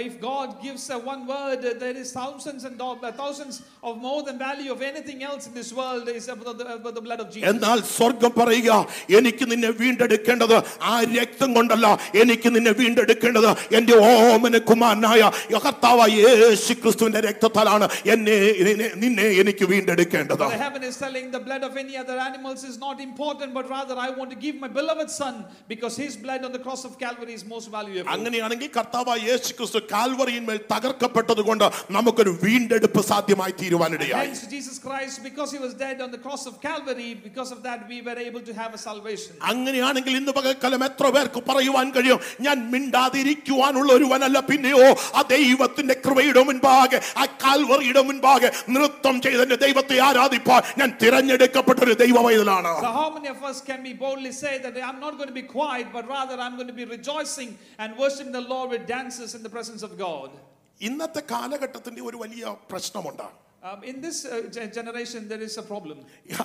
If 0.00 0.14
God 0.22 0.48
gives 0.62 0.82
a 0.90 0.98
one 1.02 1.22
word, 1.26 1.60
uh, 1.60 1.72
there 1.82 1.96
is 1.96 2.08
thousands 2.12 2.62
and 2.64 2.74
do- 2.76 2.98
uh, 3.02 3.12
thousands 3.12 3.54
of 3.82 3.96
more 3.98 4.18
than 4.22 4.36
value 4.38 4.70
of 4.70 4.80
anything 4.82 5.22
else 5.22 5.46
in 5.46 5.54
this 5.54 5.70
world 5.72 6.06
is 6.10 6.26
about 6.28 6.58
the, 6.58 6.66
about 6.74 6.94
the 6.94 7.00
blood 7.00 7.20
of 7.20 7.28
Jesus. 7.34 7.46
എന്നാൽ 7.52 7.78
സ്വർഗം 7.94 8.32
പറയുക 8.40 8.72
എനിക്ക് 9.18 9.44
നിന്നെ 9.52 9.70
വീണ്ടെടുക്കേണ്ടത് 9.80 10.54
ആ 10.90 10.94
രക്തം 11.18 11.48
കൊണ്ടല്ല 11.56 11.86
എനിക്ക് 12.22 12.50
നിന്നെ 12.56 12.72
വീണ്ടെടുക്കേണ്ടത് 12.80 13.48
എന്റെ 13.78 13.94
ഓമന 14.10 14.58
കുമാരനായ 14.70 15.22
കർത്താവ് 15.66 16.06
യേശു 16.18 16.72
ക്രിസ്തുവിന്റെ 16.82 17.22
രക്തത്താലാണ് 17.28 17.88
എന്നെ 18.14 18.36
നിന്നെ- 18.68 18.92
നിന്നെ 19.04 19.26
എനിക്ക് 19.42 19.64
വീണ്ടെടുക്കേണ്ടത് 19.72 20.44
The 20.48 20.60
heaven 20.66 20.84
is 20.90 20.98
telling 20.98 21.26
the 21.30 21.42
blood 21.48 21.62
of 21.62 21.74
any 21.76 21.96
other 22.04 22.18
animals 22.28 22.62
is 22.72 22.78
not 22.86 22.98
important, 23.00 23.50
but 23.54 23.66
rather 23.70 23.98
I 24.06 24.10
want 24.18 24.30
to 24.30 24.40
give 24.46 24.56
my 24.66 24.72
beloved 24.80 25.10
Son 25.20 25.34
because 25.72 25.96
His 26.04 26.14
blood 26.26 26.44
on 26.44 26.52
the 26.52 26.62
cross 26.68 26.84
of 26.90 26.94
Calvary 27.04 27.34
is 27.40 27.46
most 27.56 27.68
valuable. 27.78 28.10
അങ്ങനെയാണെങ്കിൽ 28.16 28.72
കർത്താവ് 28.78 29.18
യേശു 29.30 29.50
ക്രിസ്തു 29.58 29.80
കാൽവറിയിന്മേൽ 29.92 30.58
തകർക്കപ്പെട്ടത് 30.72 31.42
കൊണ്ട് 31.42 31.64
നമുക്കൊരു 31.90 32.32
വീണ്ടെടുപ്പ് 32.44 33.02
സാധ്യമായി 33.10 33.54
തീരുവാനിടയായി 33.60 34.30
Hence, 34.30 34.44
Jesus 34.48 34.76
Christ, 34.78 35.16
because 35.22 35.50
He 35.54 35.58
was 35.58 35.72
dead 35.76 35.98
on 36.00 36.10
the 36.10 36.18
cross 36.18 36.44
of 36.46 36.54
Calvary, 36.60 37.10
because 37.26 37.50
of 37.50 37.60
that 37.62 37.80
we 37.88 37.98
were 38.00 38.18
able 38.18 38.42
to 38.42 38.54
have 38.60 38.72
a 38.74 38.80
salvation. 38.80 39.32
അങ്ങനെയാണെങ്കിൽ 39.50 40.14
ഇന്ന് 40.20 40.32
പകൽക്കാലം 40.38 40.84
എത്ര 40.88 41.06
പേർക്ക് 41.16 41.40
പറയുവാൻ 41.48 41.86
കഴിയും 41.96 42.18
ഞാൻ 42.46 42.56
മിണ്ടാതിരിക്കുവാനുള്ള 42.72 43.90
ഒരുവനല്ല 43.98 44.38
പിന്നെയോ 44.48 44.86
ആ 45.18 45.22
ദൈവത്തിന്റെ 45.28 45.94
കൃപയുടെ 46.04 46.42
മുൻപാകെ 46.48 46.98
ആ 47.22 47.26
കാൽവറിയുടെ 47.44 48.02
മുൻപാകെ 48.08 48.48
നൃത്തം 48.74 49.16
ചെയ്തെന്റെ 49.26 49.58
ദൈവത്തെ 49.64 49.98
ആരാധിപ്പാൻ 50.08 50.60
ഞാൻ 50.80 50.90
തിരഞ്ഞെടുക്കപ്പെട്ട 51.02 51.80
ഒരു 51.86 51.96
ദൈവവൈതലാണ് 52.04 52.72
So, 52.80 52.92
how 52.92 53.08
many 53.14 53.28
of 53.28 53.40
us 53.42 53.58
can 53.62 53.80
we 53.82 53.92
boldly 53.96 54.32
say 54.34 54.54
that 54.64 54.74
I'm 54.88 55.00
not 55.00 55.14
going 55.18 55.30
to 55.30 55.38
be 55.40 55.46
quiet, 55.50 55.86
but 55.92 56.04
rather 56.08 56.36
I'm 56.38 56.54
going 56.58 56.68
to 56.68 56.78
be 56.80 56.86
rejoicing 56.88 57.50
and 57.78 57.88
worshiping 57.96 58.32
the 58.32 58.44
Lord 58.52 58.68
with 58.70 58.84
dances 58.88 59.30
in 59.36 59.42
the 59.42 59.52
presence 59.56 59.71
of 59.81 59.97
God? 59.97 60.29
ഇന്നത്തെ 60.81 61.21
കാലഘട്ടത്തിന്റെ 61.31 62.01
ഒരു 62.01 62.17
വലിയ 62.17 62.55
പ്രശ്നമുണ്ട് 62.69 63.27
Um, 63.62 63.82
in 63.82 64.00
this 64.00 64.18
uh, 64.24 64.42
ge- 64.54 64.72
generation, 64.72 65.26
there 65.28 65.42
is 65.42 65.54
a 65.58 65.64
problem. 65.64 65.96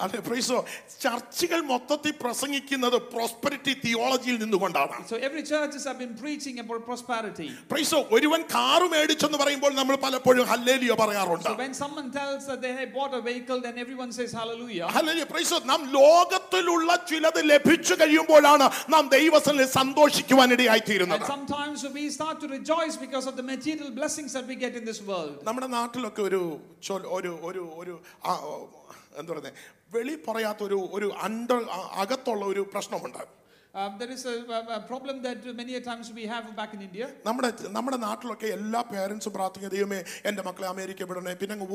അതെ, 0.02 0.20
praise 0.28 0.48
the 0.48 0.56
Lord. 0.56 0.70
ചർച്ചുകൾ 1.04 1.60
മൊത്തത്തിൽ 1.72 2.14
പ്രസംഗിക്കുന്നത് 2.22 2.96
prosperity 3.12 3.74
തിയോളജിയിൽ 3.84 4.38
നിന്നുകൊണ്ടാണ് 4.44 4.96
So, 5.12 5.18
every 5.28 5.44
churches 5.44 5.84
have 5.90 6.00
been 6.00 6.16
preaching 6.16 6.56
about 6.64 6.82
prosperity. 6.88 7.48
Praise 7.74 7.90
the 7.92 7.98
Lord. 7.98 8.08
ഒരുവൻ 8.18 8.42
കാറ് 8.56 8.88
മേടിച്ചെന്ന് 8.94 9.40
പറയുമ്പോൾ 9.44 9.74
നമ്മൾ 9.82 9.98
പലപ്പോഴും 10.06 10.48
ഹല്ലേലിയ 10.54 10.96
പറയാറുണ്ട് 11.02 11.50
So, 11.50 11.54
when 11.64 11.76
someone 11.84 12.10
tells 12.18 12.42
that 12.52 12.62
they 12.66 12.74
have 12.80 12.90
bought 12.98 13.14
a 13.14 13.24
vehicle, 13.30 13.62
then 13.68 13.78
everyone 13.86 14.12
says 14.20 14.34
hallelujah. 14.42 14.90
Hallelujah. 14.98 15.28
Praise 15.34 15.52
the 15.54 15.60
Lord. 15.60 15.70
നാം 15.74 15.84
ലോകത്തിലുള്ള 16.00 16.90
ചിലത് 17.12 17.42
ലഭിച്ചു 17.54 17.94
കഴിയുമ്പോഴാണ് 18.02 18.66
നാം 18.96 19.06
ദൈവത്തിൽ 19.18 19.60
സന്തോഷിക്കുവാൻ 19.78 20.50
ഇടയായി 20.58 20.84
And 20.84 20.90
തീരുന്നത് 20.92 21.28
sometimes 21.36 21.80
we 22.00 22.06
start 22.10 22.36
to 22.46 22.50
rejoice 22.58 22.98
because 23.06 23.28
of 23.28 23.38
the 23.42 23.48
material 23.54 23.92
blessings 24.02 24.34
that 24.40 24.48
we 24.48 24.58
get 24.66 24.76
in 24.76 24.86
this 24.92 25.02
world. 25.12 25.38
നമ്മുടെ 25.52 25.72
നാട്ടിലൊക്കെ 25.78 26.24
ഒരു 26.30 26.44
ചൊൽ- 26.90 27.07
ഒരു 27.17 27.33
ഒരു 27.43 27.63
ഒരു 27.81 27.95
എന്താ 29.19 29.31
പറയുന്നത് 29.33 29.59
വെളി 29.93 30.15
പറയാത്ത 30.29 30.63
ഒരു 30.63 30.79
ഒരു 30.93 31.09
അണ്ടർ 31.27 31.61
അകത്തുള്ള 32.05 32.45
ഒരു 32.45 32.65
പ്രശ്നമുണ്ട് 32.75 33.25
Um, 33.75 33.97
there 33.99 34.11
is 34.11 34.25
a, 34.25 34.35
a, 34.71 34.81
problem 34.83 35.23
that 35.23 35.45
many 35.55 35.75
a 35.75 35.81
times 35.81 36.11
we 36.13 36.25
have 36.25 36.45
back 36.57 36.73
in 36.75 36.81
India. 36.81 37.07
നമ്മുടെ 37.25 37.51
നമ്മുടെ 37.69 37.99
നാട്ടിലൊക്കെ 37.99 38.49
എല്ലാ 38.55 38.81
പേരൻസും 38.83 39.33
പ്രാർത്ഥിക്കുന്ന 39.33 39.73
ദൈവമേ 39.75 39.99
എന്റെ 40.25 40.43
മക്കളെ 40.43 40.67
അമേരിക്ക 40.67 41.03
വിടണേ 41.03 41.35
പിന്നെ 41.35 41.55
അങ്ങ് 41.55 41.69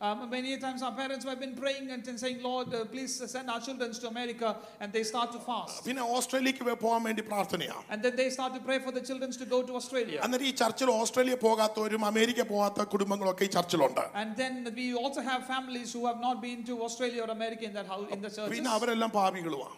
Um, 0.00 0.28
many 0.28 0.52
a 0.52 0.58
times 0.58 0.82
our 0.82 0.92
parents 0.92 1.24
have 1.24 1.40
been 1.40 1.54
praying 1.54 1.90
and 1.90 2.18
saying, 2.22 2.42
Lord, 2.42 2.68
uh, 2.70 2.84
please 2.84 3.12
send 3.34 3.48
our 3.48 3.60
children 3.60 3.92
to 3.94 4.08
America, 4.08 4.48
and 4.80 4.92
they 4.92 5.02
start 5.02 5.28
to 5.32 5.40
fast. 5.40 5.76
പിന്നെ 5.86 6.02
ഓസ്ട്രേലിയക്ക് 6.16 6.64
വേ- 6.68 6.76
പോകാൻ 6.82 7.02
വേണ്ടി 7.02 7.22
പ്രാർത്ഥനയാണ് 7.22 7.84
And 7.92 8.00
then 8.04 8.14
they 8.16 8.28
start 8.28 8.52
to 8.54 8.60
pray 8.60 8.78
for 8.86 8.92
the 8.92 9.00
children 9.00 9.30
to 9.42 9.46
go 9.54 9.60
to 9.62 9.74
Australia. 9.80 10.18
അന്നേരം 10.26 10.46
ഈ 10.46 10.54
ചർച്ചിൽ 10.62 10.90
Australia 10.96 11.36
പോകാത്തവരും 11.46 12.04
America 12.04 12.42
പോകാത്ത 12.52 12.84
കുടുംബങ്ങളൊക്കെ 12.94 13.44
ഈ 13.44 13.52
ചർച്ചിലുണ്ട് 13.56 14.04
And 14.22 14.32
then 14.42 14.54
we 14.80 14.86
also 14.94 15.22
have 15.30 15.40
families 15.46 15.92
who 15.96 16.04
have 16.10 16.20
not 16.28 16.38
been 16.42 16.60
to 16.64 16.76
Australia 16.88 17.22
or 17.26 17.30
America 17.38 17.64
in 17.64 17.74
that 17.80 17.86
house, 17.86 18.06
in 18.16 18.20
the 18.20 18.32
churches. 18.36 18.52
പിന്നെ 18.56 18.70
അവരെല്ലാം 18.70 19.12
പാപികളുമാണ് 19.20 19.76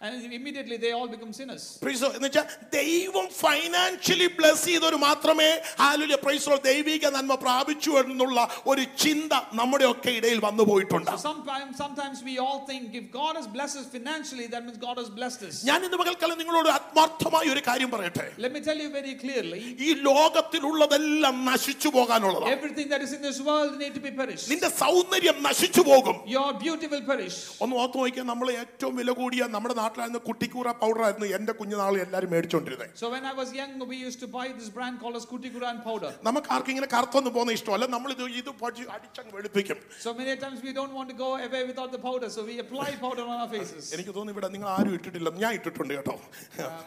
And 0.00 0.32
immediately 0.32 0.76
they 0.78 0.90
all 0.90 1.06
become 1.06 1.32
sinners. 1.32 1.64
പ്രൈസോ 1.82 2.06
എന്ന് 2.14 2.26
വെച്ചാൽ 2.26 2.46
ദൈവം 2.72 3.26
financially 3.42 4.26
bless 4.38 4.64
ചെയ്തവർ 4.68 4.94
മാത്രമേ 5.04 5.46
ഹാലുലിയ 5.82 6.16
പ്രൈസോ 6.24 6.54
ദൈവിക 6.64 7.04
നന്മ 7.16 7.34
പ്രാപിച്ചു 7.44 7.90
എന്നുള്ള 8.00 8.38
ഒരു 8.70 8.84
ചിന്ത 9.02 9.30
നമ്മുടെ 9.60 9.86
ഒക്കെ 9.92 10.12
ഇടയിൽ 10.18 10.40
വന്നു 10.46 10.64
പോയിട്ടുണ്ട് 10.70 11.10
So 11.12 11.18
sometimes, 11.28 11.70
sometimes 11.82 12.16
we 12.30 12.34
all 12.44 12.58
think 12.70 12.96
if 13.00 13.06
God 13.12 13.32
has 13.40 13.46
blessed 13.48 13.78
us 13.82 13.86
financially, 13.94 14.46
that 14.54 14.64
means 14.66 14.78
God 14.88 14.98
has 15.02 15.10
blessed 15.18 15.44
us. 15.50 15.54
ഞാൻ 15.70 15.78
ഇന്ന് 15.88 16.00
പകൽക്കാലം 16.02 16.40
നിങ്ങളോട് 16.42 16.70
ആത്മാർത്ഥമായ 16.78 17.44
ഒരു 17.54 17.62
കാര്യം 17.68 17.92
പറയട്ടെ 17.94 18.26
Let 18.38 18.52
me 18.56 18.62
tell 18.68 18.80
you 18.84 18.90
very 18.98 19.14
clearly, 19.22 19.62
ഈ 19.86 19.92
ലോകത്തിലുള്ളതെല്ലാം 20.08 21.38
നശിച്ചു 21.44 21.88
പോകാനുള്ളതാണ് 21.90 22.52
everything 22.56 22.88
that 22.88 23.02
is 23.02 23.12
in 23.12 23.22
this 23.22 23.40
world 23.42 23.72
need 23.78 23.94
to 23.94 24.04
be 24.08 24.14
perished. 24.20 24.48
നിന്റെ 24.52 24.72
സൗന്ദര്യം 24.82 25.38
നശിച്ചു 25.48 25.84
പോകും 25.90 26.18
Your 26.36 26.50
beauty 26.64 26.88
will 26.88 27.06
perish. 27.12 27.38
ഒന്ന് 27.62 27.80
ഓർത്ത് 27.82 27.98
നോക്കിയാൽ 28.02 28.28
നമ്മൾ 28.32 28.50
ഏറ്റവും 28.58 28.94
വില 29.02 29.10
കൂടിയ 29.22 29.42
നമ്മുടെ 29.56 29.78
നാട്ടിലായിരുന്നു 29.87 30.21
കുട്ടിക്കൂറ 30.29 30.67
പൗഡർ 30.81 31.01
ആയിരുന്നു 31.07 31.27
എന്റെ 31.37 31.53
കുഞ്ഞുനാൾ 31.59 31.93
എല്ലാവരും 32.05 32.31
മേടിച്ചോണ്ടിരുന്നത് 32.35 32.85
So 32.95 33.07
when 33.09 33.25
I 33.25 33.33
was 33.33 33.49
young, 33.53 33.73
we 33.91 33.97
used 34.07 34.19
to 34.19 34.29
buy 34.29 34.45
this 34.59 34.69
brand 34.69 34.95
called 35.01 35.17
as 35.19 35.25
Kutikuran 35.31 35.77
powder. 35.87 36.11
നമുക്ക് 36.27 36.49
ആർക്കും 36.55 36.71
ഇങ്ങനെ 36.73 36.89
കറുത്തൊന്നും 36.95 37.33
പോകുന്ന 37.35 37.57
ഇഷ്ടമല്ല 37.57 37.87
നമ്മൾ 37.95 38.11
ഇത് 38.15 38.23
ഇത് 38.39 38.49
അടിച്ചങ്ങ് 38.95 39.33
വെളുപ്പിക്കും 39.37 39.79
So 40.05 40.13
many 40.13 40.35
times 40.37 40.59
we 40.61 40.73
don't 40.79 40.95
want 40.99 41.09
to 41.13 41.17
go 41.17 41.29
away 41.47 41.63
without 41.71 41.91
the 41.91 42.01
powder, 42.07 42.29
so 42.29 42.43
we 42.43 42.55
apply 42.65 42.89
powder 43.05 43.25
on 43.33 43.37
our 43.43 43.51
faces. 43.55 43.83
എനിക്ക് 43.97 44.13
തോന്നുന്നു 44.15 44.35
ഇവിടെ 44.35 44.49
നിങ്ങൾ 44.55 44.71
ആരും 44.77 44.95
ഇട്ടിട്ടില്ല 44.99 45.35
ഞാൻ 45.45 45.53
ഇട്ടിട്ടുണ്ട് 45.59 45.93
കേട്ടോ 45.93 46.17
Um, 46.63 46.83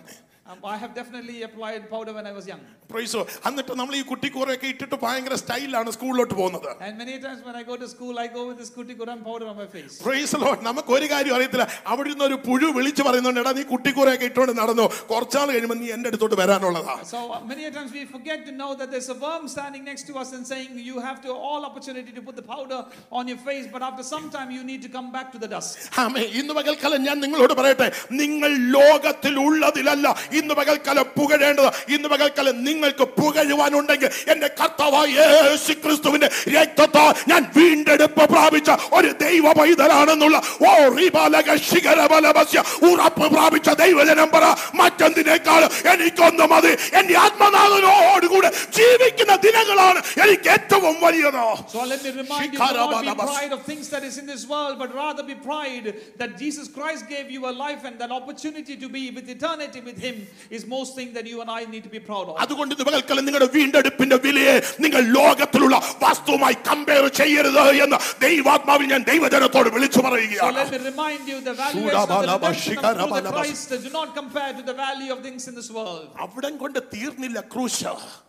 Um, 0.50 0.58
I 0.64 0.76
have 0.76 0.94
definitely 0.94 1.42
applied 1.44 1.88
powder 1.88 2.12
when 2.12 2.26
I 2.26 2.32
was 2.38 2.46
young. 2.52 2.62
പ്രൈസോ 2.92 3.20
എന്നിട്ട് 3.48 3.72
നമ്മൾ 3.80 3.94
ഈ 3.98 4.00
കുട്ടിക്കൂറയൊക്കെ 4.10 4.68
ഇട്ടിട്ട് 4.72 4.96
ഭയങ്കര 5.02 5.34
സ്റ്റൈലാണ് 5.42 5.90
സ്കൂളിലോട്ട് 5.96 6.34
പോകുന്നത്. 6.38 6.70
And 6.86 6.94
many 7.02 7.16
times 7.24 7.40
when 7.48 7.56
I 7.60 7.62
go 7.68 7.74
to 7.82 7.88
school, 7.92 8.14
I 8.22 8.26
go 8.36 8.42
with 8.48 8.58
this 8.62 8.70
Cuticura 8.76 9.12
and 9.14 9.22
powder 9.28 9.46
on 9.50 9.56
my 9.60 9.66
face. 9.74 9.92
Praise 10.06 10.38
Lord 10.44 10.62
നമുക്ക് 10.68 10.90
ഒരു 10.96 11.06
കാര്യം 11.12 11.34
അറിയത്തില്ല. 11.36 11.66
അവിടെ 11.92 12.08
നിന്ന് 12.12 12.24
ഒരു 12.28 12.38
പുഴു 12.46 12.70
വിളിച്ചു 12.78 13.02
പറയുന്നുണ്ട് 13.08 13.40
എടാ 13.42 13.52
നീ 13.58 13.64
കുട്ടിക്കൂറയൊക്കെ 13.72 14.26
ഇട്ടുകൊണ്ട് 14.30 14.54
നടന്നു. 14.60 14.86
കുറച്ചാൾ 15.12 15.46
കഴിയുമ്പോൾ 15.52 15.78
നീ 15.82 15.90
എൻ്റെ 15.96 16.10
അടുത്തോട്ട് 16.12 16.38
വരാനുള്ളതാ. 16.42 16.96
So 17.12 17.20
uh, 17.36 17.40
many 17.52 17.70
times 17.76 17.92
we 17.98 18.02
forget 18.16 18.40
to 18.48 18.54
know 18.60 18.70
that 18.80 18.90
there's 18.94 19.10
a 19.16 19.18
worm 19.26 19.44
standing 19.54 19.84
next 19.90 20.06
to 20.10 20.16
us 20.24 20.32
and 20.38 20.44
saying, 20.52 20.72
You 20.90 20.96
have 21.06 21.20
to 21.28 21.30
all 21.48 21.62
opportunity 21.70 22.14
to 22.18 22.24
put 22.30 22.36
the 22.40 22.46
powder 22.54 22.80
on 23.20 23.24
your 23.32 23.40
face, 23.48 23.68
but 23.76 23.84
after 23.90 24.06
some 24.14 24.26
time 24.38 24.50
you 24.58 24.64
need 24.72 24.82
to 24.88 24.92
come 24.98 25.10
back 25.18 25.30
to 25.36 25.40
the 25.44 25.50
dust. 25.54 25.70
ആമേ 26.06 26.24
ഇന്ന് 26.42 26.52
പകൽക്കാലം 26.60 27.00
ഞാൻ 27.08 27.16
നിങ്ങളോട് 27.26 27.56
പറയട്ടെ. 27.62 27.88
നിങ്ങൾ 28.22 28.50
ലോകത്തിലുള്ളതിലല്ല. 28.76 30.06
ഈ 30.36 30.39
ഇന്ന് 30.39 30.53
പകൽക്കാലം 30.59 31.07
പുകഴേണ്ടത് 31.17 31.69
ഇന്ന് 31.95 32.09
പകൽക്കാലം 32.13 32.55
നിങ്ങൾക്ക് 32.67 33.05
പുകഴുവാനുണ്ടെങ്കിൽ 33.19 34.09
എന്റെ 34.31 34.49
കർത്താവായ 34.59 35.07
യേശു 35.17 35.73
ക്രിസ്തുവിന്റെ 35.83 36.27
രക്തത്താൽ 36.55 37.11
ഞാൻ 37.31 37.41
വീണ്ടെടുപ്പ് 37.57 38.25
പ്രാപിച്ച 38.33 38.69
ഒരു 38.97 39.11
ദൈവ 39.23 39.53
പൈതലാണെന്നുള്ള 39.59 40.37
ഓ 40.63 40.71
റിബാലക 40.97 41.49
ശിഖരബലമസ്യ 41.69 42.59
ഉറപ്പ് 42.89 43.27
പ്രാപിച്ച 43.35 43.69
ദൈവജനം 43.83 44.29
പറ 44.35 44.45
മറ്റെന്തിനേക്കാൾ 44.79 45.61
എനിക്കൊന്നും 45.93 46.49
മതി 46.53 46.71
എന്റെ 46.99 47.15
ആത്മനാഥനോടുകൂടെ 47.25 48.49
ജീവിക്കുന്ന 48.77 49.33
ദിനങ്ങളാണ് 49.45 49.99
എനിക്ക് 50.23 50.49
ഏറ്റവും 50.55 50.95
വലിയത് 51.01 51.23
So 51.67 51.81
let 51.83 52.01
me 52.03 52.11
remind 52.13 52.53
you, 52.53 52.59
do 52.59 52.65
not 52.65 53.01
be 53.01 53.07
Shikarabalabas. 53.07 53.29
pride 53.29 53.51
of 53.51 53.61
things 53.63 53.89
that 53.89 54.03
is 54.03 54.17
in 54.17 54.25
this 54.25 54.43
world, 54.45 54.75
but 54.77 54.93
rather 54.95 55.23
be 55.23 55.35
pride 55.43 55.87
that 56.17 56.37
Jesus 56.37 56.67
Christ 56.69 57.03
gave 57.09 57.27
you 57.29 57.41
a 57.45 57.53
life 57.57 57.83
and 57.83 57.95
that 57.99 58.11
opportunity 58.11 58.75
to 58.77 58.87
be 58.89 59.03
with 59.09 59.27
eternity 59.29 59.81
with 59.81 59.97
Him 59.99 60.15
is 60.51 60.65
most 60.67 60.91
thing 60.95 61.09
that 61.13 61.25
you 61.25 61.37
and 61.41 61.49
I 61.51 61.65
need 61.65 61.83
to 61.83 61.89
be 61.89 62.01
proud 62.09 62.25
of. 62.29 62.35
അതുകൊണ്ട് 62.45 62.73
ഇന്ന് 62.75 62.85
പകൽക്കാലം 62.89 63.25
നിങ്ങളുടെ 63.27 63.49
വീണ്ടെടുപ്പിന്റെ 63.57 64.17
വിലയെ 64.25 64.55
നിങ്ങൾ 64.85 65.01
ലോകത്തിലുള്ള 65.17 65.75
വസ്തുവുമായി 66.03 66.57
compare 66.69 67.05
ചെയ്യരുത് 67.19 67.61
എന്ന് 67.85 67.97
ദൈവാത്മാവിൽ 68.25 68.87
ഞാൻ 68.93 69.03
ദൈവജനത്തോട് 69.11 69.69
വിളിച്ചു 69.75 69.99
So 69.99 70.05
പറയുകയാണ് 70.07 70.57
let 70.61 70.71
me 70.75 70.81
remind 70.91 71.23
you 71.31 71.37
the 71.41 71.55
valuation 71.63 71.99
of 72.03 72.09
the 72.09 72.19
redemption 72.27 72.77
of 72.79 72.95
through 72.99 73.21
the 73.21 73.33
Christ 73.35 73.69
do 73.87 73.91
not 73.91 74.09
compare 74.21 74.51
to 74.59 74.63
the 74.71 74.75
value 74.75 75.11
of 75.15 75.19
things 75.27 75.43
in 75.47 75.55
this 75.55 75.69
world. 75.71 76.07
അവിടം 76.25 76.53
കൊണ്ട് 76.63 76.79
തീർന്നില്ല 76.95 77.39
ക്രൂശ് 77.53 77.83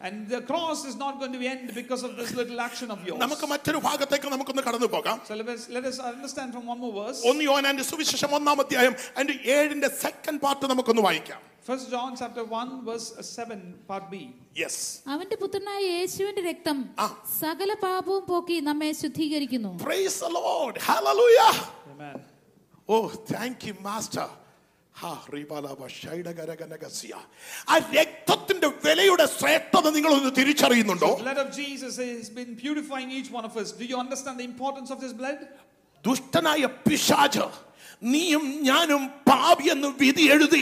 And 0.06 0.16
the 0.28 0.40
cross 0.42 0.80
is 0.90 0.96
not 0.96 1.14
going 1.20 1.32
to 1.32 1.42
end 1.46 1.66
because 1.74 2.02
of 2.02 2.12
this 2.20 2.32
little 2.40 2.60
action 2.60 2.90
of 2.90 3.00
yours. 3.08 3.20
നമുക്ക് 3.24 3.46
മറ്റൊരു 3.46 3.80
ഭാഗത്തേക്ക് 3.88 4.30
നമുക്കൊന്ന് 4.34 4.64
കടന്നു 4.68 4.90
പോകാം 4.96 5.18
So 5.28 5.34
let 5.34 5.48
us, 5.56 5.62
let 5.76 5.84
us 5.84 5.98
understand 6.12 6.48
from 6.56 6.64
one 6.72 6.80
more 6.84 6.94
verse. 7.00 7.20
ഒന്ന് 7.30 7.44
യോനാന്റെ 7.50 7.86
സുവിശേഷം 7.90 8.32
ഒന്നാം 8.38 8.60
അധ്യായം 8.64 8.94
അതിന്റെ 9.16 9.36
ഏഴിന്റെ 9.56 9.90
സെക്കൻഡ് 10.04 10.42
പാർട്ട് 10.46 10.66
നമുക്കൊന്ന് 10.72 11.04
വായിക്കാം 11.08 11.40
First 11.62 11.86
John 11.90 12.10
chapter 12.16 12.42
1 12.56 12.84
verse 12.84 13.06
7 13.20 13.56
part 13.88 14.04
B. 14.10 14.14
Yes 14.58 14.82
അവന്റെ 15.06 15.36
പുത്രനായ 15.36 15.82
യേശുവിന്റെ 15.96 16.42
രക്തം 16.42 16.76
ആ. 16.98 17.06
സകല 17.40 17.70
പാപവും 17.82 18.24
പോക്കി 18.28 18.56
നമ്മെ 18.68 18.90
ശുദ്ധീകരിക്കുന്നു 19.02 19.72
praise 19.84 20.18
the 20.24 20.30
Lord 20.38 20.80
hallelujah 20.88 21.38
Amen. 21.92 22.18
Oh 22.88 22.98
thank 23.32 23.64
you 23.68 23.74
master 23.88 24.26
ഹാ, 24.94 25.10
റീബാലാബ 25.34 25.80
ഷൈഡഗരഗനഗസ്യ. 25.96 27.12
ആ 27.68 27.74
രക്തത്തിന്റെ 27.96 28.68
വിലയുടെ 28.84 29.26
ശ്രേഷ്ഠത 29.34 29.86
നിങ്ങളൊന്ന് 29.96 30.30
തിരിച്ചറിയുന്നുണ്ടോ 30.38 31.10
The 31.12 31.24
blood 31.24 31.40
of 31.44 31.50
Jesus 31.54 31.94
has 32.04 32.28
been 32.30 32.52
purifying 32.56 33.10
each 33.10 33.30
one 33.30 33.44
of 33.44 33.56
us. 33.56 33.68
Do 33.74 33.84
you 33.84 33.98
understand 33.98 34.36
the 34.42 34.48
importance 34.52 34.90
of 34.90 35.00
this 35.00 35.14
blood? 35.14 35.40
ദുഷ്ടനായ 36.04 36.62
പിശാച് 36.86 37.44
നീയും 38.01 38.45
ഞാനും 38.67 39.01
പാപി 39.29 39.65
എന്ന് 39.73 39.89
വിധി 39.99 40.23
എഴുതി 40.35 40.61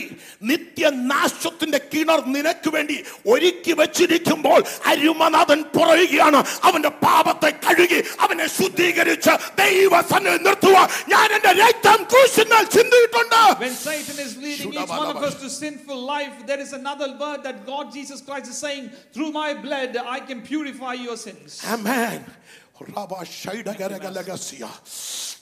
നിത്യനാശത്തിന്റെ 0.49 1.79
കിണർ 1.91 2.19
നിനക്ക് 2.33 2.69
വേണ്ടി 2.75 2.97
ഒരുക്കി 3.33 3.73
വെച്ചിരിക്കുമ്പോൾ 3.81 4.59
അരുമനാഥൻ 4.91 5.61
പറയുകയാണ് 5.77 6.39
അവന്റെ 6.69 6.91
പാപത്തെ 7.05 7.51
കഴുകി 7.65 7.99
അവനെ 8.25 8.47
ശുദ്ധീകരിച്ച് 8.57 9.33
ദൈവസന്നിധി 9.61 10.41
നിർത്തുക 10.47 10.77
ഞാൻ 11.13 11.27
എന്റെ 11.37 11.53
രക്തം 11.63 12.01
ക്രൂശിനാൽ 12.13 12.65
ചിന്തിയിട്ടുണ്ട് 12.77 13.37
When 13.59 13.75
Satan 13.79 14.17
is 14.19 14.33
leading 14.37 14.73
each 14.73 14.93
one 14.95 15.09
of 15.13 15.21
us 15.27 15.35
to 15.41 15.49
sinful 15.55 15.99
life, 16.07 16.35
there 16.45 16.59
is 16.59 16.71
another 16.73 17.09
word 17.15 17.39
that 17.43 17.57
God 17.65 17.85
Jesus 17.91 18.19
Christ 18.21 18.47
is 18.47 18.57
saying, 18.57 18.85
through 19.13 19.31
my 19.33 19.49
blood 19.57 19.91
I 20.09 20.19
can 20.21 20.41
purify 20.43 20.93
your 20.99 21.17
sins. 21.17 21.51
Amen. 21.67 22.19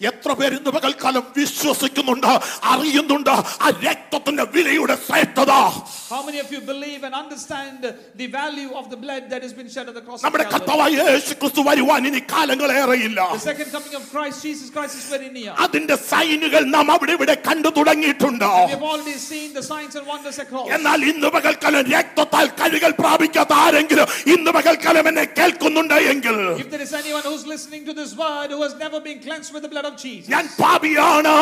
എത്ര 0.09 0.31
പേര് 0.39 0.55
ഇന്ന് 0.57 0.71
പകൽക്കാലം 0.75 1.23
വിശ്വസിക്കുന്നുണ്ട് 1.37 2.27
അറിയുന്നുണ്ട് 2.71 3.31
ആ 3.63 3.67
രക്തത്തിന്റെ 3.85 4.43
വിലയുടെ 4.55 4.95
നമ്മുടെ 10.25 10.45
ഇനി 12.09 12.21
കാലങ്ങൾ 12.33 12.69
ഏറെയില്ല. 12.81 13.19
അതിന്റെ 15.65 15.95
സൈനുകൾ 16.11 16.61
നാം 16.75 16.91
അവിടെ 16.91 17.15
ഇവിടെ 17.17 17.35
കണ്ടു 17.47 17.71
തുടങ്ങിയിട്ടുണ്ട്. 17.77 18.45
എന്നാൽ 20.77 20.99
ഇന്ന് 21.11 21.31
പകൽക്കാലം 21.37 21.83
രക്തത്താൽ 21.95 22.47
കഴികൾ 22.61 22.91
പ്രാപിക്കാത്ത 23.01 23.53
ആരെങ്കിലും 23.63 24.05
ഇന്ന് 24.35 24.51
പകൽക്കാലം 24.51 25.07
എന്നെ 25.07 25.25
കേൾക്കുന്നുണ്ട് 25.39 25.97
എങ്കിൽ. 26.13 26.37
who's 27.26 27.46
listening 27.46 27.84
to 27.86 27.92
this 27.92 28.16
word 28.16 28.50
who 28.50 28.62
has 28.62 28.74
never 28.76 29.00
been 29.00 29.20
cleansed 29.20 29.52
with 29.52 29.62
the 29.62 29.68
blood 29.68 29.84
of 29.84 29.96
Jesus, 29.96 30.28
ഞാൻ 30.28 30.44
പാപിയാണ് 30.60 31.32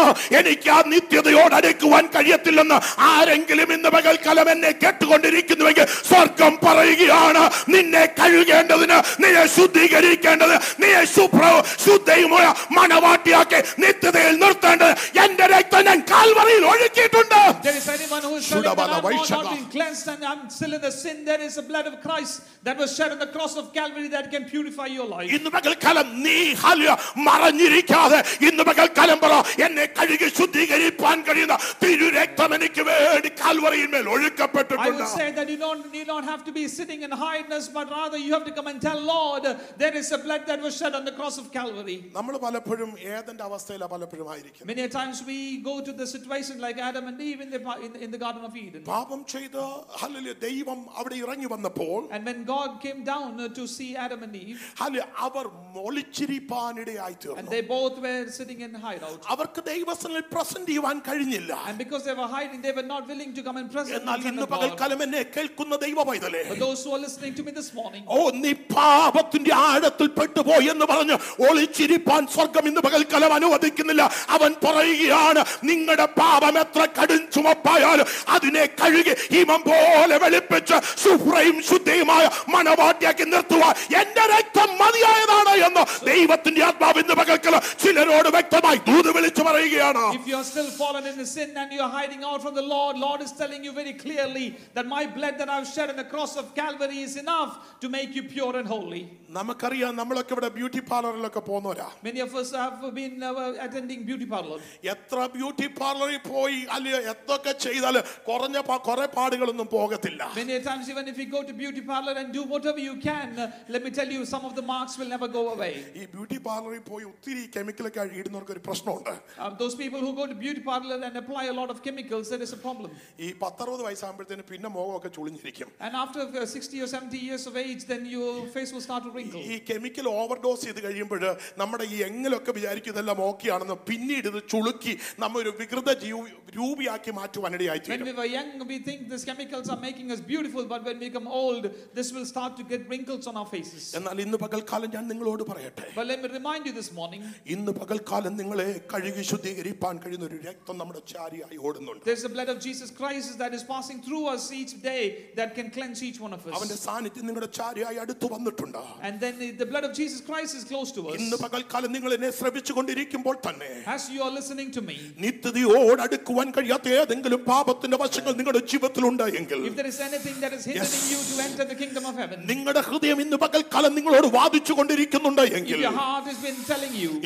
എനിക്ക് 0.41 0.69
ആ 0.71 0.79
നിത്യതയോട് 0.93 1.55
അടുക്കുവാൻ 1.59 2.05
കഴിയത്തില്ലെന്ന് 2.15 2.79
ആരെങ്കിലും 3.11 3.73
ഇന്ന് 3.77 3.91
പകൽക്കാലം 3.97 4.49
എന്നെ 4.55 4.73
കേട്ടുകൊണ്ടിരിക്കുന്നുവെങ്കിൽ 4.83 5.87
സ്വർഗം 6.11 6.53
പറയുകയാണ് 6.65 7.43
നിന്നെ 7.75 8.05
കഴുകേണ്ടതിന് 8.21 8.99
നിന്നെ 9.25 9.45
ശുദ്ധീകരിക്കേണ്ടത് 9.57 10.55
നീയെ 10.83 11.03
ശുഭ്ര 11.17 11.45
ശുദ്ധയുമായ 11.87 12.47
മണവാട്ടിയാക്കി 12.79 13.61
നിത്യതയിൽ 13.85 14.37
നിർത്തേണ്ടത് 14.45 14.93
എന്റെ 15.25 15.47
രക്തം 15.55 15.85
ഞാൻ 15.91 16.01
കാൽവറിയിൽ 16.13 16.67
ഒഴുക്കിയിട്ടുണ്ട് 16.73 17.39
there 17.67 17.77
is 17.77 17.89
anyone 17.91 18.23
who 18.23 18.35
is 18.37 18.45
telling 18.49 18.65
that 18.65 18.71
Shudabala 18.71 18.97
I'm 18.97 19.03
not, 19.03 19.05
Vaishaka. 19.07 19.45
not 19.45 19.55
been 19.55 19.69
cleansed 19.69 20.09
and 20.09 20.23
I'm 20.25 20.43
still 20.51 20.73
in 20.75 20.81
the 20.81 20.93
sin, 20.95 21.17
there 21.25 21.41
is 21.41 21.55
the 21.55 21.67
blood 21.71 21.87
of 21.87 21.95
Christ 22.01 22.35
that 22.65 22.77
was 22.79 22.89
shed 22.97 23.11
on 23.13 23.19
the 23.19 23.29
cross 23.29 23.55
of 23.57 23.67
Calvary 23.73 24.09
that 24.09 24.27
can 24.33 24.45
purify 24.47 24.89
your 24.89 25.09
life. 25.09 25.31
ഇന്ന് 25.37 25.51
പകൽക്കാലം 25.75 26.07
നീ 26.25 26.37
hallelujah, 26.63 26.93
മറഞ്ഞിരിക്കാതെ 27.29 28.19
ഇന്ന് 28.49 28.63
പകൽക്കാലം 28.69 29.19
പറ 29.25 29.33
എന്നെ 29.67 29.85
കഴുകി 29.99 30.29
ശുദ്ധീകരിപ്പാൻ 30.39 31.19
കഴിയുന്ന 31.29 31.55
തിരുരക്തം 31.83 32.51
എനിക്ക് 32.59 32.83
വേണ്ടി 32.91 33.31
കാൽവറിയിന്മേൽ 33.43 33.99
I 34.01 34.07
would 34.07 34.15
ഒഴുക്കപ്പെട്ടിട്ടുണ്ട് 34.15 35.05
say 35.15 35.29
that 35.33 35.49
you 35.53 35.59
don't, 35.59 35.83
you 35.95 36.05
don't 36.05 36.29
have 36.33 36.43
to 36.49 36.53
be 36.53 36.65
sitting 36.77 37.01
in 37.07 37.13
hiding,ess 37.23 37.67
but 37.71 37.87
rather 37.93 38.19
you 38.19 38.33
have 38.37 38.45
to 38.45 38.55
come 38.59 38.69
and 38.69 38.81
tell 38.81 39.01
Lord, 39.11 39.45
there 39.83 39.95
is 39.95 40.09
a 40.11 40.19
blood 40.19 40.43
that 40.51 40.61
was 40.61 40.75
shed 40.81 40.95
on 40.95 41.05
the 41.05 41.15
cross 41.19 41.37
of 41.43 41.47
Calvary. 41.53 41.97
നമ്മൾ 42.19 42.35
പലപ്പോഴും 42.45 42.91
ഏതെന്റെ 43.15 43.45
അവസ്ഥയിലാണ് 43.49 43.93
പലപ്പോഴും 43.95 44.29
ആയിരിക്കും 44.35 44.67
Many 44.71 44.83
a 44.83 44.93
times 44.99 45.19
we 45.31 45.39
go 45.63 45.75
to 45.81 45.95
the 45.95 46.07
situation 46.07 46.57
like 46.61 46.79
Adam 46.89 47.07
and 47.11 47.21
Eve 47.23 47.41
in 47.41 47.51
the, 47.55 47.61
in, 47.87 47.93
in 48.05 48.11
the 48.11 48.21
Garden 48.25 48.45
of 48.49 48.55
Eden. 48.65 48.83
പാപം 48.93 49.21
ചെയ്ത് 49.35 49.61
hallelujah, 50.01 50.35
ദൈവം 50.47 50.81
അവിടെ 51.01 51.17
ഇറങ്ങി 51.25 51.49
വന്നപ്പോൾ 51.55 51.99
And 52.17 52.23
when 52.31 52.41
God 52.47 52.71
came 52.85 53.03
down 53.05 53.31
uh, 53.39 53.49
to 53.59 53.65
see 53.77 53.91
Adam 54.07 54.23
and 54.29 54.37
Eve, 54.43 54.59
hallelujah, 54.81 55.07
അവർ 55.27 55.45
ഒളിച്ചിരിപ്പാനിടയായി 55.86 57.12
and 57.12 57.22
തീർന്നു 57.24 57.50
they 57.50 57.62
both 57.70 57.96
were 58.00 58.20
sitting 58.30 58.60
in 58.62 58.72
hideout. 58.78 59.20
അവർക്ക് 59.34 59.62
ദൈവസ്ഥനിൽ 59.70 60.24
പ്രസന്റ് 60.34 60.70
ചെയ്യാൻ 60.70 60.98
കഴിഞ്ഞില്ല 61.08 61.52
And 61.70 61.78
because 61.78 62.04
they 62.04 62.16
were 62.16 62.30
hiding, 62.30 62.60
they 62.62 62.74
were 62.74 62.88
not 62.88 63.04
willing 63.08 63.32
to 63.34 63.44
come 63.44 63.58
and 63.58 63.70
present 63.70 63.96
എന്നാൽ 64.00 64.20
ഇന്ന്. 64.30 64.46
പകൽക്കാലം 64.54 65.00
എന്നെ 65.06 65.22
കേൾക്കുന്ന 65.36 65.74
ദൈവ 65.86 65.98
പൈതലേ 66.10 66.44
But 66.50 66.60
those 66.60 66.82
who 66.86 66.92
are 66.92 67.02
listening 67.06 67.34
to 67.36 67.44
me 67.44 67.54
this 67.54 67.70
morning, 67.74 68.04
ഓ 68.10 68.30
നീ 68.44 68.52
പാപത്തിന്റെ 68.74 69.54
ആഴത്തിൽ 69.64 70.10
പെട്ടുപോയി 70.18 70.70
എന്ന് 70.74 70.88
പറഞ്ഞു 70.94 71.18
ഒളിച്ചിരിപ്പാൻ 71.48 72.22
സ്വർഗം 72.36 72.66
ഇന്ന് 72.72 72.84
പകൽക്കാലം 72.88 73.34
അനുവദിക്കുന്നില്ല 73.38 74.04
അവൻ 74.38 74.52
പറയുകയാണ് 74.66 75.42
നിങ്ങളുടെ 75.70 76.08
പാപം 76.20 76.58
എത്ര 76.64 76.82
കടും 76.98 77.22
ചുമപ്പായാലും 77.36 78.08
അതിനെ 78.36 78.66
കഴുകി 78.80 79.16
ഹിമം 79.34 79.62
പോലെ 79.68 80.18
വെളുപ്പിച്ച് 80.24 80.76
സുഫ്രയും 81.04 81.58
ശുദ്ധയുമായ 81.70 82.24
മണവാട്ടിയാക്കി 82.56 83.26
നിർത്തുവാൻ 83.34 83.74
എന്റെ 84.02 84.24
രക്തം 84.34 84.70
മതിയായതാണ് 84.82 85.45
എന്ന് 85.69 85.83
ദൈവത്തിന്റെ 86.11 86.63
ആത്മാവ് 86.65 86.99
ഇന്ന് 87.03 87.15
പകൽക്കാലം 87.21 87.63
ചിലരോട് 87.83 88.29
വ്യക്തമായി 88.37 88.81
ദൂത് 88.89 89.11
വിളിച്ചു 89.17 89.43
പറയുകയാണ് 89.49 90.05
if 90.19 90.27
you 90.27 90.37
are 90.37 90.47
still 90.47 90.71
fallen 90.81 91.05
in 91.05 91.17
the 91.17 91.29
sin 91.29 91.51
and 91.57 91.71
you 91.75 91.81
are 91.81 91.93
hiding 91.93 92.23
out 92.25 92.41
from 92.45 92.55
the 92.55 92.67
Lord, 92.75 92.95
Lord 92.99 93.21
is 93.21 93.33
telling 93.35 93.63
you 93.67 93.73
very 93.73 93.95
clearly 93.95 94.47
that 94.77 94.87
my 94.89 95.05
blood 95.17 95.35
that 95.41 95.49
I've 95.49 95.69
shed 95.69 95.89
on 95.89 95.97
the 95.97 96.09
cross 96.13 96.33
of 96.37 96.55
Calvary 96.55 97.01
is 97.01 97.17
enough 97.17 97.53
to 97.83 97.89
make 97.91 98.11
you 98.17 98.25
pure 98.35 98.55
and 98.57 98.69
holy. 98.69 99.03
നമുക്കറിയാം 99.31 99.93
നമ്മളൊക്കെ 99.99 100.33
ഇവിടെ 100.33 100.49
beauty 100.57 100.81
പാർലറിലൊക്കെ 100.89 101.41
പോകുന്നവരാ 101.49 101.89
Many 102.03 102.21
of 102.21 102.33
us 102.35 102.49
have 102.61 102.79
been 102.95 103.15
uh, 103.25 103.35
attending 103.67 104.01
beauty 104.09 104.27
parlor. 104.27 104.59
എത്ര 104.95 105.19
beauty 105.35 105.67
പാർലറിൽ 105.81 106.21
പോയി 106.31 106.59
അല്ലയോ 106.77 106.99
എന്തൊക്കെ 107.13 107.53
ചെയ്താൽ 107.65 107.97
കുറഞ്ഞ 108.29 108.57
പ- 108.69 108.81
കുറെ 108.89 109.07
പാടുകളൊന്നും 109.17 109.69
പോകത്തില്ല 109.77 110.23
Many 110.41 110.55
a 110.55 110.63
times, 110.63 110.87
even 110.93 111.07
if 111.07 111.19
you 111.19 111.29
go 111.31 111.43
to 111.43 111.55
beauty 111.55 111.83
parlor 111.91 112.15
and 112.21 112.29
do 112.33 112.45
whatever 112.53 112.81
you 112.81 112.97
can, 113.01 113.29
uh, 113.37 113.47
let 113.75 113.83
me 113.87 113.93
tell 113.99 114.11
you, 114.11 114.23
some 114.27 114.45
of 114.45 114.55
the 114.55 114.65
marks 114.73 114.95
will 114.99 115.11
never 115.11 115.29
go 115.31 115.34
away. 115.35 115.73
ഈ 115.97 116.05
ബ്യൂട്ടി 116.07 116.39
പാർലറിൽ 116.39 116.83
പോയി 116.83 117.05
ഒത്തിരി 117.05 117.43
കെമിക്കലൊക്കെ 117.57 118.01
ഇടുന്നവർക്ക് 118.21 118.53
ഒരു 118.53 118.63
പ്രശ്നമുണ്ട് 118.69 119.13
Uh, 119.39 119.51
those 119.63 119.75
people 119.75 120.01
who 120.01 120.13
go 120.13 120.27
to 120.27 120.37
beauty 120.37 120.61
parlor 120.61 120.99
and 121.01 121.17
apply 121.17 121.45
a 121.45 121.53
lot 121.53 121.71
of 121.71 121.83
chemicals, 121.83 122.29
there 122.29 122.43
is 122.43 122.53
a 122.53 122.61
problem. 122.67 122.91
ഈ 123.21 123.33
പത്തറുപത് 123.43 123.83
വയസ്സാകുമ്പോഴത്തേന് 123.83 124.43
പിന്നെ 124.51 124.69
മുഖമൊക്കെ 124.69 125.09
ചുളിഞ്ഞിരിക്കും 125.09 125.69
And 125.81 125.95
after 125.97 126.21
uh, 126.35 126.47
60 126.55 126.83
or 126.83 126.89
70 126.95 127.21
years 127.21 127.47
of 127.47 127.57
age, 127.57 127.85
then 127.85 128.05
your 128.07 128.47
face 128.49 128.73
will 128.73 128.81
start 128.81 129.05
to 129.05 129.11
wrinkle. 129.11 129.43
ഈ 129.47 129.59
chemical 129.71 130.09
overdose 130.15 130.63
ചെയ്ത് 130.65 130.81
കഴിയുമ്പോൾ 130.87 131.23
നമ്മുടെ 131.59 131.85
ഈ 131.85 132.03
എങ്ങലൊക്കെ 132.03 132.53
വിചാരിക്കും 132.53 132.93
ഇതെല്ലാം 132.93 133.21
ഓക്കെയാണെന്ന് 133.21 133.77
പിന്നീട് 133.91 134.29
ഇത് 134.29 134.41
ചുളുക്കി 134.49 134.95
നമ്മ 135.19 135.35
ഒരു 135.39 135.53
വികൃത 135.61 135.93
ജീവ- 136.05 136.27
രൂപിയാക്കി 136.59 137.11
മാറ്റുവാനിടയായി 137.13 137.81
When 137.81 137.89
തീരും 137.89 138.07
we 138.07 138.17
were 138.21 138.31
young, 138.31 138.51
we 138.67 138.79
think 138.81 139.09
these 139.11 139.25
chemicals 139.25 139.69
are 139.69 139.81
making 139.81 140.11
us 140.11 140.21
beautiful, 140.23 140.65
but 140.67 140.81
when 140.85 140.99
we 140.99 141.09
become 141.09 141.29
old, 141.41 141.65
this 141.95 142.13
will 142.15 142.27
start 142.27 142.57
to 142.57 142.65
get 142.65 142.89
wrinkles 142.91 143.27
on 143.27 143.37
our 143.37 143.49
faces. 143.49 143.85
എന്നാൽ 143.99 144.21
ഇന്ന് 144.21 144.39
പകൽക്കാലം 144.39 144.91
ഞാൻ 144.91 145.05
നിങ്ങളോട് 145.25 145.43
പറയട്ടെ 145.51 145.87
But 145.97 146.07
let 146.07 146.21
me 146.25 146.29
remind 146.31 146.63
you 146.69 146.75
this 146.79 146.91
morning 146.93 147.23
ഇന്ന് 147.55 147.73
പകൽക്കാലം 147.79 148.35
നിങ്ങളെ 148.41 148.69
കഴുകി 148.93 149.25
ശുദ്ധീകരിപ്പാൻ 149.31 149.95
കഴിയുന്ന 150.03 150.27
ഒരു 150.31 150.39
രക്തം 150.49 150.77
നമ്മുടെ 150.81 151.03
ചാരിയായി 151.13 151.59
ഓടുന്നുണ്ട് 151.69 152.05
there's 152.09 152.25
the 152.29 152.33
blood 152.37 152.51
of 152.55 152.59
Jesus 152.61 152.91
Christ 152.91 153.31
that 153.43 153.55
is 153.59 153.65
passing 153.75 154.01
through 154.07 154.25
us 154.35 154.45
each 154.61 154.75
day 154.83 155.03
that 155.41 155.51
can 155.59 155.69
cleanse 155.77 156.03
each 156.09 156.21
one 156.27 156.35
of 156.39 156.43
അവന്റെ 156.55 156.79
us. 156.79 156.85
സാന്നിധ്യം 156.87 157.27
നിങ്ങളുടെ 157.31 157.51
ചാരിയായി 157.61 158.01
അടുത്തു 158.05 158.29
വന്നിട്ടുണ്ട് 158.35 158.81
And 159.09 159.17
then 159.25 159.37
the 159.63 159.69
blood 159.73 159.87
of 159.89 159.95
Jesus 160.01 160.23
Christ 160.29 160.55
is 160.61 160.65
close 160.65 160.93
to 160.99 161.05
ഇന്ന് 161.19 161.39
us. 161.39 161.45
പകൽക്കാലം 161.45 161.93
നിങ്ങൾ 161.99 162.13
എന്നെ 162.19 162.33
ശ്രമിച്ചുകൊണ്ടിരിക്കുമ്പോൾ 162.41 163.37
തന്നെ 163.49 163.73
As 163.97 164.05
you 164.15 164.23
are 164.29 164.33
listening 164.39 164.71
to 164.79 164.85
me, 164.89 164.99
നിത്യതയോട് 165.27 166.03
അടുക്കുവാൻ 166.07 166.49
കഴിയാത്ത 166.57 166.89
ഏതെങ്കിലും 167.01 167.43
പാപത്തിന്റെ 167.53 167.97
വശങ്ങൾ 167.97 168.09
തടസ്സങ്ങൾ 168.13 168.33
നിങ്ങളുടെ 168.39 168.61
ജീവിതത്തിലുണ്ട് 168.71 169.23
എങ്കിൽ 169.41 169.61
If 169.63 169.75
there 169.77 169.91
is 169.93 169.99
anything 170.01 170.37
that 170.45 170.53
is 170.57 170.65
hindering 170.69 171.07
you 171.13 171.21
to 171.29 171.35
enter 171.47 171.65
the 171.73 171.77
kingdom 171.83 172.05
of 172.11 172.15
heaven, 172.23 172.39
നിങ്ങളുടെ 172.51 172.83
ഹൃദയം 172.89 173.19
ഇന്ന് 173.25 173.37
പകൽക്കാലം 173.45 173.93
നിങ്ങളോട് 173.99 174.29
വാദിച്ചു 174.39 174.73
അറിയിക്കുന്നുണ്ട് 175.16 175.44
എങ്കിൽ 175.58 175.80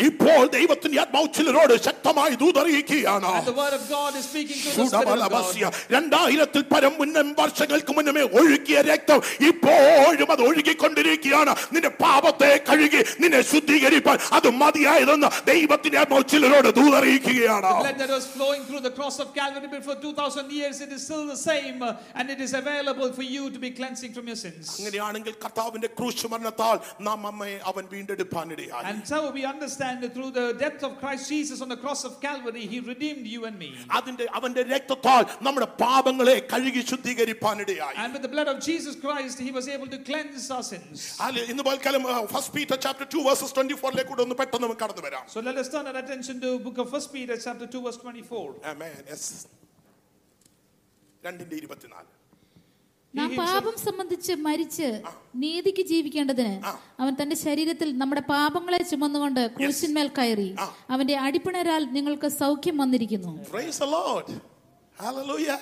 ഇപ്പോൾ 0.08 0.42
ദൈവത്തിന്റെ 0.58 0.98
ആത്മാവ് 1.02 1.28
ചിലരോട് 1.38 1.74
ശക്തമായി 1.88 2.34
ദൂതറിയിക്കുകയാണ്. 2.44 3.30
രണ്ടായിരത്തിൽ 5.96 6.62
പരം 6.74 6.94
മുന്നം 7.00 7.28
വർഷങ്ങൾക്ക് 7.40 7.92
മുന്നമേ 7.98 8.24
ഒഴുകിയ 8.40 8.78
രക്തം 8.92 9.20
ഇപ്പോഴും 9.50 10.30
അത് 10.34 10.42
ഒഴുകിക്കൊണ്ടിരിക്കുകയാണ്. 10.50 11.54
നിന്റെ 11.74 11.92
പാപത്തെ 12.04 12.52
കഴുകി 12.70 13.02
നിന്നെ 13.22 13.42
ശുദ്ധീകരിപ്പാൻ 13.52 14.18
അത് 14.38 14.50
മതിയായതെന്ന് 14.62 15.30
ദൈവത്തിന്റെ 15.52 15.98
ആത്മാവ് 16.04 16.26
ചിലരോട് 16.34 16.70
ദൂതറിയിക്കുകയാണ്. 16.80 17.74
അങ്ങനെയാണെങ്കിൽ 24.80 25.34
കർത്താവിന്റെ 25.44 25.90
ക്രൂശ് 25.98 26.28
മരണത്താൽ 26.32 26.78
നാം 27.02 27.20
അമ്മയെ 27.28 27.58
അവൻ 27.70 27.79
വീണ്ടെടുപ്പാനിടയായി 27.93 28.85
And 28.91 29.01
so 29.07 29.19
we 29.31 29.43
understand 29.45 29.97
that 30.03 30.13
through 30.17 30.31
the 30.33 30.47
death 30.55 30.83
of 30.83 30.93
Christ 31.03 31.25
Jesus 31.29 31.59
on 31.61 31.69
the 31.69 31.81
cross 31.85 32.03
of 32.05 32.15
Calvary, 32.21 32.65
He 32.73 32.79
redeemed 32.85 33.27
you 33.27 33.43
and 33.45 33.57
me. 33.59 33.71
അതിന്റെ 33.99 34.27
അവന്റെ 34.39 34.63
രക്തത്താൽ 34.73 35.25
നമ്മുടെ 35.47 35.69
പാപങ്ങളെ 35.83 36.37
കഴുകി 36.53 36.83
ശുദ്ധീകരിപ്പാനിടയായി 36.93 37.97
And 38.05 38.13
with 38.17 38.23
the 38.23 38.33
blood 38.37 38.49
of 38.49 38.59
Jesus 38.69 38.97
Christ, 38.97 39.39
He 39.41 39.53
was 39.59 39.69
able 39.69 39.89
to 39.89 40.01
cleanse 40.11 40.47
our 40.51 40.67
sins. 40.73 40.99
അല്ലെ, 41.27 41.45
ഇന്ന് 41.53 41.65
പോൽക്കാലം 41.69 42.03
first 42.35 42.55
Peter 42.59 42.79
chapter 42.87 43.09
two 43.17 43.23
versus 43.29 43.55
twenty 43.59 43.79
ഫോറിലേക്ക് 43.83 44.13
കൂടെ 44.13 44.25
ഒന്ന് 44.27 44.39
പെട്ടെന്ന് 44.43 44.65
നമുക്ക് 44.67 44.85
കടന്നു 44.85 45.05
വരാം 45.09 45.25
So 45.35 45.41
let 45.41 45.57
us 45.57 45.71
turn 45.75 45.87
our 45.87 45.99
attention 46.05 46.39
to 46.45 46.51
book 46.67 46.79
of 46.79 46.89
First 46.97 47.11
Peter 47.17 47.37
chapter 47.47 47.69
2 47.69 47.85
verse 47.87 48.01
24. 48.05 48.47
Amen. 48.73 48.97
Yes. 49.13 49.25
രണ്ടിന്റെ 51.25 51.57
ഇരുപത്തിനാല് 51.61 52.09
നാം 53.15 53.31
പാപം 53.41 53.75
സംബന്ധിച്ച് 53.87 54.33
മരിച്ച് 54.47 54.87
നീതിക്ക് 55.43 55.83
ജീവിക്കേണ്ടതിന് 55.91 56.55
അവൻ 57.03 57.13
തന്റെ 57.21 57.37
ശരീരത്തിൽ 57.45 57.89
നമ്മുടെ 58.01 58.23
പാപങ്ങളെ 58.33 58.81
ചുമന്നുകൊണ്ട് 58.91 59.43
ക്രൂശിന്മേൽ 59.59 60.09
കയറി 60.19 60.49
അവന്റെ 60.95 61.17
അടിപ്പിണരാൽ 61.27 61.85
നിങ്ങൾക്ക് 61.97 62.31
സൗഖ്യം 62.43 62.77
വന്നിരിക്കുന്നു 62.85 63.33
Praise 63.55 63.79
the 63.85 63.91
Lord. 63.99 64.27
Hallelujah. 64.99 65.59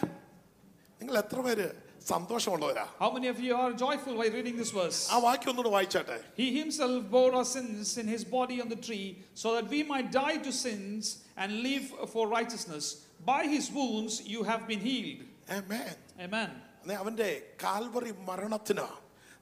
നിങ്ങൾ 1.01 1.15
എത്ര 1.23 1.41
പേര് 1.47 1.67
സന്തോഷമുള്ളവരാ 2.07 2.85
How 3.03 3.11
many 3.17 3.29
of 3.35 3.39
you 3.41 3.53
are 3.61 3.71
joyful 3.85 4.15
while 4.21 4.33
reading 4.39 4.57
this 4.63 4.73
verse? 4.81 5.01
ആ 5.15 5.19
വാക്യം 5.27 5.51
ഒന്നുകൂടെ 5.53 5.73
വായിച്ചാട്ടെ 5.77 6.19
He 6.41 6.49
himself 6.61 6.97
bore 7.15 7.31
our 7.35 7.49
sins 7.57 7.87
in 8.03 8.09
his 8.15 8.25
body 8.39 8.59
on 8.65 8.69
the 8.69 8.81
tree, 8.89 9.07
so 9.43 9.49
that 9.57 9.69
we 9.75 9.83
might 9.93 10.11
die 10.21 10.39
to 10.47 10.53
sins 10.65 11.05
and 11.37 11.51
live 11.69 11.87
for 12.15 12.25
righteousness. 12.39 12.87
By 13.27 13.43
his 13.57 13.67
wounds 13.73 14.15
you 14.35 14.43
have 14.45 14.63
been 14.67 14.83
healed. 14.91 15.21
Amen. 15.51 15.93
Amen. 16.21 16.51
അവന്റെ 16.96 17.30
Calvary 17.64 18.14
മരണത്തിന് 18.30 18.88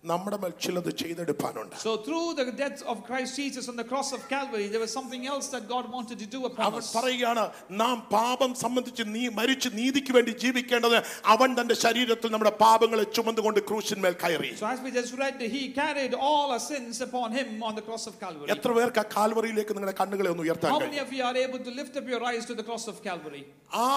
നമ്മുടെ 0.04 0.38
മേൽ 0.42 0.52
ചിലത് 0.64 0.90
ചെയ്തെടുക്കാനുണ്ട് 1.02 1.76
So 1.84 1.92
through 2.06 2.28
the 2.40 2.46
death 2.60 2.82
of 2.92 2.98
Christ 3.08 3.32
Jesus 3.42 3.64
on 3.72 3.76
the 3.76 3.86
cross 3.92 4.10
of 4.14 4.22
Calvary, 4.34 4.68
there 4.68 4.82
was 4.84 4.94
something 4.98 5.24
else 5.34 5.48
that 5.54 5.64
God 5.68 5.86
wanted 5.96 6.18
to 6.24 6.28
do 6.36 6.40
upon 6.50 6.62
us 6.62 6.68
അവൻ 6.68 6.84
പറയുകയാണ് 6.98 7.44
നാം 7.82 7.96
പാപം 8.14 8.52
സംബന്ധിച്ച് 8.64 9.04
നീ 9.16 9.24
മരിച്ച് 9.40 9.70
നീതിക്ക് 9.80 10.14
വേണ്ടി 10.18 10.34
ജീവിക്കേണ്ടത് 10.44 10.98
അവൻ 11.34 11.50
തന്റെ 11.60 11.78
ശരീരത്തിൽ 11.86 12.32
നമ്മുടെ 12.36 12.54
പാപങ്ങളെ 12.62 13.06
ചുമന്നുകൊണ്ട് 13.18 13.60
ക്രൂശിന്മേൽ 13.70 14.16
കയറി 14.24 14.52
So 14.62 14.68
as 14.74 14.82
we 14.86 14.92
just 15.00 15.16
read, 15.24 15.42
he 15.56 15.64
carried 15.82 16.14
all 16.28 16.48
our 16.52 16.64
sins 16.72 17.02
upon 17.08 17.30
him 17.40 17.50
on 17.70 17.76
the 17.80 17.86
cross 17.90 18.06
of 18.12 18.16
Calvary. 18.24 18.50
എത്ര 18.58 18.72
പേർക്ക് 18.80 19.02
ആ 19.04 19.08
കാൽവറിയിലേക്ക് 19.18 19.76
നിങ്ങളുടെ 19.78 19.98
കണ്ണുകളെ 20.02 20.32
ഒന്ന് 20.36 20.46
ഉയർത്താൻ 20.48 20.72
How 20.72 20.80
കഴിയും 20.80 20.92
many 20.92 21.04
of 21.08 21.12
you 21.18 21.24
are 21.24 21.38
able 21.48 21.62
to 21.70 21.74
lift 21.82 21.96
up 21.98 22.08
your 22.08 22.24
eyes 22.32 22.46
to 22.46 22.58
the 22.62 22.68
cross 22.72 22.88
of 22.88 22.98
Calvary? 23.10 23.44
ആ 23.86 23.90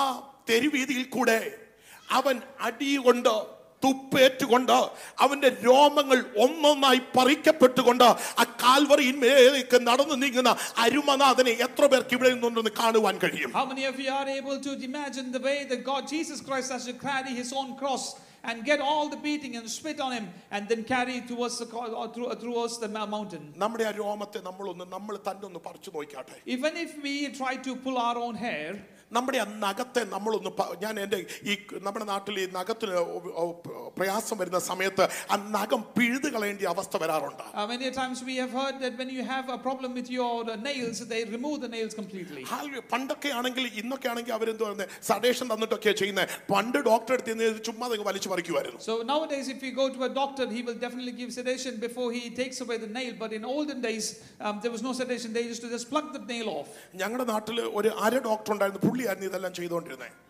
തെരുവീതിയിൽ 0.51 1.07
കൂടെ 1.17 1.39
അവൻ 2.10 2.36
അടികൊണ്ട് 2.68 3.34
തുപ്പേറ്റുകൊണ്ട് 3.84 4.76
അവന്റെ 5.24 5.50
രോമങ്ങൾ 5.66 6.20
ഒന്നൊന്നായി 6.44 7.02
പറിക്കപ്പെട്ടുകൊണ്ട് 7.16 8.06
ആ 8.42 8.44
കാൽവറിയിന്മേലേക്ക് 8.64 9.78
നടന്നു 9.88 10.16
നീങ്ങുന്ന 10.22 10.52
അരുമനാഥനെ 10.84 11.54
എത്ര 11.66 11.86
പേർക്ക് 11.94 12.16
ഇവിടെ 12.18 12.30
നിന്നുണ്ടെന്ന് 12.36 12.74
കാണുവാൻ 12.82 13.18
കഴിയും 13.24 13.52
How 13.60 13.66
many 13.72 13.86
of 13.92 13.98
you 14.04 14.12
are 14.20 14.30
able 14.40 14.60
to 14.68 14.74
imagine 14.90 15.28
the 15.38 15.44
way 15.50 15.58
that 15.72 15.82
God, 15.84 16.04
Jesus 16.16 16.40
Christ, 16.42 16.70
has 16.72 16.86
to 16.86 16.96
carry 17.08 17.34
his 17.42 17.52
own 17.54 17.72
cross 17.82 18.06
and 18.44 18.58
get 18.70 18.80
all 18.82 19.06
the 19.12 19.20
beating 19.26 19.54
and 19.58 19.68
spit 19.70 20.00
on 20.06 20.12
him 20.18 20.26
and 20.56 20.64
then 20.70 20.82
carry 20.86 21.14
it 21.20 21.28
towards 21.28 21.58
the, 21.60 21.68
co- 21.74 21.94
or 21.94 22.08
through, 22.16 22.30
towards 22.46 22.76
the 22.80 22.90
ma- 22.96 23.10
mountain? 23.16 23.44
നമ്മുടെ 23.58 23.84
ആ 23.84 23.94
രോമത്തെ 24.02 24.40
നമ്മളൊന്ന് 24.50 24.86
നമ്മൾ 24.96 25.16
തന്നെ 25.28 25.46
ഒന്ന് 25.50 25.62
പറിച്ചു 25.68 25.92
നോക്കാട്ടെ 25.96 26.36
Even 26.56 26.74
if 26.86 26.92
we 27.06 27.16
try 27.42 27.54
to 27.68 27.74
pull 27.86 27.98
our 28.08 28.18
own 28.26 28.36
hair, 28.48 28.72
നമ്മുടെ 29.13 29.39
ആ 29.39 29.47
നഖത്തെ 29.65 30.03
നമ്മളൊന്ന് 30.15 30.51
ഞാൻ 30.83 30.95
എന്റെ 31.01 31.19
ഈ 31.51 31.55
നമ്മുടെ 31.87 32.07
നാട്ടിൽ 32.13 32.35
ഈ 32.41 32.47
നഖത്തിന് 32.57 32.97
പ്രയാസം 33.97 34.37
വരുന്ന 34.39 34.61
സമയത്ത് 34.71 35.05
ആ 35.33 35.37
നഖം 35.57 35.81
പിഴുത് 35.97 36.29
കളയേണ്ട 36.35 36.67
അവസ്ഥ 36.75 36.97
വരാറുണ്ട് 37.03 37.45
uh, 37.55 37.67
many 37.73 37.89
times 38.01 38.19
we 38.31 38.37
have 38.43 38.53
heard 38.61 38.77
that 38.85 38.95
when 39.01 39.11
you 39.17 39.23
have 39.25 39.47
a 39.49 39.59
problem 39.59 39.91
with 39.99 40.09
your 40.11 40.33
uh, 40.45 40.57
nails, 40.69 40.99
they 41.13 41.23
remove 41.37 41.57
the 41.65 41.71
nails 41.77 41.95
completely. 42.01 42.43
പണ്ടൊക്കെ 42.95 43.31
ആണെങ്കിൽ 43.39 43.65
ഇന്നൊക്കെ 43.81 44.09
ആണെങ്കിൽ 44.13 44.35
അവരെന്തോ 44.39 44.65
പറയുന്നത് 44.65 44.93
സഡേഷൻ 45.11 45.47
തന്നിട്ടൊക്കെയാണ് 45.53 46.01
ചെയ്യുന്നത് 46.03 46.35
പണ്ട് 46.53 46.79
ഡോക്ടർ 46.91 47.15
എടുത്ത് 47.15 47.65
ചുമ്മാ 47.69 47.89
വലിച്ചു 48.09 48.29
പറിക്കുമായിരുന്നു 48.29 48.81
So 48.81 48.95
nowadays, 49.13 49.47
if 49.49 49.61
you 49.67 49.73
go 49.73 49.87
to 49.97 50.03
a 50.05 50.13
doctor, 50.21 50.45
he 50.57 50.63
will 50.63 50.79
definitely 50.85 51.15
give 51.21 51.31
sedation 51.39 51.75
before 51.87 52.09
he 52.19 52.25
takes 52.41 52.59
away 52.65 52.77
the 52.79 52.91
nail. 52.99 53.13
But 53.23 53.33
in 53.39 53.45
olden 53.55 53.81
days, 53.81 54.07
um, 54.41 54.55
there 54.63 54.73
was 54.77 54.83
no 54.83 54.93
sedation. 54.93 55.33
They 55.33 55.47
used 55.53 55.63
to 55.63 55.71
just 55.71 55.89
pluck 55.93 56.09
the 56.13 56.23
nail 56.33 56.49
off. 56.59 56.69
ഞങ്ങളുടെ 57.01 57.27
നാട്ടിൽ 57.33 57.59
ഒരു 57.79 57.91
അര 58.07 58.15
doctor 58.29 58.53
ഉണ്ടായിരുന്നു 58.53 58.83
പുള്ളിയായിരുന്നു 58.99 59.27
ഇതെല്ലാം 59.31 59.53
ചെയ്തുകൊണ്ടിരുന്നത് 59.55 60.28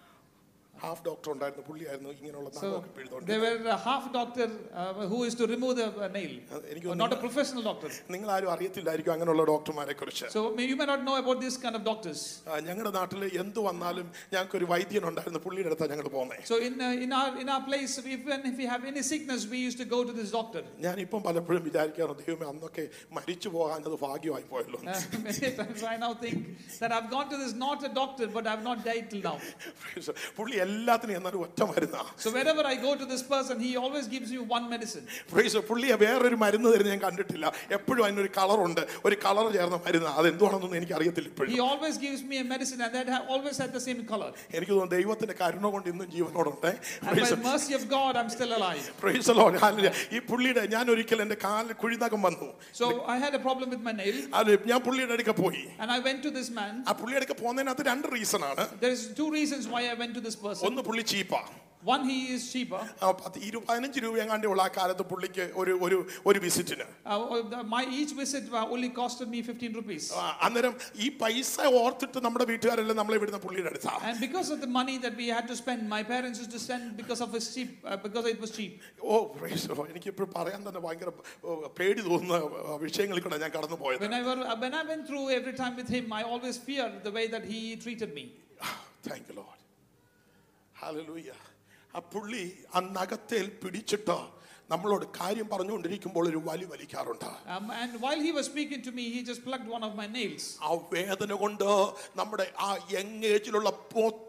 half 0.78 1.04
doctor 1.06 1.30
ഉണ്ടായിരുന്നു 1.34 1.64
പുള്ളിയായിരുന്നു 1.68 2.10
ഇങ്ങനെയുള്ള 2.16 2.50
So 2.54 2.62
നഖമൊക്കെ 2.62 2.88
they 2.88 2.96
പിഴുതുകൊണ്ടിരുന്നത് 2.96 3.44
were 3.66 3.74
a 3.74 3.82
half 3.86 4.06
doctor 4.16 4.46
uh, 4.74 5.06
who 5.12 5.20
is 5.28 5.34
to 5.42 5.46
remove 5.52 5.74
the 5.80 5.86
uh, 5.98 6.08
nail, 6.16 6.32
എനിക്ക് 6.72 6.88
Uh, 6.88 6.90
തോന്നുന്നു 6.90 7.04
not 7.04 7.14
a 7.18 7.22
professional 7.24 7.64
doctor. 7.68 7.90
നിങ്ങൾ 8.14 8.30
ആരും 8.36 8.50
അറിയത്തില്ലായിരിക്കും 8.54 9.12
അങ്ങനെയുള്ള 9.16 9.44
ഡോക്ടർമാരെ 9.52 9.94
കുറിച്ച് 10.00 10.26
So 10.36 10.42
may- 10.58 10.68
you 10.72 10.78
may 10.82 10.88
not 10.92 11.04
know 11.08 11.16
about 11.22 11.38
this 11.46 11.56
kind 11.64 11.78
of 11.80 11.84
doctors. 11.90 12.22
ഞങ്ങളുടെ 12.68 12.92
നാട്ടിൽ 12.98 13.22
എന്ത് 13.44 13.60
വന്നാലും 13.68 14.10
ഞങ്ങൾക്ക് 14.34 14.58
ഒരു 14.62 14.68
വൈദ്യൻ 14.74 15.06
ഉണ്ടായിരുന്നു 15.12 15.42
പുള്ളിയുടെ 15.46 15.72
അടുത്താണ് 15.72 15.92
ഞങ്ങൾ 15.96 16.10
പോകുന്നത് 16.18 16.42
So 16.52 16.58
in 16.68 16.76
uh, 16.82 17.06
in 17.06 17.14
our 17.20 17.30
in 17.44 17.52
our 17.56 17.64
place, 17.70 17.96
even 18.18 18.44
if 18.52 18.58
we 18.64 18.68
have 18.74 18.84
any 18.92 19.06
sickness, 19.12 19.44
we 19.54 19.62
used 19.68 19.82
to 19.84 19.88
go 19.96 20.02
to 20.10 20.16
this 20.20 20.32
doctor. 20.40 20.64
ഞാൻ 20.88 21.00
ഇപ്പം 21.06 21.24
പലപ്പോഴും 21.30 21.64
വിചാരിക്കാറുണ്ട് 21.70 22.22
ദൈവമേ 22.26 22.48
അന്നൊക്കെ 22.54 22.86
മരിച്ചു 23.20 23.52
പോകാനത് 23.56 23.98
ഭാഗ്യമായി 24.06 24.48
പോയല്ലോ 24.52 24.82
Uh, 24.88 25.00
many 25.30 25.54
times 25.62 25.84
I 25.94 25.98
now 25.98 26.14
think 26.26 26.42
that 26.84 26.92
I've 26.98 27.10
gone 27.16 27.30
to 27.34 27.40
this 27.46 27.56
not 27.66 27.80
a 27.84 27.94
doctor, 28.02 28.28
but 28.38 28.46
I've 28.54 28.68
not 28.72 28.80
died 28.92 29.08
till 29.14 29.24
now. 29.32 29.38
പുള്ളി 30.38 30.60
എല്ലാത്തിനും 30.68 31.16
എന്നാലും 31.16 31.42
ഒറ്റ 31.42 31.60
മരുന്നാ 31.64 32.02
So 32.18 32.32
wherever 32.32 32.64
I 32.66 32.76
go 32.78 32.96
to 32.96 33.06
this 33.06 33.24
person, 33.26 33.56
he 33.60 33.72
always 33.78 34.08
gives 34.08 34.30
you 34.32 34.44
one 34.50 34.66
medicine. 34.70 35.06
Praise 35.32 35.62
പുള്ളിയെ 35.70 35.96
വേറൊരു 36.04 36.38
മരുന്ന് 36.38 36.70
തരുന്ന 36.74 36.90
ഞാൻ 36.90 37.02
കണ്ടിട്ടില്ല 37.02 37.46
എപ്പോഴും 37.78 38.04
അതിനൊരു 38.06 38.32
കളറുണ്ട് 38.38 38.82
ഒരു 39.08 39.16
കളർ 39.26 39.46
ചേർന്ന 39.56 39.80
മരുന്ന് 39.86 40.10
അത് 40.20 40.28
എന്തുവാണെന്നൊന്നും 40.32 40.78
എനിക്ക് 40.80 40.96
അറിയത്തില്ല 41.00 41.30
ഇപ്പോഴും 41.32 41.52
He 41.54 41.62
always 41.64 41.98
gives 41.98 42.22
me 42.24 42.38
a 42.38 42.46
medicine, 42.46 42.82
and 42.82 42.94
that 42.96 43.10
ha- 43.10 43.26
always 43.30 43.58
had 43.58 43.72
the 43.74 43.84
same 43.88 44.02
color. 44.06 44.30
എനിക്ക് 44.56 44.72
തോന്നുന്നു 44.72 44.96
ദൈവത്തിന്റെ 44.96 45.36
കരുണ 45.42 45.66
കൊണ്ട് 45.76 45.90
ഇന്നും 45.94 46.10
ജീവനോടുണ്ട് 46.16 46.70
And 47.04 47.14
by 47.16 47.28
the 47.28 47.42
mercy 47.50 47.74
of 47.74 47.86
God, 47.90 48.14
I'm 48.22 48.30
still 48.30 48.54
alive. 48.54 48.84
Price 49.04 49.36
load 49.40 49.60
hallelujah. 49.64 49.92
ഈ 50.16 50.22
പുള്ളിയുടെ 50.30 50.64
ഞാൻ 50.76 50.86
ഒരിക്കൽ 50.94 51.22
എൻ്റെ 51.26 51.40
കാലിൽ 51.46 51.74
കുഴിനകം 51.84 52.22
വന്നു 52.28 52.50
So 52.74 52.86
I 53.08 53.18
had 53.18 53.34
a 53.34 53.42
problem 53.42 53.68
with 53.70 53.82
my 53.82 53.94
nail, 53.94 54.18
അത് 54.40 54.52
ഞാൻ 54.72 54.80
പുള്ളിയുടെ 54.88 55.16
അടുക്ക 55.18 55.34
പോയി 55.42 55.64
and 55.82 55.90
I 55.92 56.02
went 56.02 56.22
to 56.24 56.32
this 56.32 56.50
man. 56.52 56.74
ആ 56.88 56.94
പുള്ളിയുടെ 57.00 57.22
അടുക്ക 57.22 57.36
പോകുന്നതിനകത്ത് 57.42 57.86
രണ്ട് 57.92 58.08
റീസൺ 58.16 58.44
ആണ് 58.52 58.66
There's 58.84 59.04
two 59.14 59.30
reasons 59.32 59.64
why 59.68 59.84
I 59.90 59.96
went 59.96 60.14
to 60.14 60.22
this 60.22 60.38
person. 60.58 60.66
ഒന്ന് 60.70 60.84
പുള്ളി 60.90 61.06
ചീപ്പാ 61.14 61.42
One, 61.86 62.04
he 62.10 62.34
is 62.34 62.44
cheaper. 62.52 62.82
ആ, 63.04 63.08
പത്ത് 63.22 63.38
ഇരു 63.48 63.60
പതിനഞ്ച് 63.70 64.00
രൂപ 64.04 64.16
എങ്ങാണ്ടേ 64.24 64.48
ഉള്ള 64.52 64.62
ആ 64.66 64.70
കാലത്ത് 64.76 65.04
പുള്ളിക്ക് 65.10 65.46
ഒരു 65.62 65.74
ഒരു 65.86 65.98
ഒരു 66.30 66.40
വിസിറ്റിന് 66.44 66.86
Uh, 67.06 67.18
the- 67.52 67.64
my 67.74 67.82
each 67.98 68.14
visit 68.20 68.46
uh, 68.52 68.74
only 68.74 68.90
costed 69.00 69.28
me 69.34 69.40
15 69.48 69.74
rupees. 69.80 70.04
ആ, 70.20 70.24
അന്നേരം 70.46 70.74
ഈ 71.06 71.08
പൈസ 71.24 71.52
ഓർത്തിട്ട് 71.82 72.20
നമ്മുടെ 72.26 72.46
വീട്ടുകാരെല്ലാം 72.52 72.98
നമ്മളെ 73.02 73.18
വിടുന്ന 73.24 73.40
പുള്ളിയുടെ 73.46 73.70
അടുത്താ 73.74 73.96
And 74.10 74.18
because 74.26 74.52
of 74.56 74.62
the 74.66 74.72
money 74.78 74.96
that 75.06 75.16
we 75.22 75.28
had 75.38 75.46
to 75.52 75.58
spend, 75.62 75.82
my 75.96 76.02
parents 76.14 76.40
used 76.44 76.54
to 76.58 76.64
send 76.70 76.86
because 77.02 77.24
of 77.26 77.34
his 77.38 77.48
cheap, 77.56 77.74
uh, 77.84 77.98
because 78.06 78.28
it 78.34 78.40
was 78.46 78.54
cheap. 78.60 78.76
Oh 79.04 79.18
praise 79.42 79.66
the 79.68 79.76
Lord. 79.80 79.90
എനിക്കിപ്പോൾ 79.94 80.30
പറയാൻ 80.38 80.64
തന്നെ 80.68 80.84
ഭയങ്കര 80.88 81.12
ഓ, 81.44 81.50
പേടി 81.80 82.02
തോന്നുന്ന 82.08 82.38
ആ, 82.62 82.78
വിഷയങ്ങളിൽ 82.86 83.24
കൂടെ 83.28 83.40
ഞാൻ 83.44 83.52
കടന്നു 83.58 83.80
പോയത് 83.84 84.06
Whenever, 84.08 84.38
uh, 84.46 84.58
when 84.64 84.74
I 84.74 84.86
went 84.94 85.04
through 85.10 85.26
every 85.40 85.56
time 85.56 85.76
with 85.82 85.92
him, 85.98 86.08
I 86.22 86.26
always 86.32 86.60
feared 86.70 86.96
the 87.10 87.14
way 87.20 87.26
that 87.36 87.46
he 87.46 87.62
treated 87.86 88.14
me. 88.20 88.26
Thank 89.10 89.28
you 89.32 89.36
Lord 89.42 89.57
Hallelujah 90.79 91.37
அப்புள்ளி 91.95 92.43
அந்நகத்தில் 92.73 93.57
பிடிச்சிட்டோம் 93.63 94.29
നമ്മളോട് 94.72 95.06
കാര്യം 95.18 95.48
പറഞ്ഞുകൊണ്ടിരിക്കുമ്പോൾ 95.54 96.26
ഒരു 96.32 96.40
വലി 96.50 96.66
വലിക്കാറുണ്ട് 96.74 97.26
Um, 97.56 97.66
and 97.82 97.92
while 98.04 98.20
he 98.20 98.32
was 98.32 98.46
speaking 98.46 98.82
to 98.82 98.92
me, 98.92 99.04
he 99.16 99.20
just 99.24 99.42
plugged 99.48 99.68
one 99.76 99.84
of 99.88 99.94
my 100.00 100.08
nails. 100.18 100.44
ആ 100.66 100.70
വേദന 100.94 101.32
കൊണ്ട് 101.42 101.66
നമ്മുടെ 102.20 102.46
ആ 102.68 102.70
യങ് 102.94 103.26
ഏജിലുള്ള 103.34 103.70
മൊത്തം 103.96 104.22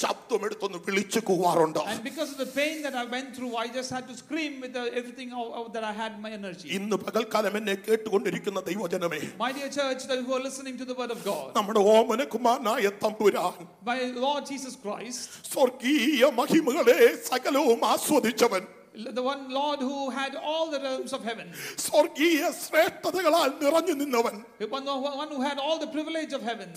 ശബ്ദം 0.00 0.40
എടുത്തൊന്ന് 0.46 0.78
വിളിച്ചു 0.86 1.20
കൂവാറുണ്ട് 1.28 1.80
And 1.92 2.02
because 2.10 2.30
of 2.34 2.40
the 2.44 2.50
pain 2.58 2.76
that 2.86 2.96
I 3.02 3.06
went 3.16 3.28
through, 3.36 3.52
I 3.64 3.68
just 3.78 3.90
had 3.96 4.06
to 4.10 4.16
scream 4.22 4.54
with 4.64 4.72
the, 4.78 4.84
everything 5.00 5.30
out, 5.38 5.50
out 5.58 5.68
that 5.76 5.84
I 5.84 5.94
had 6.00 6.10
in 6.16 6.22
my 6.26 6.32
energy. 6.40 6.66
ഇന്ന് 6.78 6.98
പകൽക്കാലം 7.04 7.56
എന്നെ 7.60 7.76
കേട്ടുകൊണ്ടിരിക്കുന്ന 7.86 8.62
ദൈവജനമേ 8.70 9.22
My 9.44 9.52
dear 9.58 9.70
church, 9.78 10.02
that 10.10 10.20
who 10.24 10.34
are 10.38 10.44
listening 10.48 10.76
to 10.82 10.86
the 10.90 10.98
word 11.00 11.12
of 11.16 11.22
God, 11.30 11.46
നമ്മുടെ 11.60 11.82
ഓമനകുമാരനായ 11.94 12.84
തമ്പുരാൻ 13.04 13.54
my 13.90 13.98
Lord 14.26 14.42
Jesus 14.52 14.76
Christ, 14.84 15.20
സ്വർഗീയ 15.54 16.22
മഹിമകളെ 16.40 17.00
സകലവും 17.30 17.80
ആസ്വദിച്ചവൻ 17.94 18.64
the 18.96 19.22
one 19.24 19.42
Lord 19.50 19.78
who 19.80 20.10
had 20.10 20.32
all 20.48 20.70
the 20.70 20.78
realms 20.78 21.12
of 21.16 21.22
heaven, 21.24 21.46
സ്വർഗീയ 21.84 22.40
ശ്രേഷ്ഠതകളാൽ 22.64 23.50
നിറഞ്ഞു 23.62 23.94
നിന്നവൻ 24.00 24.34
the 24.60 24.66
one, 24.68 24.84
one 25.22 25.30
who 25.34 25.40
had 25.42 25.58
all 25.58 25.78
the 25.78 25.88
privilege 25.94 26.32
of 26.38 26.42
heaven, 26.42 26.68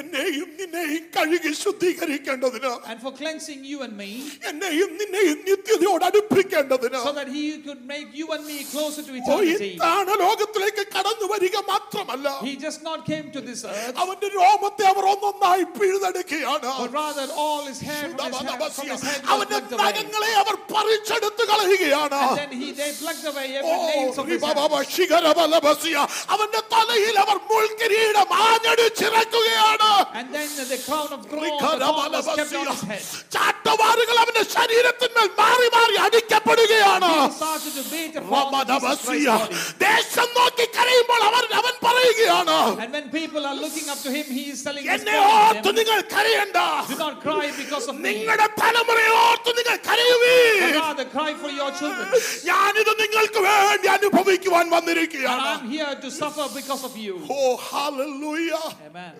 എന്നെയും 0.00 0.48
നിന്നെയും 0.60 1.02
കഴുകി 1.16 1.52
ശുദ്ധീകരിക്കേണ്ടതിന് 1.64 2.70
and 2.90 2.98
for 3.04 3.12
cleansing 3.20 3.60
you 3.70 3.78
and 3.86 3.94
me, 4.00 4.08
എന്നെയും 4.50 4.92
നിന്നെയും 5.00 5.38
നിത്യതയോട് 5.48 6.06
അടുപ്പിക്കേണ്ടതിന് 6.08 7.02
so 7.06 7.12
that 7.18 7.28
he 7.36 7.44
could 7.66 7.82
make 7.92 8.08
you 8.20 8.28
and 8.36 8.44
me 8.50 8.58
closer 8.72 9.04
to 9.08 9.12
ഓ, 9.12 9.18
ഈ 9.18 9.52
eternity. 9.52 9.70
താണലോകത്തിലേക്ക് 9.84 10.86
കടന്നു 10.96 11.28
വരിക 11.34 11.56
മാത്രമല്ല 11.72 12.26
He 12.48 12.54
just 12.66 12.82
not 12.82 13.00
came 13.10 13.28
to 13.36 13.42
this 13.50 13.62
earth, 13.74 13.94
അവന്റെ 14.04 14.30
രോമത്തെ 14.38 14.86
അവർ 14.94 15.04
ഒന്നൊന്നായി 15.12 15.66
പിഴുതെടുക്കുകയാണ് 15.78 16.66
but 16.80 16.98
rather 17.02 17.28
all 17.44 17.62
his 17.70 17.82
hair 17.90 18.02
from 18.16 18.26
his, 18.32 18.42
hair, 18.48 18.58
from 18.78 18.90
his 18.96 19.04
head 19.10 19.20
was 19.22 19.30
അവന്റെ 19.36 19.58
plucked 19.58 19.76
away. 19.78 19.84
നഖങ്ങളെ 19.84 20.32
അവർ 20.42 20.56
പറിച്ചെടുത്ത് 20.72 21.42
കളയുകയാണ് 21.42 21.56
And 21.62 22.38
then 22.38 22.52
he, 22.52 22.72
they 22.72 22.90
plucked 22.94 23.24
away 23.24 23.46
oh, 23.48 23.60
every 23.60 23.78
nails 23.90 24.18
of 24.18 24.26
his 24.26 24.34
റിബബബ 24.34 24.72
hands. 24.74 24.88
ശിഖരബലബസിയ. 24.96 25.96
അവന്റെ 26.34 26.62
തലയിൽ 26.72 27.16
അവർ 27.24 27.36
മുൾക്കിരീടം 27.50 28.28
ആഞ്ഞടിച്ചിറക്കുകയാണ് 28.44 29.90
And 30.14 30.28
then 30.34 30.48
the 30.66 30.78
crown 30.86 31.10
of 31.12 31.20
thorns 31.26 31.60
the 31.62 31.86
thorn 31.86 32.12
was 32.12 32.26
kept 32.30 32.54
on 32.54 32.66
his 32.68 32.82
head. 32.90 33.04
ചാട്ടവാറുകൾ 33.36 34.16
അവന്റെ 34.22 34.44
ശരീരത്തിന്മേൽ 34.54 35.28
മാറി 35.40 35.68
മാറി 35.76 35.96
അടിക്കപ്പെടുകയാണ് 36.06 37.10
He 37.10 37.30
started 37.38 37.72
to 37.78 37.84
beat 37.92 38.14
upon 38.16 38.28
Jesus 38.28 38.34
റമദബസിയ. 38.34 39.28
Christ's 39.30 39.72
body. 39.72 39.84
ദേശം 39.86 40.28
നോക്കി 40.38 40.66
കരയുമ്പോൾ 40.78 41.22
അവർ 41.30 41.44
അവൻ 41.60 41.74
പറയുകയാണ് 41.86 42.58
And 42.84 42.92
when 42.92 43.06
people 43.10 43.42
are 43.50 43.56
looking 43.56 43.88
up 43.88 44.00
to 44.06 44.10
him, 44.10 44.26
he 44.38 44.44
is 44.54 44.60
telling 44.66 44.84
us, 44.86 44.92
എന്നെ 44.96 45.16
ഓർത്ത് 45.34 45.70
നിങ്ങൾ 45.80 45.98
കരയണ്ട 46.14 46.58
do 46.90 46.98
not 46.98 47.16
cry 47.26 47.46
because 47.62 47.86
of 47.92 47.96
me, 47.96 48.10
നിങ്ങളുടെ 48.10 48.48
തലമുറയെ 48.60 49.12
ഓർത്ത് 49.24 49.50
നിങ്ങൾ 49.58 49.76
കരയുവീ 49.88 50.36
but 50.64 50.78
rather 50.80 51.06
cry 51.16 51.30
for 51.42 51.50
your 51.52 51.70
children. 51.72 52.08
ഞാനിത് 52.44 52.92
നിങ്ങൾക്ക് 53.02 53.40
വേണ്ടി 53.48 53.88
അനുഭവിക്കുവാൻ 53.88 54.64
And 54.64 54.74
വന്നിരിക്കുകയാണ് 54.76 55.48
I'm 55.52 55.68
here 55.70 55.94
to 56.04 56.10
suffer 56.20 56.46
because 56.54 56.84
of 56.84 56.96
you. 56.96 57.14
Oh 57.30 57.40
hallelujah 57.68 58.52
Amen. 58.88 59.14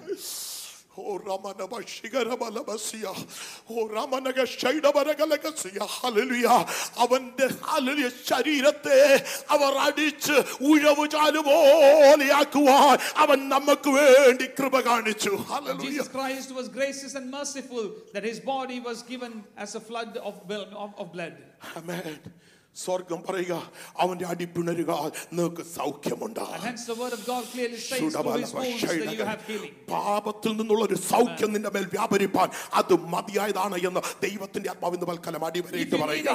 oh 0.98 1.16
രമനബ 1.16 1.80
ശിഖരബലബസിയ. 1.80 3.14
Oh 3.70 3.86
രമനഗ 3.86 4.44
ശൈഡബരഗലഗസിയ. 4.44 5.78
Hallelujah. 5.80 6.66
അവന്റെ 6.96 7.48
ഹല്ലേലൂയ 7.62 8.08
ശരീരത്തെ 8.08 9.24
അവർ 9.50 9.72
അടിച്ച് 9.74 10.64
ഉഴവ് 10.64 11.10
ചാലുപോലെയാക്കുവാൻ 11.10 12.98
അവൻ 13.16 13.48
നമുക്ക് 13.48 13.88
വേണ്ടി 13.88 14.46
കൃപ 14.46 14.80
കാണിച്ചു 14.80 15.30
hallelujah. 15.30 15.80
Jesus 15.80 16.08
Christ 16.08 16.50
was 16.56 16.68
gracious 16.68 17.14
and 17.14 17.34
merciful 17.34 17.86
that 18.14 18.24
his 18.24 18.40
body 18.40 18.80
was 18.80 19.02
given 19.08 19.44
as 19.56 19.74
a 19.74 19.80
flood 19.80 20.16
of, 20.16 20.34
bil- 20.48 20.76
of, 20.76 20.90
of 20.98 21.12
blood. 21.12 21.32
ആമേൻ. 21.76 22.18
സ്വർഗം 22.75 23.23
പറയുക 23.29 23.53
അവന്റെ 23.99 24.25
അടിപ്പിണരുക 24.25 24.91
നിങ്ങൾക്ക് 25.33 25.63
സൗഖ്യമുണ്ട്. 25.75 26.39
പാപത്തിൽ 29.89 30.51
നിന്നുള്ള 30.57 30.83
ഒരു 30.85 30.95
സൗഖ്യം 31.09 31.53
നിന്റെ 31.53 31.69
മേൽ 31.69 31.85
വ്യാപരിപ്പാൻ 31.91 32.47
അത് 32.73 32.93
മതിയായതാണ് 33.05 33.77
എന്ന് 33.87 34.01
ദൈവത്തിന്റെ 34.21 34.69
ആത്മാവ് 34.69 34.97
വൽക്കലം 35.03 35.45
അടിവരയിട്ട് 35.45 35.95
പറയുക 35.97 36.29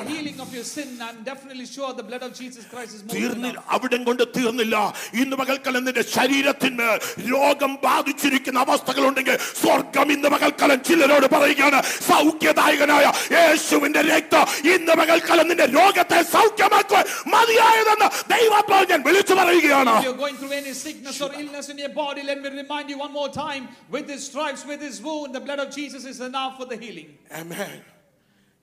അവിടെ 3.68 3.98
കൊണ്ട് 4.04 4.22
തീർന്നില്ല. 4.36 4.76
ഇന്ന് 5.14 5.36
പകൽക്കലം 5.36 5.84
നിന്റെ 5.84 6.02
ശരീരത്തിന് 6.08 6.88
രോഗം 7.32 7.74
ബാധിച്ചിരിക്കുന്ന 7.84 8.60
അവസ്ഥകളുണ്ടെങ്കിൽ 8.60 9.36
സ്വർഗം 9.62 10.12
ഇന്ന് 10.12 10.28
പകൽക്കലം 10.28 10.84
ചിലരോട് 10.84 11.26
പറയുകയാണ് 11.26 11.80
സൗഖ്യദായകനായ 12.08 13.04
യേശുവിന്റെ 13.32 14.02
രക്തം 14.04 14.44
ഇന്ന് 14.74 14.94
പകൽക്കലം 14.94 15.48
നിന്റെ 15.48 15.68
രോഗത്തെ 15.78 16.22
സൗഖ്യമാക്കുവാൻ 16.35 17.05
മതിയായതെന്ന് 17.33 18.07
ദൈവപ്പോൾ 18.33 18.83
ഞാൻ 18.91 19.01
വിളിച്ചു 19.07 19.33
പറയുകയാണ് 19.41 19.93
If 19.95 20.05
you're 20.07 20.21
going 20.25 20.37
through 20.41 20.55
any 20.61 20.73
sickness 20.85 21.17
or 21.21 21.31
illness 21.41 21.67
in 21.69 21.77
your 21.77 21.93
body, 22.03 22.23
let 22.23 22.39
me 22.41 22.49
remind 22.63 22.89
you 22.93 22.97
one 23.05 23.13
more 23.13 23.29
time 23.45 23.63
with 23.95 24.07
his 24.09 24.21
stripes, 24.29 24.63
with 24.65 24.81
his 24.89 24.97
wound, 25.07 25.31
the 25.39 25.43
blood 25.47 25.61
of 25.65 25.69
Jesus 25.79 26.05
is 26.05 26.19
enough 26.21 26.53
for 26.59 26.67
the 26.73 26.77
healing. 26.85 27.09
Amen. 27.41 27.75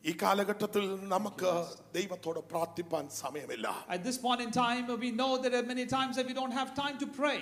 ഈ 0.04 0.12
കാലഘട്ടത്തിൽ 0.22 0.84
നമുക്ക് 1.14 1.50
ദൈവത്തോട് 1.96 2.38
പ്രാർത്ഥിപ്പാൻ 2.52 3.04
സമയമില്ല 3.22 3.66
At 3.96 4.02
this 4.08 4.18
point 4.26 4.40
in 4.46 4.50
time, 4.64 4.84
we 5.04 5.10
know 5.20 5.32
that 5.40 5.50
there 5.52 5.62
are 5.64 5.70
many 5.74 5.86
times 5.96 6.14
that 6.18 6.26
we 6.26 6.36
don't 6.40 6.56
have 6.60 6.70
time 6.84 6.96
to 6.98 7.08
pray. 7.20 7.40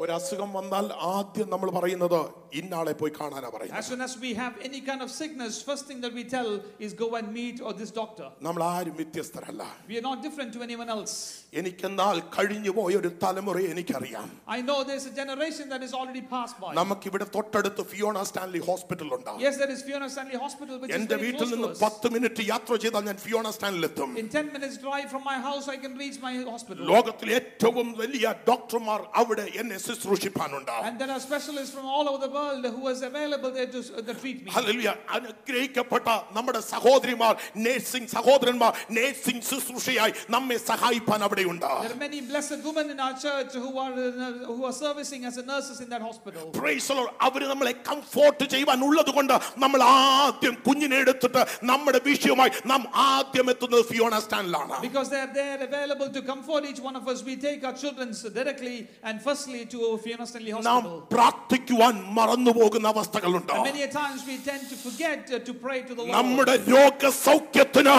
ഒരു 0.00 0.12
അസുഖം 0.12 0.50
വന്നാൽ 0.52 0.86
ആദ്യം 1.12 1.48
നമ്മൾ 1.52 1.68
പറയുന്നത് 1.76 2.20
ഇന്നാളെ 2.58 2.92
പോയി 3.00 3.12
കാണാനാ 3.18 3.48
പറയുന്നത് 3.54 3.78
As 3.80 3.86
soon 3.90 4.02
as 4.06 4.12
we 4.24 4.30
have 4.34 4.54
any 4.60 4.80
kind 4.88 5.00
of 5.04 5.10
sickness, 5.20 5.52
first 5.68 5.84
thing 5.88 6.00
that 6.04 6.14
we 6.18 6.24
tell 6.34 6.48
is 6.86 6.90
go 6.96 7.08
and 7.18 7.26
meet 7.32 7.56
or 7.66 7.72
this 7.80 7.90
doctor. 8.00 8.26
നമ്മൾ 8.46 8.62
ആരും 8.74 8.94
വ്യത്യസ്തരല്ല 9.00 9.62
We 9.90 9.96
are 10.00 10.06
not 10.08 10.18
different 10.26 10.50
to 10.56 10.60
anyone 10.66 10.90
else. 10.96 11.14
എനിക്കെന്നാൽ 11.60 12.16
കഴിഞ്ഞു 12.36 12.72
പോയ 12.78 12.92
ഒരു 13.00 13.10
തലമുറയെ 13.22 13.68
എനിക്കറിയാം 13.74 14.28
I 14.56 14.60
know 14.68 14.78
there's 14.90 15.06
a 15.06 15.16
generation 15.20 15.66
that 15.74 15.82
is 15.88 15.94
already 16.00 16.22
passed 16.34 16.58
by. 16.64 16.72
നമുക്കിവിടെ 16.80 17.28
തൊട്ടടുത്ത് 17.36 17.84
Fiona 17.92 18.24
Stanley 18.30 18.62
hospital 18.68 19.08
ഉണ്ട് 19.18 19.32
Yes, 19.46 19.56
there 19.62 19.72
is 19.76 19.82
Fiona 19.88 20.10
Stanley 20.16 20.40
Hospital, 20.44 20.74
which 20.82 20.92
is 20.92 20.98
എന്റെ 20.98 21.16
very 21.16 21.24
വീട്ടിൽ 21.26 21.40
close 21.40 21.54
to 21.54 21.56
നിന്ന് 21.56 21.72
us. 21.72 21.82
പത്ത് 21.86 22.10
മിനിറ്റ് 22.16 22.44
യാത്ര 22.52 22.80
ചെയ്താൽ 22.84 23.04
ഞാൻ 23.10 23.18
ഫിയോണ 23.26 23.46
സ്റ്റാൻഡിൽ 23.58 23.86
എത്തും 23.90 24.12
In 24.24 24.30
10 24.36 24.54
minutes 24.58 24.78
drive 24.86 25.08
from 25.14 25.24
my 25.32 25.38
house, 25.48 25.66
I 25.68 25.80
can 25.86 25.96
reach 26.04 26.20
my 26.28 26.34
hospital. 26.52 26.84
ലോകത്തിലെ 26.94 27.34
ഏറ്റവും 27.40 27.88
വലിയ 28.02 28.34
ഡോക്ടർമാർ 28.50 29.02
അവിടെ 29.22 29.46
എന്നെ 29.62 29.80
ശുശ്രൂഷിപ്പാനുണ്ട് 29.90 30.72
And 30.86 30.96
there 30.98 31.10
are 31.10 31.20
specialists 31.20 31.72
from 31.76 31.86
all 31.86 32.06
over 32.10 32.20
the 32.20 32.32
world 32.32 32.64
who 32.68 32.84
is 32.88 33.02
available 33.02 33.50
there 33.50 33.68
to 33.68 33.80
uh, 33.90 34.02
to 34.02 34.14
treat 34.14 34.38
me. 34.44 34.50
Hallelujah. 34.56 34.88
അനുഗ്രഹിക്കപ്പെട്ട 35.16 36.06
നമ്മുടെ 36.36 36.60
സഹോദരിമാർ 36.72 37.32
നേഴ്സിംഗ് 37.66 38.10
സഹോദരന്മാർ 38.16 38.72
നേഴ്സിംഗ് 38.90 39.44
ശുശ്രൂഷയായി 39.50 40.14
നമ്മെ 40.34 40.58
സഹായിപ്പാൻ 40.70 41.20
അവിടെയുണ്ട് 41.28 41.66
There 41.78 41.92
are 41.92 42.02
many 42.06 42.20
blessed 42.30 42.60
women 42.64 42.86
in 42.90 43.00
our 43.00 43.16
church 43.18 43.52
who 43.56 43.72
are 43.84 43.92
uh, 44.04 44.26
who 44.50 44.62
are 44.64 44.76
servicing 44.82 45.22
as 45.24 45.36
nurses 45.52 45.78
in 45.80 45.88
that 45.94 46.02
hospital. 46.02 46.44
Praise 46.60 46.86
the 46.90 46.96
Lord. 46.98 47.10
അവര് 47.26 47.46
നമ്മളെ 47.52 47.72
comfort 47.90 48.44
ചെയ്യുവാൻ 48.52 48.80
ഉള്ളത് 48.88 49.12
കൊണ്ട് 49.18 49.34
നമ്മൾ 49.64 49.80
ആദ്യം 49.92 50.54
കുഞ്ഞിനെ 50.66 50.96
എടുത്തിട്ട് 51.04 51.42
നമ്മുടെ 51.70 52.00
വിഷയവുമായി 52.08 52.52
നാം 52.72 52.82
ആദ്യം 53.10 53.48
എത്തുന്നത് 53.54 53.84
ഫിയോണ 53.90 54.14
സ്റ്റാൻഡിലാണ് 54.26 54.76
Because 54.86 55.08
they 55.08 55.20
are 55.20 55.32
there 55.34 55.58
available 55.62 56.08
to 56.10 56.22
comfort 56.24 56.62
each 56.70 56.80
one 56.80 56.96
of 56.96 57.06
us, 57.12 57.18
we 57.22 57.36
take 57.38 57.60
our 57.64 57.76
children 57.82 58.08
directly 58.38 58.76
and 59.02 59.16
firstly 59.20 59.60
to 59.70 59.98
Fiona 59.98 60.26
Stanley 60.26 60.52
നാം 60.52 60.82
Hospital. 60.82 60.96
പ്രാർത്ഥിക്കുവാൻ 61.12 61.94
മറന്നു 62.18 62.52
പോകുന്ന 62.52 62.86
അവസ്ഥകളുണ്ട് 62.94 63.52
And 63.54 63.66
many 63.68 63.82
a 63.82 63.90
times 63.92 64.20
we 64.26 64.36
tend 64.40 64.64
to 64.72 64.76
forget 64.78 65.20
uh, 65.28 65.38
to 65.40 65.52
pray 65.56 65.78
to 65.82 65.92
the 65.94 66.02
Lord. 66.02 66.14
നമ്മുടെ 66.16 66.54
രോഗസൗഖ്യത്തിന് 66.74 67.94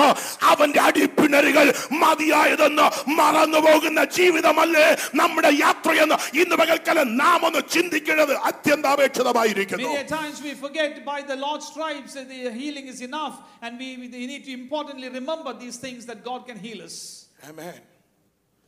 അവന്റെ 0.51 0.81
അടിപ്പിണരുകൾ 0.87 1.65
മതിയായതെന്ന് 2.03 2.87
മറന്നു 3.19 3.61
പോകുന്ന 3.67 3.99
ജീവിതമല്ലേ 4.17 4.85
നമ്മുടെ 5.21 5.51
യാത്രയെന്ന് 5.63 6.17
ഇന്ന് 6.41 6.55
പകൽക്കാലം 6.61 7.07
നാം 7.23 7.39
ഒന്ന് 7.49 7.63
ചിന്തിക്കേണ്ടത് 7.75 8.35
അത്യന്താപേക്ഷിതമായിരിക്കുന്നു 8.51 9.89
Many 9.89 10.03
a 10.05 10.09
times 10.17 10.37
we 10.41 10.53
forget 10.57 10.93
by 11.05 11.19
the 11.23 11.37
Lord's 11.37 11.67
stripes 11.67 12.13
that 12.13 12.27
the 12.29 12.51
healing 12.53 12.87
is 12.87 13.01
enough, 13.01 13.35
and 13.61 13.71
we, 13.77 13.87
we 14.03 14.27
need 14.27 14.43
to 14.45 14.53
importantly 14.53 15.09
remember 15.11 15.51
these 15.55 15.77
things 15.77 16.01
that 16.05 16.19
God 16.23 16.41
can 16.49 16.57
heal 16.59 16.81
us. 16.81 16.95
Amen. 17.43 17.77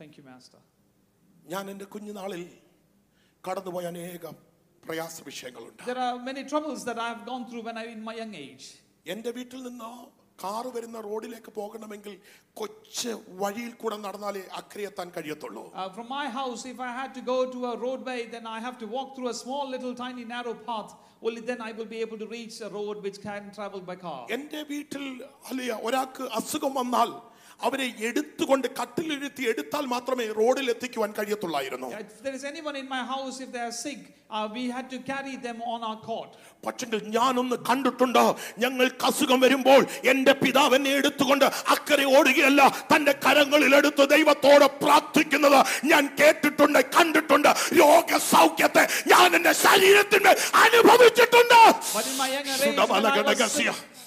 Thank 0.00 0.12
you, 0.18 0.24
Master. 0.24 0.60
ഞാൻ 1.44 1.64
എൻ്റെ 1.70 1.86
കുഞ്ഞുനാളിൽ 1.86 2.42
കടന്നുപോയ 3.44 3.84
അനേക 3.92 4.24
പ്രയാസ 4.82 5.16
വിഷയങ്ങളുണ്ട് 5.28 5.82
There 5.90 6.02
are 6.06 6.16
many 6.30 6.44
troubles 6.44 6.80
that 6.88 6.98
I 6.98 7.10
have 7.12 7.24
gone 7.24 7.44
through 7.48 7.64
when 7.68 7.78
I 7.82 7.86
in 7.96 8.02
my 8.08 8.14
young 8.22 8.34
age. 8.46 8.66
എൻ്റെ 9.06 9.30
വീട്ടിൽ 9.36 9.60
നിന്ന് 9.68 9.90
കാറ് 10.38 10.68
വരുന്ന 10.74 10.98
റോഡിലേക്ക് 11.06 11.50
പോകണമെങ്കിൽ 11.56 12.12
കൊച്ചു 12.56 13.10
വഴിയിൽ 13.40 13.72
കൂടെ 13.80 13.96
നടന്നാലേ 14.04 14.42
അക്കരെ 14.60 14.84
എത്താൻ 14.90 15.08
കഴിയത്തുള്ളൂ 15.16 15.64
Uh, 15.74 15.88
from 15.96 16.06
my 16.10 16.26
house, 16.38 16.62
if 16.72 16.78
I 16.80 16.92
had 17.00 17.10
to 17.18 17.22
go 17.24 17.38
to 17.54 17.60
a 17.72 17.76
roadway, 17.78 18.20
then 18.34 18.46
I 18.56 18.60
have 18.66 18.76
to 18.78 18.88
walk 18.96 19.08
through 19.16 19.30
a 19.34 19.38
small, 19.42 19.64
little, 19.74 19.94
tiny, 20.02 20.24
narrow 20.34 20.54
path. 20.68 20.92
Only 21.22 21.42
then 21.42 21.60
I 21.60 21.72
will 21.78 21.90
be 21.94 22.00
able 22.00 22.18
to 22.18 22.28
reach 22.28 22.56
a 22.60 22.70
road 22.70 22.96
which 23.06 23.18
can 23.20 23.42
travel 23.56 23.82
by 23.82 23.96
car. 24.06 24.20
എൻ്റെ 24.36 24.62
വീട്ടിൽ 24.72 25.04
അല്ലയ 25.50 25.72
ഒരാൾക്ക് 25.88 26.24
അസുഖം 26.40 26.72
വന്നാൽ 26.80 27.10
അവരെ 27.61 27.85
എടുത്തുകൊണ്ട് 28.07 28.67
കട്ടിലിരുത്തി 28.79 29.43
എടുത്താൽ 29.51 29.85
മാത്രമേ 29.93 30.25
റോഡിൽ 30.39 30.67
എത്തിക്കുവാൻ 30.73 31.11
കഴിയത്തുള്ളായിരുന്നു. 31.17 31.89
പക്ഷെങ്കിൽ 36.65 36.99
ഞാനൊന്ന് 37.15 37.57
കണ്ടിട്ടുണ്ട് 37.69 38.21
ഞങ്ങൾക്ക് 38.63 39.05
അസുഖം 39.09 39.39
വരുമ്പോൾ 39.45 39.81
എന്റെ 40.11 40.33
പിതാവ് 40.43 40.75
എന്നെ 40.77 40.91
എടുത്തുകൊണ്ട് 40.99 41.45
അക്കരെ 41.73 42.05
ഓടുകയല്ല 42.17 42.61
തന്റെ 42.91 43.13
കരങ്ങളിൽ 43.25 43.75
എടുത്ത് 43.79 44.05
ദൈവത്തോട് 44.15 44.67
പ്രാർത്ഥിക്കുന്നത് 44.83 45.59
ഞാൻ 45.91 46.03
കേട്ടിട്ടുണ്ട് 46.21 46.79
കണ്ടിട്ടുണ്ട്. 46.97 47.51
രോഗ 47.81 48.17
സൗഖ്യത്തെ 48.33 48.85
ഞാൻ 49.13 49.29
എന്റെ 49.39 49.53
ശരീരത്തിന് 49.65 50.33
അനുഭവിച്ചിട്ടുണ്ട്. 50.65 51.61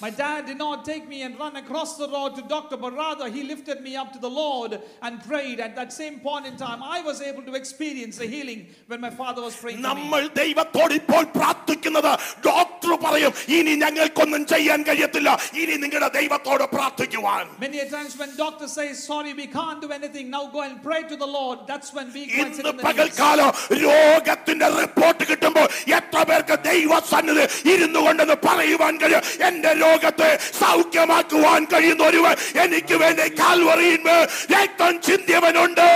my 0.00 0.10
dad 0.12 0.46
did 0.46 0.58
not 0.58 0.84
take 0.84 1.08
me 1.08 1.22
and 1.22 1.38
run 1.38 1.56
across 1.56 1.96
the 1.96 2.08
road 2.08 2.34
to 2.36 2.42
doctor, 2.48 2.76
but 2.76 2.92
rather 2.94 3.28
he 3.28 3.42
lifted 3.44 3.80
me 3.80 3.96
up 3.96 4.12
to 4.12 4.18
the 4.18 4.30
Lord 4.32 4.72
and 5.02 5.22
prayed. 5.22 5.60
At 5.60 5.74
that 5.76 5.92
same 5.92 6.20
point 6.20 6.46
in 6.46 6.56
time, 6.56 6.82
I 6.82 7.00
was 7.02 7.20
able 7.22 7.42
to 7.42 7.54
experience 7.54 8.18
the 8.18 8.26
healing 8.26 8.60
when 8.88 9.00
my 9.00 9.10
father 9.12 9.42
was 9.42 9.56
praying 9.56 9.78
for 9.78 9.82
me. 9.82 9.88
നമ്മൾ 9.90 10.22
ദൈവത്തോട് 10.40 10.94
ഇപ്പോൾ 10.94 11.22
പ്രാർത്ഥിക്കുന്നത് 11.38 12.10
doctor 12.48 12.92
പറയും 13.06 13.32
ഇനി 13.48 13.74
ഞങ്ങൾക്കൊന്നും 13.76 14.42
ചെയ്യാൻ 14.46 14.80
കഴിയത്തില്ല 14.82 15.30
ഇനി 15.62 15.76
നിങ്ങളുടെ 15.84 16.10
ദൈവത്തോട് 16.18 16.64
പ്രാർത്ഥിക്കുവാൻ 16.76 17.44
Many 17.60 17.78
a 17.80 17.88
times 17.88 18.14
when 18.20 18.30
doctor 18.36 18.68
says, 18.68 18.94
sorry, 19.04 19.32
we 19.34 19.46
can't 19.48 19.80
do 19.80 19.90
anything, 19.90 20.26
now 20.30 20.44
go 20.48 20.62
and 20.68 20.76
pray 20.82 21.02
to 21.12 21.16
the 21.16 21.30
Lord. 21.38 21.58
That's 21.70 21.90
when 21.96 22.08
we 22.12 22.24
go 22.26 22.42
and 22.44 22.54
sit 22.54 22.64
ഇന്ന് 22.64 22.72
in 22.72 22.76
the 22.76 22.82
knees. 22.82 22.86
പകൽക്കാലം 22.88 23.48
രോഗത്തിന്റെ 23.84 24.68
റിപ്പോർട്ട് 24.80 25.24
കിട്ടുമ്പോൾ 25.30 25.66
എത്ര 25.98 26.18
പേർക്ക് 26.30 26.56
ദൈവ 26.68 26.92
സന്നിധി 27.12 27.44
ഇരുന്നു 27.72 28.00
കൊണ്ടെന്ന് 28.06 28.36
പറയുവാൻ 28.46 28.94
കഴിയും 29.02 29.22
എന്റെ 29.48 29.72
രോഗത്തെ 29.88 30.30
സൗഖ്യമാക്കുവാൻ 30.60 31.62
കഴിയുന്ന 31.72 32.04
ഒരുവൻ 32.04 32.34
എനിക്ക് 32.64 32.96
വേണ്ടി 32.96 33.26
കാൽവറിയിന്മേൽ 33.40 34.22
രക്തം 34.54 34.94
ചിന്തിയവനുണ്ട് 35.06 35.86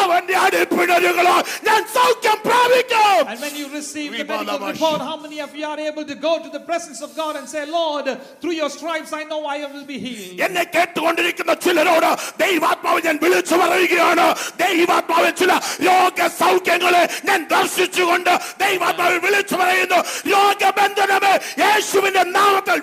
അവന്റെ 0.00 0.36
അടിപ്പിണരുകളോ 0.44 1.36
ഞാൻ 1.68 1.82
സൗഖ്യം 1.96 2.38
പ്രാപിക്കും 2.48 3.02
And 3.26 3.40
when 3.40 3.54
you 3.54 3.66
receive 3.70 4.10
the 4.10 4.18
Vibala 4.20 4.38
medical 4.40 4.58
Vashi. 4.60 4.72
report, 4.74 5.00
how 5.02 5.16
many 5.18 5.38
of 5.40 5.54
you 5.54 5.64
are 5.66 5.80
able 5.82 6.04
to 6.04 6.16
go 6.18 6.32
to 6.38 6.48
the 6.48 6.62
presence 6.62 7.00
of 7.00 7.10
God 7.14 7.34
and 7.36 7.46
say, 7.48 7.62
Lord, 7.72 8.06
through 8.40 8.54
your 8.54 8.70
stripes 8.70 9.12
I 9.12 9.24
know 9.24 9.40
I 9.46 9.64
will 9.66 9.86
be 9.86 9.98
healed. 9.98 10.36
എന്നെ 10.46 10.64
കേട്ടുകൊണ്ടിരിക്കുന്ന 10.74 11.52
ചിലരോട് 11.64 12.08
ദൈവാത്മാവ് 12.42 13.00
ഞാൻ 13.06 13.16
വിളിച്ചു 13.24 13.56
പറയുകയാണ് 13.62 14.26
ദൈവാത്മാവ് 14.64 15.30
ചില 15.40 15.52
രോഗ 15.88 16.28
സൗഖ്യങ്ങളെ 16.38 17.02
ഞാൻ 17.28 17.40
ദർശിച്ചുകൊണ്ട് 17.54 18.32
ദൈവാത്മാവ് 18.64 19.18
വിളിച്ചു 19.26 19.56
പറയുന്നു 19.62 20.00
രോഗബന്ധനമേ 20.34 21.34
യേശുവിന്റെ 21.64 22.24
നാമത്തിൽ 22.36 22.78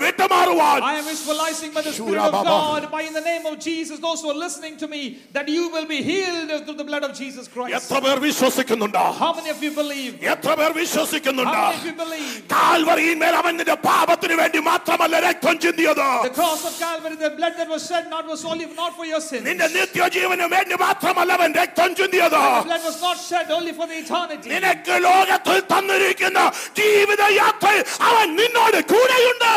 വിട്ടുമാറുവാൻ 0.56 0.82
I 0.84 0.96
am 0.96 1.06
visualizing 1.06 1.72
by 1.74 1.82
the 1.82 1.92
Spirit 1.92 2.10
Shura 2.10 2.26
of 2.28 2.32
Baba. 2.34 2.50
God, 2.52 2.92
by 2.92 3.02
in 3.04 3.14
the 3.14 3.24
name 3.24 3.46
of 3.46 3.56
Jesus, 3.60 4.00
those 4.00 4.22
who 4.22 4.30
are 4.30 4.40
listening 4.40 4.76
to 4.78 4.88
me, 4.88 5.02
that 5.34 5.48
you 5.48 5.64
will 5.70 5.88
be 5.88 6.00
healed 6.04 6.50
through 6.64 6.76
the 6.76 6.84
blood 6.84 7.04
of 7.04 7.14
Jesus 7.16 7.46
Christ. 7.48 7.74
എത്ര 7.80 7.98
പേർ 8.06 8.18
വിശ്വസിക്കുന്നുണ്ട് 8.26 9.00
How 9.22 9.32
many 9.34 9.50
of 9.50 9.60
you 9.66 9.72
believe? 9.74 10.12
എത്ര 10.34 10.50
പേർ 10.60 10.72
How 10.72 10.80
വിശ്വസിക്കുന്നുണ്ട് 10.82 11.58
many 11.58 11.78
of 11.80 11.86
you 11.90 11.96
believe? 12.04 12.32
കാൽവറിയിന്മേൽ 12.54 13.36
അവൻ 13.42 13.54
നിന്റെ 13.60 13.78
പാപത്തിന് 13.88 14.38
വേണ്ടി 14.42 14.62
മാത്രമല്ല 14.72 15.16
രക്തം 15.28 15.56
ചിന്തിയത് 15.66 16.04
The 16.30 16.34
cross 16.40 16.64
of 16.70 16.76
Calvary, 16.86 17.16
the 17.26 17.34
blood 17.40 17.56
that 17.62 17.70
was 17.76 17.84
shed, 17.90 18.06
not 18.16 18.26
was 18.34 18.44
only 18.52 18.68
not 18.82 18.92
for 19.00 19.08
your 19.14 19.22
sins. 19.30 19.46
നിന്റെ 19.50 19.70
നിത്യജീവന് 19.78 20.48
വേണ്ടി 20.56 20.78
മാത്രമല്ല 20.86 21.32
അവൻ 21.40 21.52
രക്തം 21.62 21.90
ചിന്തിയത് 22.02 22.40
The 22.42 22.68
blood 22.72 22.86
was 22.90 23.00
not 23.08 23.18
shed 23.30 23.48
only 23.52 23.74
for 23.80 23.88
the 23.92 23.98
eternity. 24.04 24.48
നിനക്ക് 24.56 24.96
ലോകത്തിൽ 25.08 25.60
തന്നിരിക്കുന്ന 25.74 26.40
ജീവിതയാത്രയിൽ 26.82 27.84
അവൻ 28.10 28.28
നിന്നോട് 28.42 28.80
കൂടെയുണ്ട് 28.94 29.50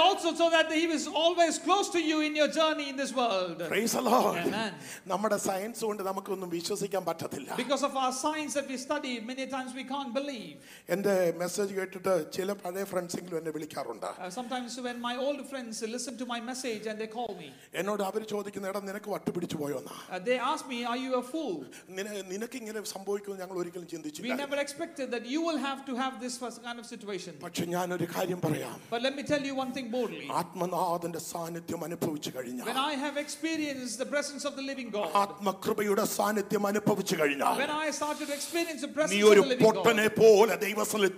the 0.00 0.02
blood 0.02 0.16
was 0.16 0.20
shed 0.20 0.28
also 0.28 0.34
so 0.34 0.50
that 0.50 0.72
he 0.72 0.86
was 0.86 1.06
always 1.08 1.58
close 1.58 1.88
to 1.90 2.00
you 2.00 2.20
in 2.20 2.34
your 2.34 2.48
journey 2.50 2.88
in 2.88 2.96
this 2.96 3.12
world. 3.14 3.62
Praise 3.68 3.92
the 3.92 4.02
Lord. 4.02 4.38
Amen. 4.38 4.72
നമ്മുടെ 5.06 5.38
science 5.38 5.82
കൊണ്ട് 5.84 6.02
നമുക്കൊന്നും 6.02 6.50
വിശ്വസിക്കാൻ 6.50 7.04
പറ്റത്തില്ല 7.04 7.50
Because 7.56 7.82
of 7.82 7.94
our 7.96 8.12
science 8.14 8.54
that 8.54 8.68
we 8.68 8.76
study, 8.78 9.20
many 9.22 9.46
times 9.46 9.72
we 9.74 9.84
can't 9.84 10.12
believe. 10.14 10.54
എൻ്റെ 10.94 11.14
message 11.42 11.72
കേട്ടിട്ട് 11.78 12.14
ചില 12.36 12.52
പഴയ 12.62 12.84
ഫ്രണ്ട്സെങ്കിലും 12.84 13.38
എന്നെ 13.40 13.52
വിളിക്കാറുണ്ട് 13.56 14.08
Uh, 14.16 14.30
sometimes 14.30 14.72
when 14.80 14.98
my 15.00 15.14
old 15.18 15.40
friends 15.50 15.76
listen 15.94 16.16
to 16.16 16.26
my 16.26 16.40
message 16.50 16.86
and 16.86 16.98
they 16.98 17.10
call 17.18 17.30
me, 17.42 17.48
എന്നോട് 17.80 18.02
അവർ 18.08 18.22
ചോദിക്കുന്ന 18.34 18.70
ഇടം 18.72 18.84
നിനക്ക് 18.90 19.10
വട്ടുപിടിച്ചു 19.14 19.56
പോയോന്നാ 19.62 19.96
uh, 20.08 20.20
they 20.28 20.38
ask 20.52 20.64
me, 20.74 20.80
Are 20.84 21.00
you 21.04 21.12
a 21.14 21.26
fool? 21.32 21.56
നിന- 21.98 22.24
നിനക്ക് 22.32 22.56
ഇങ്ങനെ 22.62 22.80
സംഭവിക്കുമെന്ന് 22.94 23.42
ഞങ്ങൾ 23.44 23.58
ഒരിക്കലും 23.62 23.86
We 23.86 23.92
ചിന്തിച്ചില്ല 23.94 24.38
never 24.44 24.58
expected 24.64 25.06
that 25.16 25.26
you 25.34 25.42
will 25.48 25.60
have 25.60 25.80
to 25.90 25.94
have 25.94 26.14
this 26.24 26.36
first 26.44 26.60
kind 26.62 26.78
of 26.78 26.86
situation. 26.86 27.34
പക്ഷെ 27.46 27.66
ഞാനൊരു 27.76 28.08
കാര്യം 28.16 28.40
പറയാം 28.46 28.76
But 28.94 29.02
let 29.02 29.14
me 29.14 29.24
tell 29.24 29.42
you 29.42 29.54
one 29.56 29.72
thing 29.72 29.88
boldly. 29.95 30.25
ആത്മനാഥന്റെ 30.41 31.21
സാന്നിധ്യം 31.31 31.81
അനുഭവിച്ചു 31.87 32.29
കഴിഞ്ഞാൽ 32.35 32.65
When 32.69 32.81
I 32.91 32.95
have 33.03 33.17
experienced 33.25 33.97
the 34.03 34.09
presence 34.13 34.43
of 34.49 34.53
the 34.59 34.65
living 34.69 34.89
God, 34.97 35.09
ആത്മകൃപയുടെ 35.23 36.05
സാന്നിധ്യം 36.17 36.65
അനുഭവിച്ചു 36.71 37.15
കഴിഞ്ഞാൽ 37.21 37.55
when 37.63 37.73
I 37.85 37.89
started 37.99 38.25
to 38.31 38.35
experience 38.39 38.81
the 38.87 38.91
നീ 38.91 38.97
presence 38.99 39.21
of 39.23 39.31
ഒരു 39.31 39.41
the 39.43 39.49
living 39.53 39.63
പൊട്ടനെ 39.65 40.07
God, 40.09 40.17
പോലെ 40.21 40.55
ദൈവസ്ഥലിൽ 40.65 41.11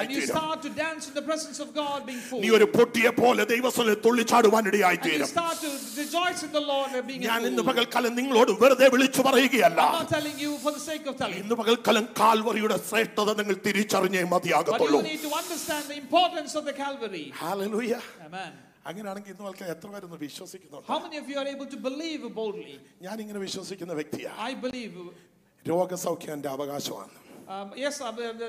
and 0.00 0.10
you 0.10 0.20
തീരും 0.20 0.34
start 0.34 0.58
to 0.66 0.70
dance 0.82 1.04
in 1.10 1.14
the 1.20 1.24
presence 1.30 1.60
of 1.64 1.68
God 1.82 1.98
being 2.10 2.22
full, 2.30 2.42
നീ 2.44 2.50
ഒരു 2.58 2.68
പൊട്ടിയെ 2.76 3.12
പോലെ 3.22 3.44
ദൈവസ്ഥലിൽ 3.54 3.96
and 4.58 4.66
you 4.72 4.96
തീരും 5.06 5.28
start 5.36 5.56
to 5.64 5.70
rejoice 6.02 6.42
in 6.48 6.52
the 6.52 6.64
Lord 6.72 6.88
and 6.96 7.06
being 7.10 7.22
ഞാൻ 7.28 7.40
ഇന്ന് 7.50 7.62
fool. 7.62 7.70
പകൽക്കാലം 7.70 8.12
നിങ്ങളോട് 8.20 8.52
വെറുതെ 8.62 8.88
വിളിച്ചു 8.94 9.20
പറയുകയല്ല 9.28 9.80
I'm 9.86 9.98
not 10.00 10.10
telling 10.16 10.36
you 10.44 10.52
for 10.64 10.72
the 10.78 10.82
sake 10.90 11.06
of 11.10 11.16
telling. 11.22 11.38
ഇന്ന് 11.42 11.54
പകൽക്കാലം 11.62 12.06
കാൽവറിയുടെ 12.20 12.78
ശ്രേഷ്ഠത 12.90 13.30
നിങ്ങൾ 13.40 13.56
തിരിച്ചറിഞ്ഞേ 13.68 14.22
But 14.24 14.32
മതിയാകത്തുള്ളൂ 14.34 14.98
you 15.00 15.06
need 15.12 15.22
to 15.28 15.32
understand 15.42 15.84
the 15.92 15.98
importance 16.04 16.52
of 16.60 16.64
the 16.68 16.74
Calvary. 16.82 17.24
Hallelujah 17.65 17.93
Amen. 18.27 18.51
അങ്ങനെയാണെങ്കിൽ 18.89 19.31
ഇന്ന് 19.33 19.43
പകൽക്കാലം 19.45 19.71
എത്ര 19.75 19.89
പേരൊന്ന് 19.93 20.19
വിശ്വസിക്കുന്നുണ്ട് 20.27 20.87
How 20.91 20.99
many 21.05 21.17
of 21.21 21.27
you 21.31 21.37
are 21.41 21.49
able 21.55 21.67
to 21.75 21.79
believe 21.89 22.23
boldly? 22.39 22.75
ഞാൻ 23.07 23.15
ഇങ്ങനെ 23.23 23.39
വിശ്വസിക്കുന്ന 23.47 23.95
വ്യക്തിയാ 24.01 24.31
I 24.49 24.53
believe. 24.65 24.95
രോഗസൗഖ്യം 25.65 26.33
എന്റെ 26.37 26.49
അവകാശമാണ് 26.55 27.15
Um, 27.53 27.69
yes, 27.75 27.99
uh, 27.99 28.11
the, 28.11 28.27
the, 28.39 28.47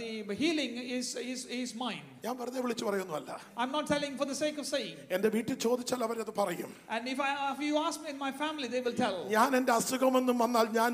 the, 0.00 0.04
the 0.24 0.34
healing 0.34 0.72
is, 0.96 1.06
is, 1.16 1.40
is 1.46 1.74
mine. 1.74 2.04
ഞാൻ 2.23 2.33
വെറുതെ 2.39 2.59
വിളിച്ചു 2.63 2.85
പറയൊന്നുമല്ല 2.85 3.31
I 3.53 3.63
am 3.63 3.69
not 3.71 3.87
telling 3.91 4.17
for 4.17 4.27
the 4.27 4.35
sake 4.39 4.59
of 4.59 4.69
saying 4.69 4.99
എന്റെ 5.15 5.29
വീട്ടിൽ 5.35 5.55
ചോദിച്ചാൽ 5.63 6.01
അവർ 6.05 6.17
അത് 6.23 6.31
പറയും 6.35 6.71
and 6.95 7.09
if 7.13 7.21
I 7.23 7.31
if 7.47 7.63
you 7.67 7.75
ask 7.81 8.03
in 8.11 8.17
my 8.19 8.29
family 8.41 8.67
they 8.73 8.79
will 8.85 8.95
tell 8.99 9.15
ഞാൻ 9.31 9.49
എന്റെ 9.59 9.73
അസുഖമൊന്നും 9.77 10.37
വന്നാൽ 10.43 10.67
ഞാൻ 10.75 10.91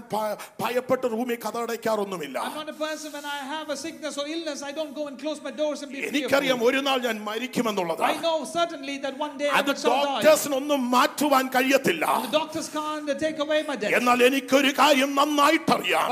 ഭയപ്പെട്ട് 0.62 1.08
റൂമിൽ 1.16 1.40
കതടയ്ക്കാറൊന്നുമില്ല 1.46 2.38
I 2.44 2.54
not 2.54 2.72
a 2.74 2.78
person 2.80 3.12
when 3.18 3.28
I 3.32 3.42
have 3.50 3.68
a 3.72 3.80
sickness 3.82 4.20
or 4.24 4.30
illness 4.36 4.64
I 4.64 4.76
don't 4.78 4.96
go 5.00 5.06
and 5.10 5.20
close 5.24 5.44
my 5.48 5.54
doors 5.60 5.84
and 5.86 5.94
be 5.96 6.06
എനിക്കറിയാം 6.12 6.64
ഒരു 6.70 6.82
നാൾ 6.88 7.02
ഞാൻ 7.08 7.20
മരിക്കും 7.28 7.68
എന്നുള്ളത് 7.72 8.06
I 8.08 8.14
know 8.24 8.34
certainly 8.54 8.96
that 9.06 9.22
one 9.24 9.34
day 9.42 9.50
I 9.52 9.62
will 9.64 9.78
so 9.84 9.94
die 10.22 10.34
ഒന്നും 10.60 10.82
മാറ്റുവാൻ 10.92 11.46
കഴിയത്തില്ല. 11.54 12.06
Doctors 12.34 12.72
can't 12.74 13.18
take 13.22 13.44
away 13.46 13.60
my 13.68 13.78
death 13.78 13.94
എന്നാൽ 14.00 14.20
എനിക്ക് 14.30 14.56
ഒരു 14.62 14.74
കാര്യം 14.80 15.12
നന്നായിട്ട് 15.20 15.72
അറിയാം 15.78 16.08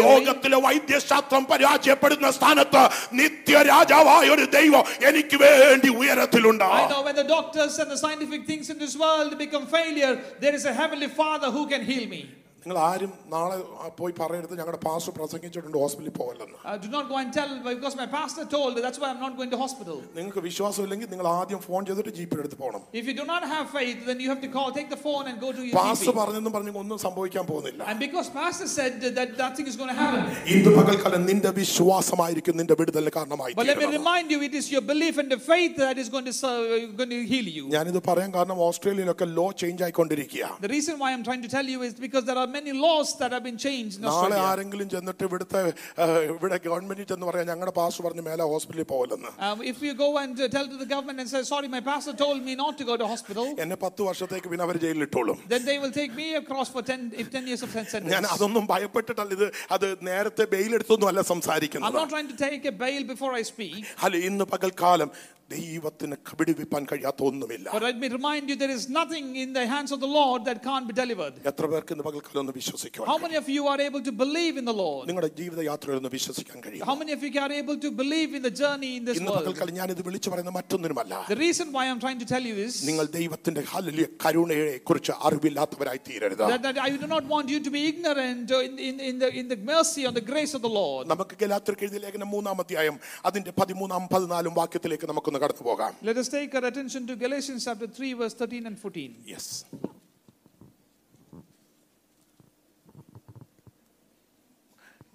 ലോകത്തിലെ 0.00 0.60
വൈദ്യശാസ്ത്രം 0.66 1.44
പരാജയപ്പെടുന്ന 1.52 2.28
സ്ഥാനത്ത് 2.36 2.82
നിത്യരാജാവ് 3.20 4.04
നിത്യരാജാവായ 4.05 4.27
ഒരു 4.33 4.45
ദൈവം 4.57 4.83
എനിക്ക് 5.09 5.37
വേണ്ടി 5.43 5.89
ഉയരത്തിലുണ്ട് 5.99 6.63
I 6.73 6.83
know 6.91 7.01
when 7.07 7.15
the 7.21 7.27
doctors 7.37 7.73
and 7.81 7.89
the 7.93 7.99
scientific 8.03 8.41
things 8.51 8.67
in 8.73 8.77
this 8.83 8.95
world 9.03 9.31
become 9.45 9.65
failure, 9.77 10.13
there 10.43 10.55
is 10.59 10.65
a 10.71 10.73
heavenly 10.81 11.09
Father 11.21 11.49
who 11.55 11.63
can 11.71 11.83
heal 11.91 12.05
me. 12.15 12.21
നിങ്ങൾ 12.65 12.77
ആരും 12.87 13.11
നാളെ 13.31 13.55
പോയി 13.99 14.13
പറയരുത് 14.17 14.51
ഞങ്ങളുടെ 14.57 14.79
പാസ് 14.83 15.11
പ്രസംഗിച്ചിട്ടുണ്ട് 15.15 15.77
ഹോസ്പിറ്റലിൽ 15.83 16.13
പോകല്ലെന്ന് 16.17 16.57
Uh, 16.63 16.73
do 16.83 16.89
not 16.95 17.05
go 17.11 17.15
and 17.21 17.29
tell 17.37 17.51
because 17.67 17.95
my 17.95 18.05
pastor 18.11 18.43
told 18.51 18.73
that's 18.85 18.99
why 19.01 19.07
I'm 19.11 19.21
not 19.23 19.33
going 19.39 19.51
to 19.53 19.59
hospital. 19.61 19.95
നിങ്ങൾക്ക് 20.17 20.41
വിശ്വാസമില്ലെങ്കിൽ 20.47 21.07
നിങ്ങൾ 21.13 21.27
ആദ്യം 21.37 21.59
ഫോൺ 21.63 21.81
ചെയ്തിട്ട് 21.87 22.11
ജീപ്പിൽ 22.17 22.39
എടുത്ത് 22.43 22.57
പോകണം 22.59 22.81
If 22.99 23.05
you 23.09 23.15
do 23.21 23.25
not 23.31 23.45
have 23.53 23.65
faith, 23.77 23.97
then 24.09 24.19
you 24.23 24.29
have 24.33 24.41
to 24.45 24.51
call, 24.57 24.67
take 24.77 24.91
the 24.95 25.01
phone 25.05 25.25
and 25.31 25.37
go 25.45 25.49
to 25.57 25.63
your 25.67 25.77
pass 25.79 26.05
GP. 26.05 26.13
പറഞ്ഞെന്നും 26.19 26.53
പറഞ്ഞു 26.57 26.73
ഒന്നും 26.83 26.99
സംഭവിക്കാൻ 27.05 27.45
പോകുന്നില്ല 27.49 27.87
And 27.89 27.99
because 28.05 28.29
pastor 28.37 28.67
said 28.77 28.93
that 29.17 29.31
nothing 29.37 29.65
is 29.71 29.77
going 29.81 29.91
to 29.93 29.99
happen. 30.03 30.21
ഇന്ന് 30.55 30.73
പകൽക്കാലം 30.77 31.25
നിന്റെ 31.31 31.53
വിശ്വാസമായിരിക്കും 31.59 32.55
നിന്റെ 32.61 32.77
വിടുതലിന് 32.81 33.13
കാരണമായി 33.17 33.55
But 33.55 33.65
let 33.65 33.75
me 33.75 33.83
തീരുന്നത്. 33.83 33.99
remind 33.99 34.29
you, 34.35 34.39
it 34.41 34.55
is 34.55 34.67
your 34.75 34.83
belief 34.83 35.17
and 35.17 35.29
the 35.29 35.41
faith 35.49 35.75
that 35.77 35.97
is 35.97 36.09
going 36.09 36.25
to 36.25 36.35
serve, 36.35 36.69
going 37.01 37.13
to 37.17 37.21
heal 37.33 37.49
you. 37.57 37.65
ഞാനിത് 37.75 38.01
പറയാൻ 38.09 38.31
കാരണം 38.37 38.61
ഓസ്ട്രേലിയയിലൊക്കെ 38.69 39.29
ലോ 39.39 39.47
ചേഞ്ച് 39.63 39.83
ആയിക്കൊണ്ടിരിക്കുക 39.87 40.53
The 40.61 40.73
reason 40.77 40.95
why 41.03 41.11
I'm 41.15 41.25
trying 41.29 41.43
to 41.43 41.53
tell 41.57 41.67
you 41.67 41.81
is 41.89 41.95
because 42.07 42.23
there 42.23 42.37
are 42.37 42.49
many 42.55 42.71
laws 42.77 43.09
that 43.17 43.31
have 43.31 43.43
been 43.43 43.59
changed 43.59 43.95
in 43.97 44.03
നാളെ 44.03 44.13
Australia. 44.13 44.45
ആരെങ്കിലും 44.47 44.87
ചെന്നിട്ട് 44.89 45.23
ഇവിടുത്തെ 45.27 45.61
ആ, 45.97 46.05
ഇവിടെ 46.31 46.57
ഗവൺമെന്റിൽ 46.65 47.07
ചെന്ന് 47.11 47.27
പറയാം 47.29 47.47
ഞങ്ങളുടെ 47.51 47.73
പാസ് 47.77 48.01
പറഞ്ഞ് 48.05 48.23
മേലെ 48.27 48.43
ഹോസ്പിറ്റലിൽ 48.51 48.87
പോകലെന്ന് 48.91 49.31
Um, 49.41 49.59
if 49.71 49.79
you 49.81 49.93
go 49.95 50.09
and 50.17 50.35
uh, 50.37 50.49
tell 50.49 50.67
to 50.67 50.77
the 50.77 50.87
government 50.87 51.19
and 51.19 51.29
say, 51.29 51.41
sorry, 51.45 51.69
my 51.69 51.81
pastor 51.83 52.13
told 52.15 52.41
me 52.41 52.55
not 52.55 52.73
to 52.77 52.85
go 52.85 52.95
to 52.95 53.07
hospital, 53.07 53.47
എന്നെ 53.63 53.77
പത്ത് 53.77 54.01
വർഷത്തേക്ക് 54.09 54.47
പിന്നെ 54.51 54.65
അവർ 54.67 54.79
ജയിലിലിട്ടോളും 54.85 55.37
then 55.47 55.63
they 55.63 55.77
will 55.77 55.93
take 55.93 56.13
me 56.15 56.27
across 56.35 56.69
for 56.69 56.83
10, 56.87 56.99
if 57.15 57.29
10 57.33 57.47
years 57.47 57.63
of 57.63 57.71
sentence. 57.77 58.09
ഞാൻ 58.15 58.25
അതൊന്നും 58.33 58.65
ഭയപ്പെട്ടിട്ടല്ല 58.67 59.33
ഇത് 59.39 59.47
അത് 59.75 59.87
നേരത്തെ 60.09 60.45
ബെയിലെടുത്തൊന്നും 60.53 61.09
അല്ല 61.11 61.21
I'm 61.21 61.31
സംസാരിക്കുന്നത് 61.33 61.97
not 61.97 62.09
trying 62.09 62.29
to 62.29 62.39
take 62.39 62.63
a 62.65 62.75
bail 62.77 63.03
before 63.05 63.33
I 63.33 63.45
speak. 63.45 63.77
അല്ല 64.05 64.17
ഇന്ന് 64.29 64.47
പകൽക്കാലം 64.53 65.11
ദൈവത്തിന് 65.50 66.16
കബടിവിപ്പാൻ 66.28 66.82
കഴിയാത്ത 66.90 67.20
ഒന്നുമില്ല 67.28 67.66
But 67.74 67.84
let 67.88 67.98
me 68.04 68.08
remind 68.14 68.44
you, 68.50 68.56
there 68.62 68.74
is 68.76 68.84
nothing 68.96 69.26
in 69.42 69.50
the 69.56 69.64
hands 69.72 69.90
of 69.94 70.00
the 70.04 70.10
Lord 70.16 70.40
that 70.48 70.58
can't 70.68 70.86
be 70.90 70.94
delivered. 71.00 71.34
എത്ര 71.50 71.66
പേർക്ക് 71.72 71.92
ഇന്ന് 71.94 72.04
പകൽക്കാലം 72.06 72.40
ഒന്ന് 72.42 72.54
വിശ്വസിക്കുവാൻ 72.56 73.08
How 73.10 73.18
many 73.24 73.36
of 73.42 73.48
you 73.56 73.62
are 73.72 73.80
able 73.88 74.02
to 74.08 74.12
believe 74.22 74.54
in 74.62 74.64
the 74.70 74.76
Lord? 74.82 75.04
നിങ്ങളുടെ 75.10 75.30
ജീവിതയാത്രയിൽ 75.40 75.98
ഒന്ന് 76.00 76.10
വിശ്വസിക്കാൻ 76.16 76.58
കഴിയും 76.64 76.86
How 76.90 76.96
many 77.02 77.12
of 77.16 77.22
you 77.26 77.32
are 77.44 77.52
able 77.60 77.78
to 77.86 77.90
believe 78.02 78.32
in 78.38 78.42
the 78.48 78.54
journey 78.62 78.90
in 78.98 79.04
this 79.08 79.18
ഇന്ന് 79.20 79.32
world? 79.34 79.46
പകൽക്കാലം 79.50 79.92
ഇത് 79.96 80.02
വിളിച്ചു 80.08 80.30
പറയുന്ന 80.34 80.54
മറ്റൊന്നിനുമല്ല 80.58 81.14
The 81.34 81.38
reason 81.44 81.68
why 81.76 81.84
I'm 81.90 82.00
trying 82.06 82.20
to 82.24 82.28
tell 82.34 82.46
you 82.50 82.56
is 82.66 82.74
നിങ്ങൾ 82.90 83.08
ദൈവത്തിന്റെ 83.18 83.64
ഹല്ലേലൂയ 83.74 84.08
കരുണയെ 84.24 84.74
കുറിച്ച് 84.90 85.14
അറിവില്ലാത്തവരായി 85.28 86.02
തീരരുത് 86.08 86.44
that, 86.52 86.64
that 86.68 86.80
I 86.88 86.92
do 87.04 87.10
not 87.14 87.24
want 87.34 87.48
you 87.54 87.60
to 87.68 87.72
be 87.78 87.84
ignorant 87.92 88.50
in, 88.66 88.74
in, 88.88 88.96
in, 89.10 89.16
the, 89.22 89.30
in 89.42 89.46
the 89.54 89.60
mercy 89.72 90.04
or 90.08 90.14
the 90.20 90.26
grace 90.32 90.54
of 90.58 90.64
the 90.66 90.74
Lord. 90.80 91.04
നമുക്ക് 91.14 91.36
ഗലാത്യർക്ക് 91.44 91.86
എഴുതിയ 91.88 92.02
ലേഖനം 92.06 92.30
മൂന്നാം 92.36 92.58
അധ്യായം 92.64 92.98
അതിന്റെ 93.30 93.54
പതിമൂന്നാം 93.60 94.04
പതിനാലും 94.14 94.54
വാക്യത്തിലേക്ക് 94.62 95.06
നമുക്കൊന്ന് 95.36 95.44
കടന്നു 95.44 95.64
പോകാം 95.70 95.92
Let 96.02 96.16
us 96.16 96.28
take 96.28 96.54
our 96.54 96.66
attention 96.72 97.06
to 97.06 97.14
Galatians 97.16 97.64
chapter 97.68 97.88
3, 97.88 98.12
verse 98.14 98.34
13 98.34 98.66
and 98.66 98.78
14. 98.78 99.12
Yes. 99.26 99.46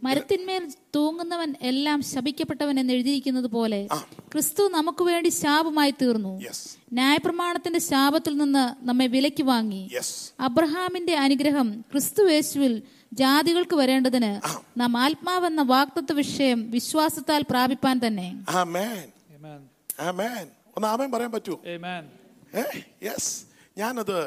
മരത്തിന്മേൽ 0.03 0.63
തൂങ്ങുന്നവൻ 0.95 1.49
എല്ലാം 1.61 2.01
ശപിക്കപ്പെട്ടവൻ 2.01 2.79
എന്ന് 2.79 2.93
എഴുതിയിരിക്കുന്നത് 2.93 3.47
പോലെ 3.47 3.79
ക്രിസ്തു 4.31 4.63
നമുക്ക് 4.67 5.03
വേണ്ടി 5.03 5.29
ശാപമായി 5.29 5.93
തീർന്നു. 6.01 6.31
യെസ് 6.47 6.63
ന്യായപ്രമാണത്തിന്റെ 6.93 7.79
ശാപത്തിൽ 7.79 8.37
നിന്ന് 8.37 8.63
നമ്മെ 8.81 9.07
വിലക്ക് 9.07 9.43
വാങ്ങി. 9.43 9.81
യെസ് 9.93 10.15
അബ്രഹാമിന്റെ 10.39 11.15
അനുഗ്രഹം 11.15 11.81
ക്രിസ്തു 11.91 12.23
യേശുവിൽ 12.31 12.73
ജാതികൾക്ക് 13.13 13.75
വരേണ്ടതിന് 13.75 14.31
നാം 14.77 14.97
ആത്മാവെന്ന 14.97 15.61
വാക്തത്വ 15.73 16.15
വിഷയം 16.23 16.71
വിശ്വാസത്താൽ 16.71 17.41
പ്രാപിപ്പാൻ 17.51 18.01
തന്നെ. 18.07 18.27
ആമേൻ. 19.99 20.45
ഒന്ന് 20.77 20.87
ആമേൻ 20.87 21.11
പറയാൻ 21.11 21.31
പറ്റൂ 21.31 21.55
Amen. 21.67 22.03
ഏ 22.53 22.63
യെസ് 23.07 23.31
ഞാനത് 23.77 24.17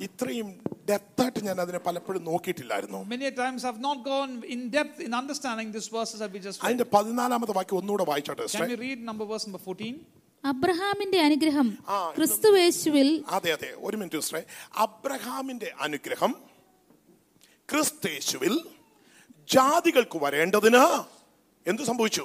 ഇത്രയും 0.00 0.48
ഡെപ്തായിട്ട് 0.88 1.40
ഞാൻ 1.44 1.60
അതിനെ 1.60 1.78
പലപ്പോഴും 1.78 2.24
നോക്കിയിട്ടില്ലായിരുന്നു. 2.24 3.00
Many 3.06 3.26
a 3.26 3.34
times 3.34 3.64
I've 3.64 3.80
not 3.80 3.98
gone 4.04 4.32
in 4.46 4.70
depth 4.70 5.00
in 5.00 5.12
understanding 5.14 5.72
this 5.72 5.88
verses 5.88 6.18
that 6.20 6.30
we 6.32 6.40
just 6.40 6.58
read. 6.58 6.66
അതിന്റെ 6.66 6.86
പതിനാലാമത്തെ 6.94 7.52
വാക്യം 7.52 7.78
ഒന്നുകൂടെ 7.78 8.04
വായിച്ചോട്ടെ 8.04 8.46
Can 8.54 8.68
we 8.68 8.78
read 8.86 9.00
number 9.10 9.26
verse 9.26 9.46
number 9.48 9.62
14? 9.66 9.90
അബ്രഹാമിന്റെ 10.44 11.18
അനുഗ്രഹം 11.20 11.68
ക്രിസ്തുവേശുവിൽ 11.68 12.16
ക്രിസ്തു 12.16 12.48
യേശുവിൽ 12.56 13.08
അതെ 13.36 13.50
അതെ. 13.52 13.70
ഒരു 13.86 13.96
മിനിറ്റ് 13.96 14.16
സിസ്റ്ററെ 14.16 14.42
അബ്രഹാമിന്റെ 14.84 15.72
അനുഗ്രഹം 15.80 16.32
ക്രിസ്തുയേശുവിൽ 17.68 18.54
ജാതികൾക്ക് 19.48 20.18
വരേണ്ടതിന് 20.18 20.82
എന്ത് 21.66 21.82
സംഭവിച്ചു? 21.82 22.24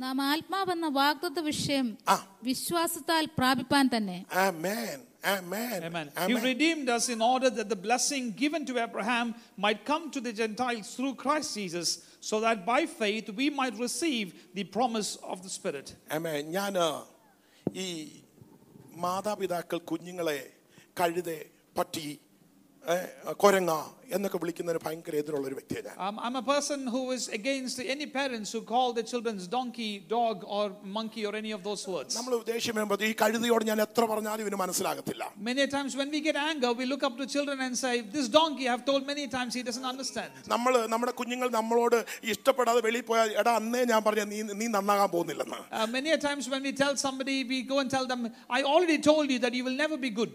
നാം 0.00 0.22
ആത്മാവെന്ന 0.22 0.86
വാഗ്ദത്ത 0.96 1.38
വിഷയം 1.46 1.86
ആ. 2.08 2.16
വിശ്വാസത്താൽ 2.42 3.24
പ്രാപിപ്പാൻ 3.38 3.84
തന്നെ 3.94 4.18
ആമേൻ 4.42 4.96
ആമേൻ 5.28 5.78
Amen. 5.82 6.06
He 6.10 6.20
amen 6.24 6.42
redeemed 6.44 6.88
us 6.88 7.04
in 7.08 7.20
order 7.24 7.48
that 7.50 7.68
the 7.68 7.78
blessing 7.78 8.24
given 8.34 8.62
to 8.66 8.74
Abraham 8.78 9.26
might 9.58 9.80
come 9.84 10.04
to 10.10 10.20
the 10.20 10.32
Gentiles 10.32 10.88
through 10.94 11.14
Christ 11.16 11.50
Jesus, 11.54 11.88
so 12.22 12.36
that 12.40 12.58
by 12.66 12.80
faith 12.96 13.26
we 13.32 13.48
might 13.52 13.76
receive 13.78 14.26
the 14.54 14.64
promise 14.70 15.10
of 15.24 15.38
the 15.42 15.50
Spirit. 15.50 15.88
ആമേൻ 16.12 16.42
ഞാൻ 16.50 16.74
ഈ 17.78 17.86
മാതാപിതാക്കൾ 18.96 19.78
കുഞ്ഞുങ്ങളെ 19.84 20.38
കഴുതെ 21.00 21.38
പട്ടി 21.78 22.06
ഏ, 22.06 22.18
കൊരങ്ങ 23.38 23.72
എന്നൊക്കെ 24.16 24.38
വിളിക്കുന്നതിന് 24.42 24.80
ഭയങ്കര 24.84 25.14
എതിരുള്ള 25.20 25.46
ഒരു 25.48 25.56
വ്യക്തിയാണ് 25.58 25.86
ഞാൻ 25.88 25.96
Um, 26.06 26.16
I'm 26.24 26.36
a 26.40 26.44
person 26.50 26.80
who 26.94 27.00
is 27.14 27.24
against 27.38 27.78
any 27.94 28.06
parents 28.18 28.50
who 28.54 28.60
call 28.70 28.88
their 28.96 29.06
children's 29.12 29.46
donkey, 29.54 29.88
dog, 30.12 30.36
or 30.56 30.64
monkey, 30.98 31.22
or 31.28 31.32
any 31.40 31.52
of 31.56 31.62
those 31.68 31.82
words. 31.94 32.12
നമ്മൾ 32.18 32.32
ദേഷ്യം 32.52 32.76
വരുമ്പോൾ 32.78 33.02
ഈ 33.08 33.12
കഴുതയോട് 33.22 33.64
ഞാൻ 33.70 33.80
എത്ര 33.86 34.04
പറഞ്ഞാലും 34.12 34.44
ഇവന് 34.44 34.58
മനസ്സിലാകത്തില്ല 34.62 35.24
Many 35.50 35.66
times 35.74 35.94
when 36.00 36.10
we 36.16 36.20
get 36.28 36.38
anger, 36.50 36.72
we 36.80 36.86
look 36.92 37.04
up 37.08 37.16
to 37.22 37.26
children 37.34 37.58
and 37.66 37.76
say, 37.84 37.94
This 38.16 38.28
donkey, 38.38 38.68
I've 38.72 38.86
told 38.90 39.02
many 39.12 39.26
times, 39.36 39.52
he 39.60 39.64
doesn't 39.70 39.88
understand. 39.92 40.30
നമ്മൾ 40.54 40.72
നമ്മുടെ 40.94 41.14
കുഞ്ഞുങ്ങൾ 41.20 41.50
നമ്മളോട് 41.58 41.98
ഇഷ്ടപ്പെടാതെ 42.34 42.82
വെളിയിൽ 42.88 43.06
പോയാൽ 43.12 43.30
എടാ 43.42 43.54
അന്നേ 43.62 43.84
ഞാൻ 43.92 44.02
പറഞ്ഞ 44.08 44.24
നീ 44.34 44.40
നീ 44.62 44.68
നന്നാകാൻ 44.78 45.10
പോകുന്നില്ലെന്ന് 45.16 45.60
Uh, 45.72 45.86
many 45.98 46.12
a 46.18 46.20
times 46.28 46.46
when 46.54 46.62
we 46.68 46.74
tell 46.84 46.94
somebody, 47.06 47.38
we 47.54 47.60
go 47.74 47.78
and 47.84 47.90
tell 47.96 48.06
them, 48.14 48.22
I 48.58 48.62
already 48.74 49.00
told 49.12 49.26
you 49.34 49.40
that 49.46 49.54
you 49.60 49.64
will 49.68 49.80
never 49.86 49.98
be 50.08 50.12
good. 50.22 50.34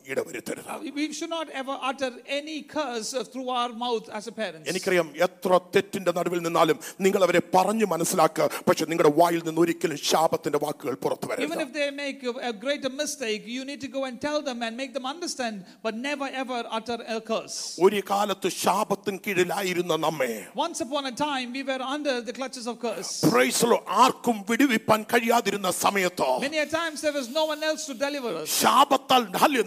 We 0.55 1.11
should 1.13 1.29
not 1.29 1.49
ever 1.51 1.75
utter 1.81 2.09
any 2.29 2.57
curse 2.63 3.13
uh, 3.13 3.23
through 3.23 3.49
our 3.51 3.71
mouth 3.75 4.05
as 4.09 4.27
a 4.27 4.33
parent. 4.33 4.63
എനിക്കറിയാം 4.71 5.07
എത്ര 5.25 5.51
തെറ്റിന്റെ 5.75 6.11
നടുവിൽ 6.17 6.39
നിന്നാലും 6.45 6.77
നിങ്ങൾ 7.05 7.21
അവരെ 7.27 7.41
പറഞ്ഞു 7.55 7.85
മനസ്സിലാക്കുക 7.93 8.47
പക്ഷെ 8.67 8.85
നിങ്ങളുടെ 8.91 9.11
വായിൽ 9.19 9.41
നിന്ന് 9.47 9.61
ഒരിക്കലും 9.65 9.99
ശാപത്തിന്റെ 10.11 10.59
വാക്കുകൾ 10.65 10.95
പുറത്തു 11.05 11.25
Even 11.27 11.33
വരരുത് 11.33 11.63
if 11.65 11.71
they 11.79 11.89
make 12.03 12.19
a, 12.23 12.35
a 12.51 12.53
greater 12.63 12.91
mistake, 13.01 13.43
you 13.55 13.63
need 13.69 13.81
to 13.81 13.91
go 13.97 14.03
and 14.09 14.15
tell 14.27 14.39
them 14.49 14.59
and 14.67 14.73
make 14.81 14.93
them 14.97 15.07
understand, 15.13 15.55
but 15.85 15.93
never 16.09 16.27
ever 16.43 16.59
utter 16.79 16.99
a 17.17 17.21
curse. 17.31 17.57
ഒരു 17.85 18.01
കാലത്ത് 18.11 18.51
ശാപത്തിന് 18.63 19.19
കീഴിലായിരുന്ന 19.27 19.95
നമ്മെ 20.05 20.31
Once 20.65 20.79
upon 20.87 21.03
a 21.05 21.15
time, 21.27 21.47
we 21.57 21.63
were 21.63 21.81
under 21.95 22.15
the 22.21 22.35
clutches 22.39 22.67
of 22.71 22.77
curse. 22.85 23.11
Praise 23.33 23.59
the 23.63 23.69
Lord. 23.73 23.85
ആർക്കും 24.03 24.37
വിടുവിപ്പാൻ 24.51 24.99
കഴിയാതിരുന്ന 25.13 25.71
സമയത്ത് 25.85 26.29
Many 26.47 26.61
a 26.65 26.69
times 26.79 26.97
there 27.05 27.15
was 27.19 27.29
no 27.39 27.45
one 27.53 27.61
else 27.69 27.83
to 27.91 27.95
deliver 28.05 28.31
us. 28.41 28.47
ശാപത്താൽ 28.61 29.21
hallelujah, 29.41 29.65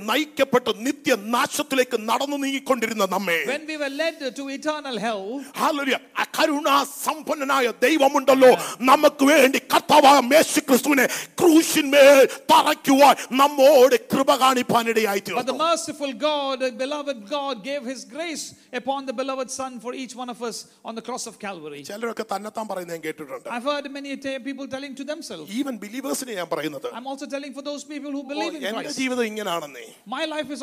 നയിക്കപ്പെട്ട് 0.78 0.86
നിത്യനാശത്തിലേക്ക് 0.86 1.96
നടന്നു 2.10 2.36
നീങ്ങിക്കൊണ്ടിരുന്ന 2.42 3.04
നമ്മെ 3.14 3.38
When 3.46 3.64
we 3.66 3.76
were 3.76 3.92
led 3.94 4.18
to 4.36 4.42
eternal 4.50 4.96
hell, 4.98 5.24
hallelujah, 5.62 5.96
കരുണാ 6.36 6.76
സമ്പന്നനായ 7.04 7.66
ദൈവമുണ്ടല്ലോ 7.84 8.48
നമുക്ക് 8.88 9.24
വേണ്ടി 9.30 9.58
കർത്താവായ 9.72 10.18
യേശു 10.34 10.60
ക്രിസ്തുവിനെ 10.68 11.04
ക്രൂശിന്മേൽ 11.40 12.18
തറയ്ക്കുവാൻ 12.52 13.12
നമ്മോട് 13.40 13.96
കൃപ 14.12 14.30
കാണിപ്പാൻ 14.42 14.84
ഇടയായി 14.92 15.20
but 15.20 15.26
the 15.26 15.34
തീർന്നു 15.36 15.56
merciful 15.64 16.12
God, 16.24 16.56
the 16.60 16.70
beloved 16.82 17.18
God, 17.28 17.54
gave 17.68 17.82
His 17.92 18.02
grace 18.06 18.44
upon 18.72 19.00
the 19.10 19.14
beloved 19.14 19.50
Son 19.58 19.72
for 19.84 19.92
each 20.02 20.14
one 20.14 20.30
of 20.34 20.40
us 20.42 20.56
on 20.84 20.92
the 20.98 21.04
cross 21.08 21.26
of 21.30 21.36
Calvary. 21.38 21.80
ചിലരൊക്കെ 21.90 22.26
തന്നെത്താൻ 22.32 22.66
പറയുന്നത് 22.70 22.96
ഞാൻ 22.96 23.02
കേട്ടിട്ടുണ്ട് 23.06 23.48
I've 23.56 23.68
heard 23.70 23.86
many 23.90 24.12
ta- 24.18 24.38
people 24.48 24.66
telling 24.68 24.94
to 24.96 25.06
themselves. 25.12 25.46
Even 25.58 25.74
ബിലീവേഴ്സിനെ 25.84 26.34
ഞാൻ 26.40 26.48
പറയുന്നത് 26.54 26.88
I'm 26.92 27.08
also 27.12 27.28
telling 27.28 27.54
for 27.54 27.64
those 27.64 27.84
people 27.86 28.10
who 28.10 28.24
"oh, 28.24 28.30
believe 28.32 28.54
in 28.58 28.64
എന്റെ 28.64 28.82
Christ. 28.82 29.00
ജീവിതം 29.02 29.24
ഇങ്ങനാണെന്നേ 29.32 29.86
My 30.16 30.24
life 30.26 30.50
is 30.50 30.62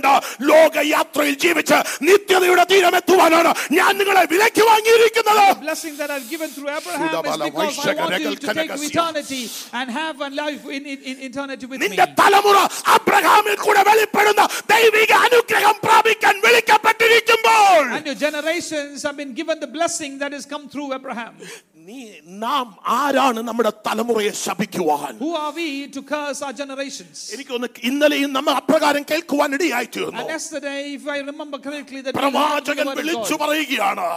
ലോകയാത്രയിൽ 0.50 1.36
ജീവിച്ച് 1.44 1.78
നിത്യതയുടെ 2.08 2.64
തീരമെത്തുവാനാണ് 2.72 3.50
ഞാൻ 3.78 3.92
നിങ്ങളെ 4.00 4.24
വിലയ്ക്ക് 4.32 4.64
വാങ്ങിയിരിക്കുന്നത് 4.70 5.42
the 5.48 5.60
blessing 5.62 5.94
that 5.96 6.10
I've 6.10 6.28
given 6.28 6.50
through 6.50 6.70
Abraham 6.70 7.02
is 7.02 7.08
Shudabala 7.08 7.44
because 7.46 7.62
I 7.66 7.76
Vaishaka 7.78 8.00
want 8.00 8.12
you 8.14 8.18
Regal 8.18 8.36
to 8.36 8.46
take 8.48 8.56
to 8.56 8.62
Kanakasya. 8.64 8.90
eternity 8.90 9.42
and 9.72 9.86
have 9.92 10.16
a 10.20 10.30
life 10.34 10.64
in, 10.68 10.82
in, 10.86 10.98
in 11.04 11.16
eternity 11.28 11.66
with 11.66 11.78
me. 11.78 11.84
നിന്റെ 11.84 12.06
തലമുറ 12.20 12.56
അബ്രഹാമിൽ 12.96 13.56
കൂടെ 13.64 13.82
വെളിപ്പെടുന്ന 13.90 14.42
ദൈവിക 14.72 15.12
അനുഗ്രഹം 15.26 15.76
പ്രാപിക്കാൻ 15.86 16.34
വിളിക്കപ്പെട്ടിരിക്കുമ്പോൾ 16.46 17.80
And 17.96 18.06
your 18.06 18.18
generations 18.18 19.02
have 19.02 19.16
been 19.16 19.34
given 19.34 19.58
the 19.58 19.70
blessing 19.70 20.12
that 20.18 20.32
has 20.32 20.46
come 20.46 20.66
through 20.68 20.88
Abraham. 20.92 21.34
നീ 21.81 21.99
നാം 22.41 22.67
ആരാണ് 22.95 23.39
നമ്മുടെ 23.47 23.71
തലമുറയെ 23.87 24.33
ശപിക്കുവാൻ 24.41 25.13
Who 25.19 25.31
are 25.35 25.53
we 25.53 25.67
to 25.89 26.01
curse 26.05 26.41
our 26.41 26.53
generations? 26.53 27.17
എനിക്കൊന്ന് 27.35 27.67
ഇന്നലെയും 27.89 28.31
നമ്മൾ 28.37 28.53
അപ്രകാരം 28.61 29.03
കേൾക്കുവാൻ 29.11 29.49
ഇടയായി 29.57 29.89
തീർന്നു 29.95 30.23
yesterday, 30.31 30.79
if 30.93 31.05
I 31.07 31.21
remember 31.23 31.59
correctly, 31.59 32.01
that 32.01 32.15
പ്രവാചകൻ 32.19 32.87
വിളിച്ചു. 32.99 33.35
പറയുകയാണ് 33.43 34.09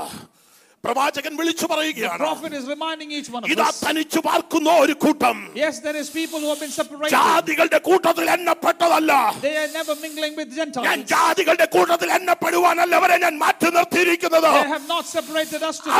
പ്രവാചകൻ 0.85 1.37
വിളിച്ചു 1.37 1.67
പറയുകയാണ്. 1.67 2.23
ഇതാ 3.53 3.69
തനിച്ചു 3.85 4.21
പാർക്കുന്ന 4.27 4.71
ഒരു 4.85 4.93
കൂട്ടം. 5.05 5.37
ജാതികളുടെ 7.11 7.79
കൂട്ടത്തിൽ 7.89 8.31
എണ്ണപ്പെട്ടതല്ല. 8.31 9.13
ഞാൻ 10.89 10.99
ജാതികളുടെ 11.13 11.67
കൂട്ടത്തിൽ 11.77 12.09
എണ്ണപ്പെടുവാനല്ല 12.13 12.95
അവരെ 12.95 13.17
ഞാൻ 13.25 13.39
മാറ്റി 13.39 13.71
നിർത്തിയിരിക്കുന്നത്. 13.77 14.51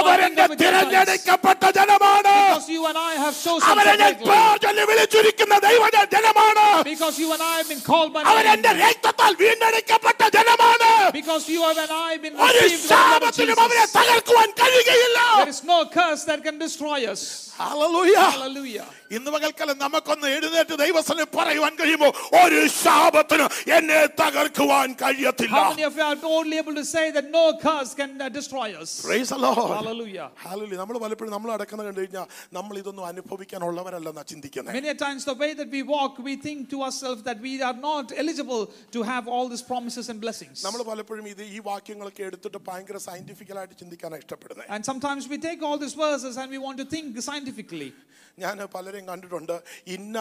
അവരെന്റെ 0.01 0.47
തിരഞ്ഞെടുക്കപ്പെട്ട 0.63 1.63
ജനമാണ്. 1.79 2.35
അവരെ 3.73 3.95
ഞാൻ 4.03 4.77
വിളിച്ചിരിക്കുന്ന 4.91 5.55
ദൈവജ 5.69 5.97
ജനമാണ്. 6.15 6.67
അവരെന്റെ 8.33 8.73
രക്തത്താൽ 8.85 9.33
വീണ്ടെടുക്കപ്പെട്ട 9.43 10.23
ജനമാണ്. 10.37 10.91
ഒരു 12.49 12.69
ശാപത്തിലും 12.89 13.61
അവരെ 13.61 13.85
തകർക്കുവാൻ 13.99 14.49
കഴിയും 14.51 14.73
കഴിയുകയില്ല 14.74 15.20
There 15.40 15.50
is 15.50 15.64
no 15.64 15.86
curse 15.98 16.24
that 16.30 16.42
can 16.48 16.58
destroy 16.66 17.00
us. 17.14 17.22
Hallelujah. 17.60 18.16
Hallelujah. 18.34 18.88
ഇന്ന് 19.18 19.30
പകൽക്കാലം 19.36 19.78
നമുക്കൊന്ന് 19.84 20.28
എഴുന്നേറ്റ് 20.36 20.76
ദൈവസ്ഥനെ 20.84 21.26
പറയുവാൻ 21.36 21.74
കഴിയുമോ 21.82 22.10
ഒരു 22.42 22.62
ശാപത്തിന് 22.82 23.46
എന്നെ 23.78 24.00
തകർക്കുവാൻ 24.22 24.90
കഴിയത്തില്ല 25.04 25.56
How 25.60 25.70
many 25.72 25.86
of 25.86 25.96
you 25.96 26.06
are 26.06 26.18
only 26.34 26.58
able 26.58 26.76
to 26.76 26.86
say 26.88 27.06
that 27.12 27.26
no 27.32 27.46
curse 27.60 27.94
can 27.94 28.12
uh, 28.18 28.30
destroy 28.32 28.68
us? 28.76 28.90
Praise 29.02 29.30
the 29.30 29.40
Lord. 29.40 29.70
Hallelujah. 29.78 30.28
Hallelujah. 30.46 30.80
നമ്മൾ 30.82 30.98
പലപ്പോഴും 31.04 31.34
നമ്മൾ 31.36 31.50
അടക്കുന്ന 31.56 31.82
കണ്ടു 31.84 32.02
കഴിഞ്ഞാൽ 32.02 32.26
നമ്മൾ 32.58 32.74
ഇതൊന്നും 32.82 33.06
അനുഭവിക്കാനുള്ളവരല്ലെന്നാ 33.12 34.24
ചിന്തിക്കുന്നത് 34.32 34.76
Many 34.76 34.90
a 34.90 34.98
times, 34.98 35.22
the 35.26 35.36
way 35.36 35.52
that 35.54 35.70
we 35.70 35.82
walk, 35.88 36.14
we 36.22 36.36
think 36.38 36.60
to 36.70 36.80
ourselves 36.86 37.22
that 37.24 37.40
we 37.42 37.54
are 37.62 37.78
not 37.84 38.08
eligible 38.16 38.64
to 38.96 39.02
have 39.04 39.28
all 39.28 39.48
these 39.50 39.64
promises 39.64 40.06
and 40.12 40.20
blessings. 40.20 40.58
നമ്മൾ 40.68 40.82
പലപ്പോഴും 40.90 41.26
ഇത് 41.34 41.44
ഈ 41.50 41.62
വാക്യങ്ങളൊക്കെ 41.70 42.24
എടുത്തിട്ട് 42.30 42.62
ഭയങ്കര 42.70 42.98
സയന്റിഫിക്കലായിട്ട് 43.08 43.76
ചിന്തിക്കാനാണ് 43.82 44.22
ഇഷ്ടപ്പെടുന്നത് 44.24 44.70
And 44.70 44.84
sometimes 44.84 45.24
we 45.28 45.40
take 45.40 45.62
all 45.64 45.78
these 45.78 45.98
verses 46.00 46.36
and 46.38 46.50
we 46.50 46.62
want 46.68 46.78
to 46.78 46.88
think 46.88 47.08
scientifically. 47.30 47.92
ഞാൻ 48.38 48.56
പലരെയും 49.04 49.08
കണ്ടിട്ടുണ്ട് 49.12 49.56
ഇന്ന 49.96 50.18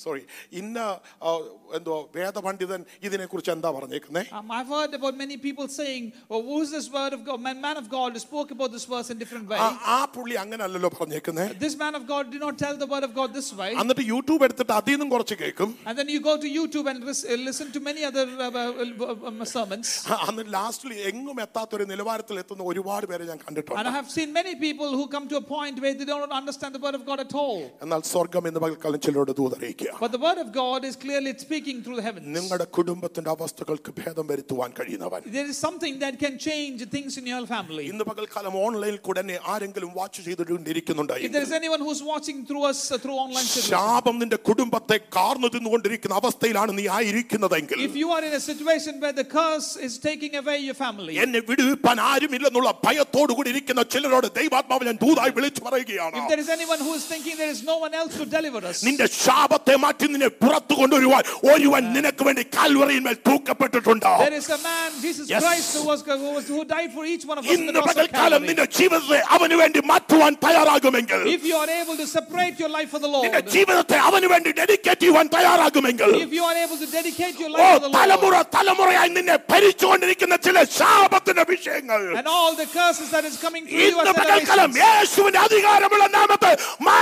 സോറി 0.00 0.22
ഇന്ന 0.60 0.78
ആ, 1.22 1.30
എന്തോ 1.78 1.94
വേദപണ്ഡിതൻ 2.16 2.80
ഇതിനെക്കുറിച്ച് 3.06 3.52
എന്താ 3.56 3.70
പറഞ്ഞേക്കുന്നേ 3.76 4.22
Um, 4.38 4.50
I've 4.56 4.70
heard 4.74 4.92
about 4.94 5.14
many 5.16 5.36
people 5.38 5.66
saying, 5.78 6.04
oh, 6.30 6.40
who's 6.42 6.70
this 6.70 6.86
word 6.90 7.12
of 7.12 7.22
God? 7.26 7.38
Man, 7.40 7.58
man 7.60 7.76
of 7.76 7.86
God 7.90 8.10
who 8.14 8.20
spoke 8.20 8.50
about 8.50 8.70
this 8.76 8.86
verse 8.86 9.08
in 9.12 9.18
different 9.22 9.46
way. 9.52 9.58
ആ- 9.64 9.76
ആ 9.94 9.98
പുള്ളി 10.14 10.34
അങ്ങനല്ലല്ലോ 10.42 10.90
പറഞ്ഞേക്കുന്നേ 10.96 11.46
This 11.64 11.76
man 11.76 11.94
of 11.94 12.04
God 12.06 12.24
did 12.34 12.42
not 12.46 12.56
tell 12.58 12.76
the 12.76 12.88
word 12.92 13.04
of 13.08 13.12
God 13.14 13.30
this 13.38 13.50
way. 13.60 13.70
എന്നിട്ട് 13.82 14.04
YouTube 14.12 14.42
എടുത്തിട്ട് 14.48 14.74
അതിൽ 14.78 14.94
നിന്നും 14.94 15.10
കുറച്ച് 15.14 15.36
കേൾക്കും 15.42 15.70
And 15.88 15.94
then 16.00 16.10
you 16.14 16.20
go 16.22 16.36
to 16.44 16.50
YouTube 16.50 16.88
and 16.92 17.00
lis- 17.10 17.24
uh, 17.26 17.38
listen 17.48 17.68
to 17.76 17.82
many 17.88 18.04
other 18.04 18.24
uh, 18.38 18.50
uh, 18.54 18.66
uh, 19.06 19.28
um, 19.30 19.38
sermons. 19.54 19.88
ആ, 20.08 20.18
അന്ന് 20.28 20.44
ലാസ്റ്റിൽ 20.56 20.92
എങ്ങും 21.10 21.36
എത്താത്തൊരു 21.46 21.86
നിലവാരത്തിൽ 21.92 22.38
എത്തുന്ന 22.44 22.64
ഒരുപാട് 22.72 23.06
പേരെ 23.12 23.24
ഞാൻ 23.24 23.36
And 23.36 23.44
കണ്ടിട്ടുണ്ട് 23.46 23.90
I 23.92 23.96
have 23.98 24.10
seen 24.10 24.30
many 24.32 24.54
people 24.58 24.90
who 24.98 25.06
come 25.08 25.26
to 25.28 25.38
a 25.42 25.46
point 25.54 25.76
where 25.84 25.94
they 25.94 26.08
don't 26.14 26.36
understand 26.40 26.72
the 26.74 26.84
word 26.86 26.98
of 27.00 27.04
God 27.04 27.20
at 27.26 27.32
all. 27.34 27.58
എന്നാൽ 27.84 28.00
സ്വർഗം 28.10 28.44
എന്ന് 28.48 28.60
പകൽക്കാലം 28.64 29.00
ചിലരോട് 29.04 29.32
ദൂതറിയിക്കുക 29.38 29.92
But 30.00 30.12
the 30.12 30.22
word 30.26 30.38
of 30.38 30.48
God 30.54 30.80
is 30.84 30.94
clearly 30.96 31.32
speaking 31.38 31.76
through 31.84 31.96
the 31.96 32.04
heavens. 32.08 32.26
നിങ്ങളുടെ 32.36 32.66
കുടുംബത്തിന്റെ 32.76 33.30
അവസ്ഥകൾക്ക് 33.34 33.90
ഭേദം 34.00 34.26
വരുത്തുവാൻ 34.30 34.70
കഴിയുന്നവൻ 34.78 35.20
There 35.38 35.48
is 35.52 35.58
something 35.58 35.96
that 36.04 36.14
can 36.24 36.36
change 36.40 36.78
things 36.96 37.12
in 37.16 37.26
your 37.26 37.42
family. 37.46 37.84
ഇന്ന് 37.92 38.06
പകൽക്കാലം 38.10 38.54
ഓൺലൈനിൽ 38.64 38.98
കൂടെ 39.08 39.22
എന്നെ 39.24 39.38
ആരെങ്കിലും 39.54 39.90
watch 39.98 40.20
ചെയ്തിട്ടുണ്ടിരിക്കുന്നുണ്ട് 40.28 41.14
If 41.20 41.32
there 41.32 41.46
is 41.48 41.54
anyone 41.60 41.82
who's 41.86 42.02
watching 42.04 42.38
through 42.48 42.64
us 42.64 42.80
uh, 42.88 43.00
through 43.02 43.18
online 43.24 43.48
service, 43.48 43.70
ശാപം 43.74 44.16
നിന്റെ 44.22 44.40
കുടുംബത്തെ 44.48 44.98
കാർന്നു 45.16 45.50
തിന്നുകൊണ്ടിരിക്കുന്ന 45.56 46.14
അവസ്ഥയിലാണ് 46.22 46.72
നീ 46.78 46.86
ആയിരിക്കുന്നതെങ്കിൽ 46.98 47.78
if 47.88 47.96
you 47.96 48.08
are 48.10 48.22
in 48.22 48.34
a 48.34 48.42
situation 48.42 48.94
where 49.00 49.14
the 49.14 49.26
curse 49.30 49.70
is 49.80 49.94
taking 50.00 50.34
away 50.36 50.58
your 50.60 50.78
family, 50.84 51.14
എന്നെ 51.24 51.40
വിടുവിപ്പാൻ 51.50 51.96
ആരുമില്ലെന്നുള്ള 52.10 52.70
ഭയത്തോടു 52.84 53.32
കൂടി 53.36 53.50
ഇരിക്കുന്ന 53.54 53.82
ചിലരോട് 53.94 54.28
ദൈവാത്മാവ് 54.38 54.88
ഞാൻ 54.88 54.98
ദൂതായി 55.04 55.32
വിളിച്ചു 55.38 55.62
പറയുകയാണ് 55.68 56.16
if 56.20 56.28
there 56.32 56.42
is 56.44 56.50
anyone 56.50 56.80
who 56.86 56.92
is 56.94 57.04
thinking 57.14 57.36
there 57.36 57.48
is 57.48 57.62
no 57.62 57.76
one 57.78 57.94
else 57.94 58.12
to 58.16 58.24
deliver 58.26 58.60
us, 58.64 58.78
നിന്റെ 58.82 59.06
ശാപത്തെ 59.16 59.74
മാറ്റി 59.76 60.06
നിന്നെ 60.06 60.30
പുറത്തു 60.42 60.74
കൊണ്ടുവരുവാൻ 60.74 61.22
ഒരുവൻ 61.50 61.82
നിനക്ക് 61.96 62.24
വേണ്ടി 62.24 62.44
കാൽവറിയിന്മേൽ 62.56 63.16
തൂക്കപ്പെട്ടിട്ടുണ്ട് 63.28 64.08
there 64.20 64.34
is 64.34 64.48
a 64.50 64.60
man, 64.60 64.88
Jesus 65.00 65.24
Yes. 65.28 65.42
Christ, 65.44 65.70
who 65.76 65.84
was 65.84 66.00
who, 66.14 66.30
was, 66.36 66.46
who 66.48 66.60
died 66.66 66.90
for 66.92 67.04
each 67.06 67.24
one 67.24 67.38
of 67.38 67.44
us 67.44 67.50
in 67.50 67.58
the 67.58 67.62
ഇന്ന് 67.62 67.72
cross 67.78 67.86
of 67.86 67.92
പകൽക്കാലം 67.92 68.16
Calvary. 68.32 68.48
നിന്റെ 68.50 68.66
ജീവിതത്തെ 68.78 69.20
അവന് 69.36 69.56
വേണ്ടി 69.62 69.80
മാറ്റുവാൻ 69.92 70.32
തയ്യാറാകുമെങ്കിൽ 70.44 71.20
If 71.36 71.44
you 71.44 71.56
are 71.56 71.70
able 71.76 71.96
to 71.96 72.08
separate 72.08 72.56
your 72.58 72.70
life 72.70 72.90
for 72.94 73.00
the 73.00 73.10
നിന്റെ 73.16 73.40
Lord, 73.40 73.52
ജീവിതത്തെ 73.56 73.98
അവന് 74.08 74.28
വേണ്ടി 74.34 74.50
ഡെഡിക്കേറ്റ് 74.60 75.02
ചെയ്യുവാൻ 75.02 75.26
തയ്യാറാകുമെങ്കിൽ 75.36 76.10
if 76.26 76.34
you 76.38 76.44
are 76.50 76.58
able 76.64 76.78
to 76.78 76.88
dedicate 76.96 77.36
your 77.42 77.50
oh 77.52 77.56
life 77.56 77.72
for 77.72 77.80
the 77.80 77.88
Lord, 77.88 77.96
തലമുറ 77.98 78.34
തലമുറയായി 78.56 79.10
നിന്നെ 79.18 79.36
ഭരിച്ചുകൊണ്ടിരിക്കുന്ന 79.52 80.34
ചില 80.46 80.58
ശാപത്തിന്റെ 80.78 81.44
വിഷയങ്ങൾ 81.52 82.00
and 82.20 82.28
all 82.34 82.52
the 82.54 82.68
curses 82.70 83.08
that 83.10 83.24
is 83.24 83.36
coming 83.38 83.64
through 83.64 83.82
you 83.82 83.90
ഇന്ന് 83.92 84.06
as 84.06 84.18
പകൽക്കാലം 84.20 84.70
generations. 84.70 84.84
യേശുവിന്റെ 84.84 85.40
അധികാരമുള്ള 85.46 86.04
നാമത്തെ 86.18 86.52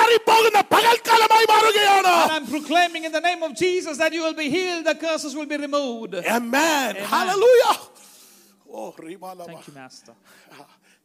മാറിപ്പോകുന്ന 0.02 0.60
പകൽക്കാലമായി 0.74 1.46
മാറുകയാണ് 1.52 2.12
And 2.14 2.32
I'm 2.36 2.48
proclaiming 2.56 3.04
in 3.08 3.12
the 3.12 3.24
name 3.28 3.42
of 3.48 3.52
Jesus 3.64 3.96
that 4.02 4.12
you 4.16 4.22
will 4.26 4.38
be 4.44 4.48
healed, 4.56 4.84
the 4.84 4.96
curses 5.04 5.34
will 5.38 5.50
be 5.54 5.58
removed. 5.58 6.14
Amen. 6.38 6.90
Hallelujah. 7.14 7.74
Oh 8.70 8.88
റീബാല 9.06 9.38
Thank 9.50 9.66
you, 9.68 9.74
Master. 9.80 10.14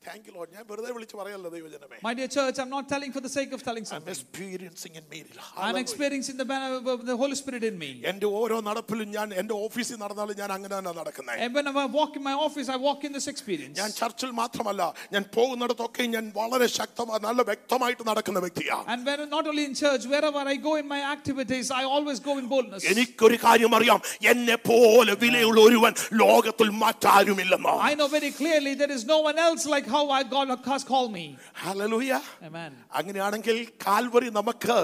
thank 0.08 0.26
you 0.28 0.34
Lord 0.38 0.52
ഞാൻ 0.56 0.64
വെറുതെ 0.70 0.90
വിളിച്ച് 0.96 1.16
പറയല്ല 1.20 1.48
ദൈവജനമേ 1.54 1.98
My 2.04 2.14
dear 2.14 2.30
church, 2.30 2.58
I'm 2.62 2.72
not 2.72 2.86
telling 2.88 3.12
for 3.12 3.22
the 3.22 3.34
sake 3.36 3.52
of 3.56 3.62
telling 3.64 3.84
I'm 3.86 3.92
something. 3.92 4.14
experiencing 4.16 4.94
in 5.00 5.06
me. 5.12 5.20
I'm 5.22 5.38
Hallelujah. 5.58 5.84
experiencing 5.86 6.38
the, 6.38 6.46
man- 6.46 6.62
of 6.94 7.02
the 7.06 7.16
Holy 7.16 7.36
Spirit 7.36 7.64
in 7.64 7.76
me. 7.78 7.90
എന്റെ 8.12 8.28
ഓരോ 8.40 8.58
നടപ്പിലും 8.68 9.08
ഞാൻ 9.16 9.28
എന്റെ 9.42 9.56
ഓഫീസിൽ 9.66 9.98
നടന്നാലും 10.04 10.36
ഞാൻ 10.42 10.52
അങ്ങനെ 10.56 10.74
തന്നെ 10.76 10.94
നടക്കുന്നത് 11.00 11.40
And 11.46 11.54
whenever 11.58 11.80
I 11.80 11.92
walk 11.98 12.14
in 12.16 12.24
my 12.24 12.36
office, 12.48 12.68
I 12.70 12.82
walk 12.88 13.02
in 13.04 13.14
this 13.18 13.28
experience. 13.34 13.76
ഞാൻ 13.82 13.92
ചർച്ചിൽ 14.02 14.32
മാത്രമല്ല 14.42 14.82
ഞാൻ 15.16 15.24
പോകുന്നിടത്തൊക്കെ 15.38 16.06
ഞാൻ 16.16 16.26
വളരെ 16.40 16.68
ശക്തമായി 16.78 17.22
നല്ല 17.28 17.42
വ്യക്തമായിട്ട് 17.52 18.04
നടക്കുന്ന 18.12 18.42
വ്യക്തിയാണ് 18.46 18.86
And 18.94 19.02
when, 19.10 19.24
not 19.30 19.46
only 19.52 19.66
in 19.66 19.76
church, 19.76 20.06
wherever 20.14 20.44
I 20.54 20.60
go 20.68 20.76
in 20.82 20.88
my 20.88 21.02
activities, 21.16 21.70
I 21.74 21.86
always 21.96 22.20
go 22.30 22.36
in 22.42 22.48
boldness. 22.54 22.84
എനിക്കൊരു 22.94 23.40
കാര്യം 23.46 23.74
അറിയാം 23.80 24.02
എന്നെ 24.34 24.60
പോലെ 24.70 25.16
വിലയുള്ള 25.24 25.60
ഒരുവൻ 25.68 25.94
ലോകത്തിൽ 26.24 26.68
മറ്റാരുമില്ലെന്ന് 26.84 27.76
I 27.84 27.96
know 27.96 28.08
very 28.10 28.32
clearly 28.34 28.74
there 28.76 28.92
is 28.92 29.06
no 29.08 29.20
one 29.22 29.38
else 29.40 29.66
like 29.68 29.88
how 29.88 29.97
I, 29.98 30.22
God 30.36 30.48
has 30.66 30.84
called 30.84 31.12
me. 31.18 31.26
Hallelujah 31.64 32.12
Amen. 32.48 32.72
അങ്ങനെയാണെങ്കിൽ 33.00 33.58
Calvary 33.86 34.30
നമുക്ക് 34.40 34.76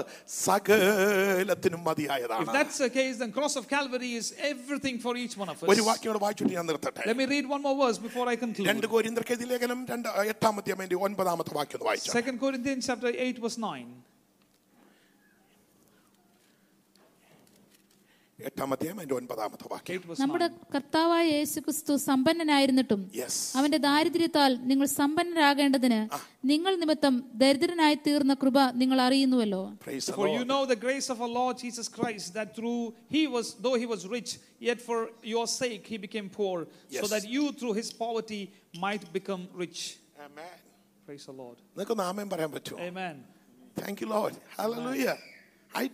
സകലത്തിനും 0.44 1.80
If 1.82 1.86
മതിയായതാണ് 1.88 2.46
that's 2.58 2.78
the 2.84 2.90
case, 2.98 3.16
then 3.22 3.32
cross 3.38 3.54
of 3.60 3.66
Calvary 3.74 4.12
is 4.20 4.28
everything 4.52 4.96
for 5.04 5.14
each 5.24 5.36
one 5.42 5.50
of 5.54 5.58
ഒരു 5.72 5.82
us. 5.82 5.88
വാക്യം 5.90 6.10
കൂടെ 6.12 6.22
വായിച്ചിട്ട് 6.26 6.52
ഞാൻ 6.58 6.66
നിർത്തട്ടെ 6.72 7.04
Let 7.10 7.18
me 7.22 7.26
read 7.34 7.46
one 7.54 7.62
more 7.68 7.76
verse 7.82 7.98
before 8.08 8.26
I 8.32 8.36
രണ്ട് 8.36 8.44
conclude. 8.46 8.90
കോരിന്തർക്കെതി 8.94 9.48
ലേഖനം 9.54 9.80
രണ്ട് 9.92 10.08
എട്ടാമത്തെ 10.34 10.76
അതിന്റെ 10.76 11.00
ഒൻപതാമത്തെ 11.06 11.54
വാക്യം 11.60 11.78
ഒന്ന് 11.78 11.88
വായിച്ചു 11.90 12.14
Second 12.20 12.38
Corinthians 12.44 12.84
chapter 12.90 13.10
8 13.30 13.42
verse 13.46 13.58
9. 13.58 13.86
എട്ടാമത്തെ 18.38 18.86
അതിന്റെ 18.92 19.14
ഒൻപതാമത്തെ 19.16 19.66
വാക്യം 19.72 19.94
8 19.96 20.08
verse 20.10 20.20
നമ്മുടെ 20.22 20.46
9. 20.50 20.68
കർത്താവായ 20.74 21.24
യേശുക്രിസ്തു 21.38 21.94
സമ്പന്നനായിരുന്നിട്ടും 22.06 23.00
യെസ് 23.18 23.40
അവന്റെ 23.58 23.78
ദാരിദ്ര്യത്താൽ 23.86 24.52
നിങ്ങൾ 24.70 24.86
സമ്പന്നരാകേണ്ടതിന് 25.00 25.98
നിങ്ങൾ 26.50 26.72
നിമിത്തം 26.82 27.14
ദരിദ്രനായി 27.42 27.96
തീർന്ന 28.06 28.34
കൃപ 28.42 28.58
നിങ്ങൾ 28.82 29.00
അറിയുന്നുവല്ലോ 29.06 29.60
price 29.84 30.14
For 30.20 30.28
you 30.28 30.44
know 30.52 30.62
the 30.64 30.80
grace 30.86 31.08
of 31.14 31.20
our 31.20 31.32
Lord 31.40 31.56
Jesus 31.58 31.88
Christ, 31.88 32.28
that 32.34 32.48
through 32.58 32.80
he 33.16 33.24
was, 33.26 33.46
though 33.64 33.76
he 33.82 33.88
was 33.94 34.02
rich, 34.08 34.30
yet 34.60 34.80
for 34.80 34.98
your 35.34 35.46
sake 35.60 35.84
he 35.86 35.98
became 35.98 36.30
poor, 36.40 36.56
so 36.64 36.96
Yes. 36.98 37.10
that 37.10 37.26
you 37.28 37.44
through 37.52 37.74
his 37.74 37.90
poverty 38.04 38.42
might 38.86 39.04
become 39.12 39.44
rich. 39.64 39.80
Praise 41.08 41.26
the 41.26 41.36
Lord. 41.42 41.58
നിനക്കൊന്ന് 41.76 42.04
ആമേൻ 42.04 42.28
പറയാൻ 42.28 42.52
പറ്റുമോ 42.56 42.80
Amen. 42.88 43.16
Thank 43.76 44.02
you 44.04 44.08
Lord 44.16 44.38
hallelujah 44.56 45.06
I 45.74 45.86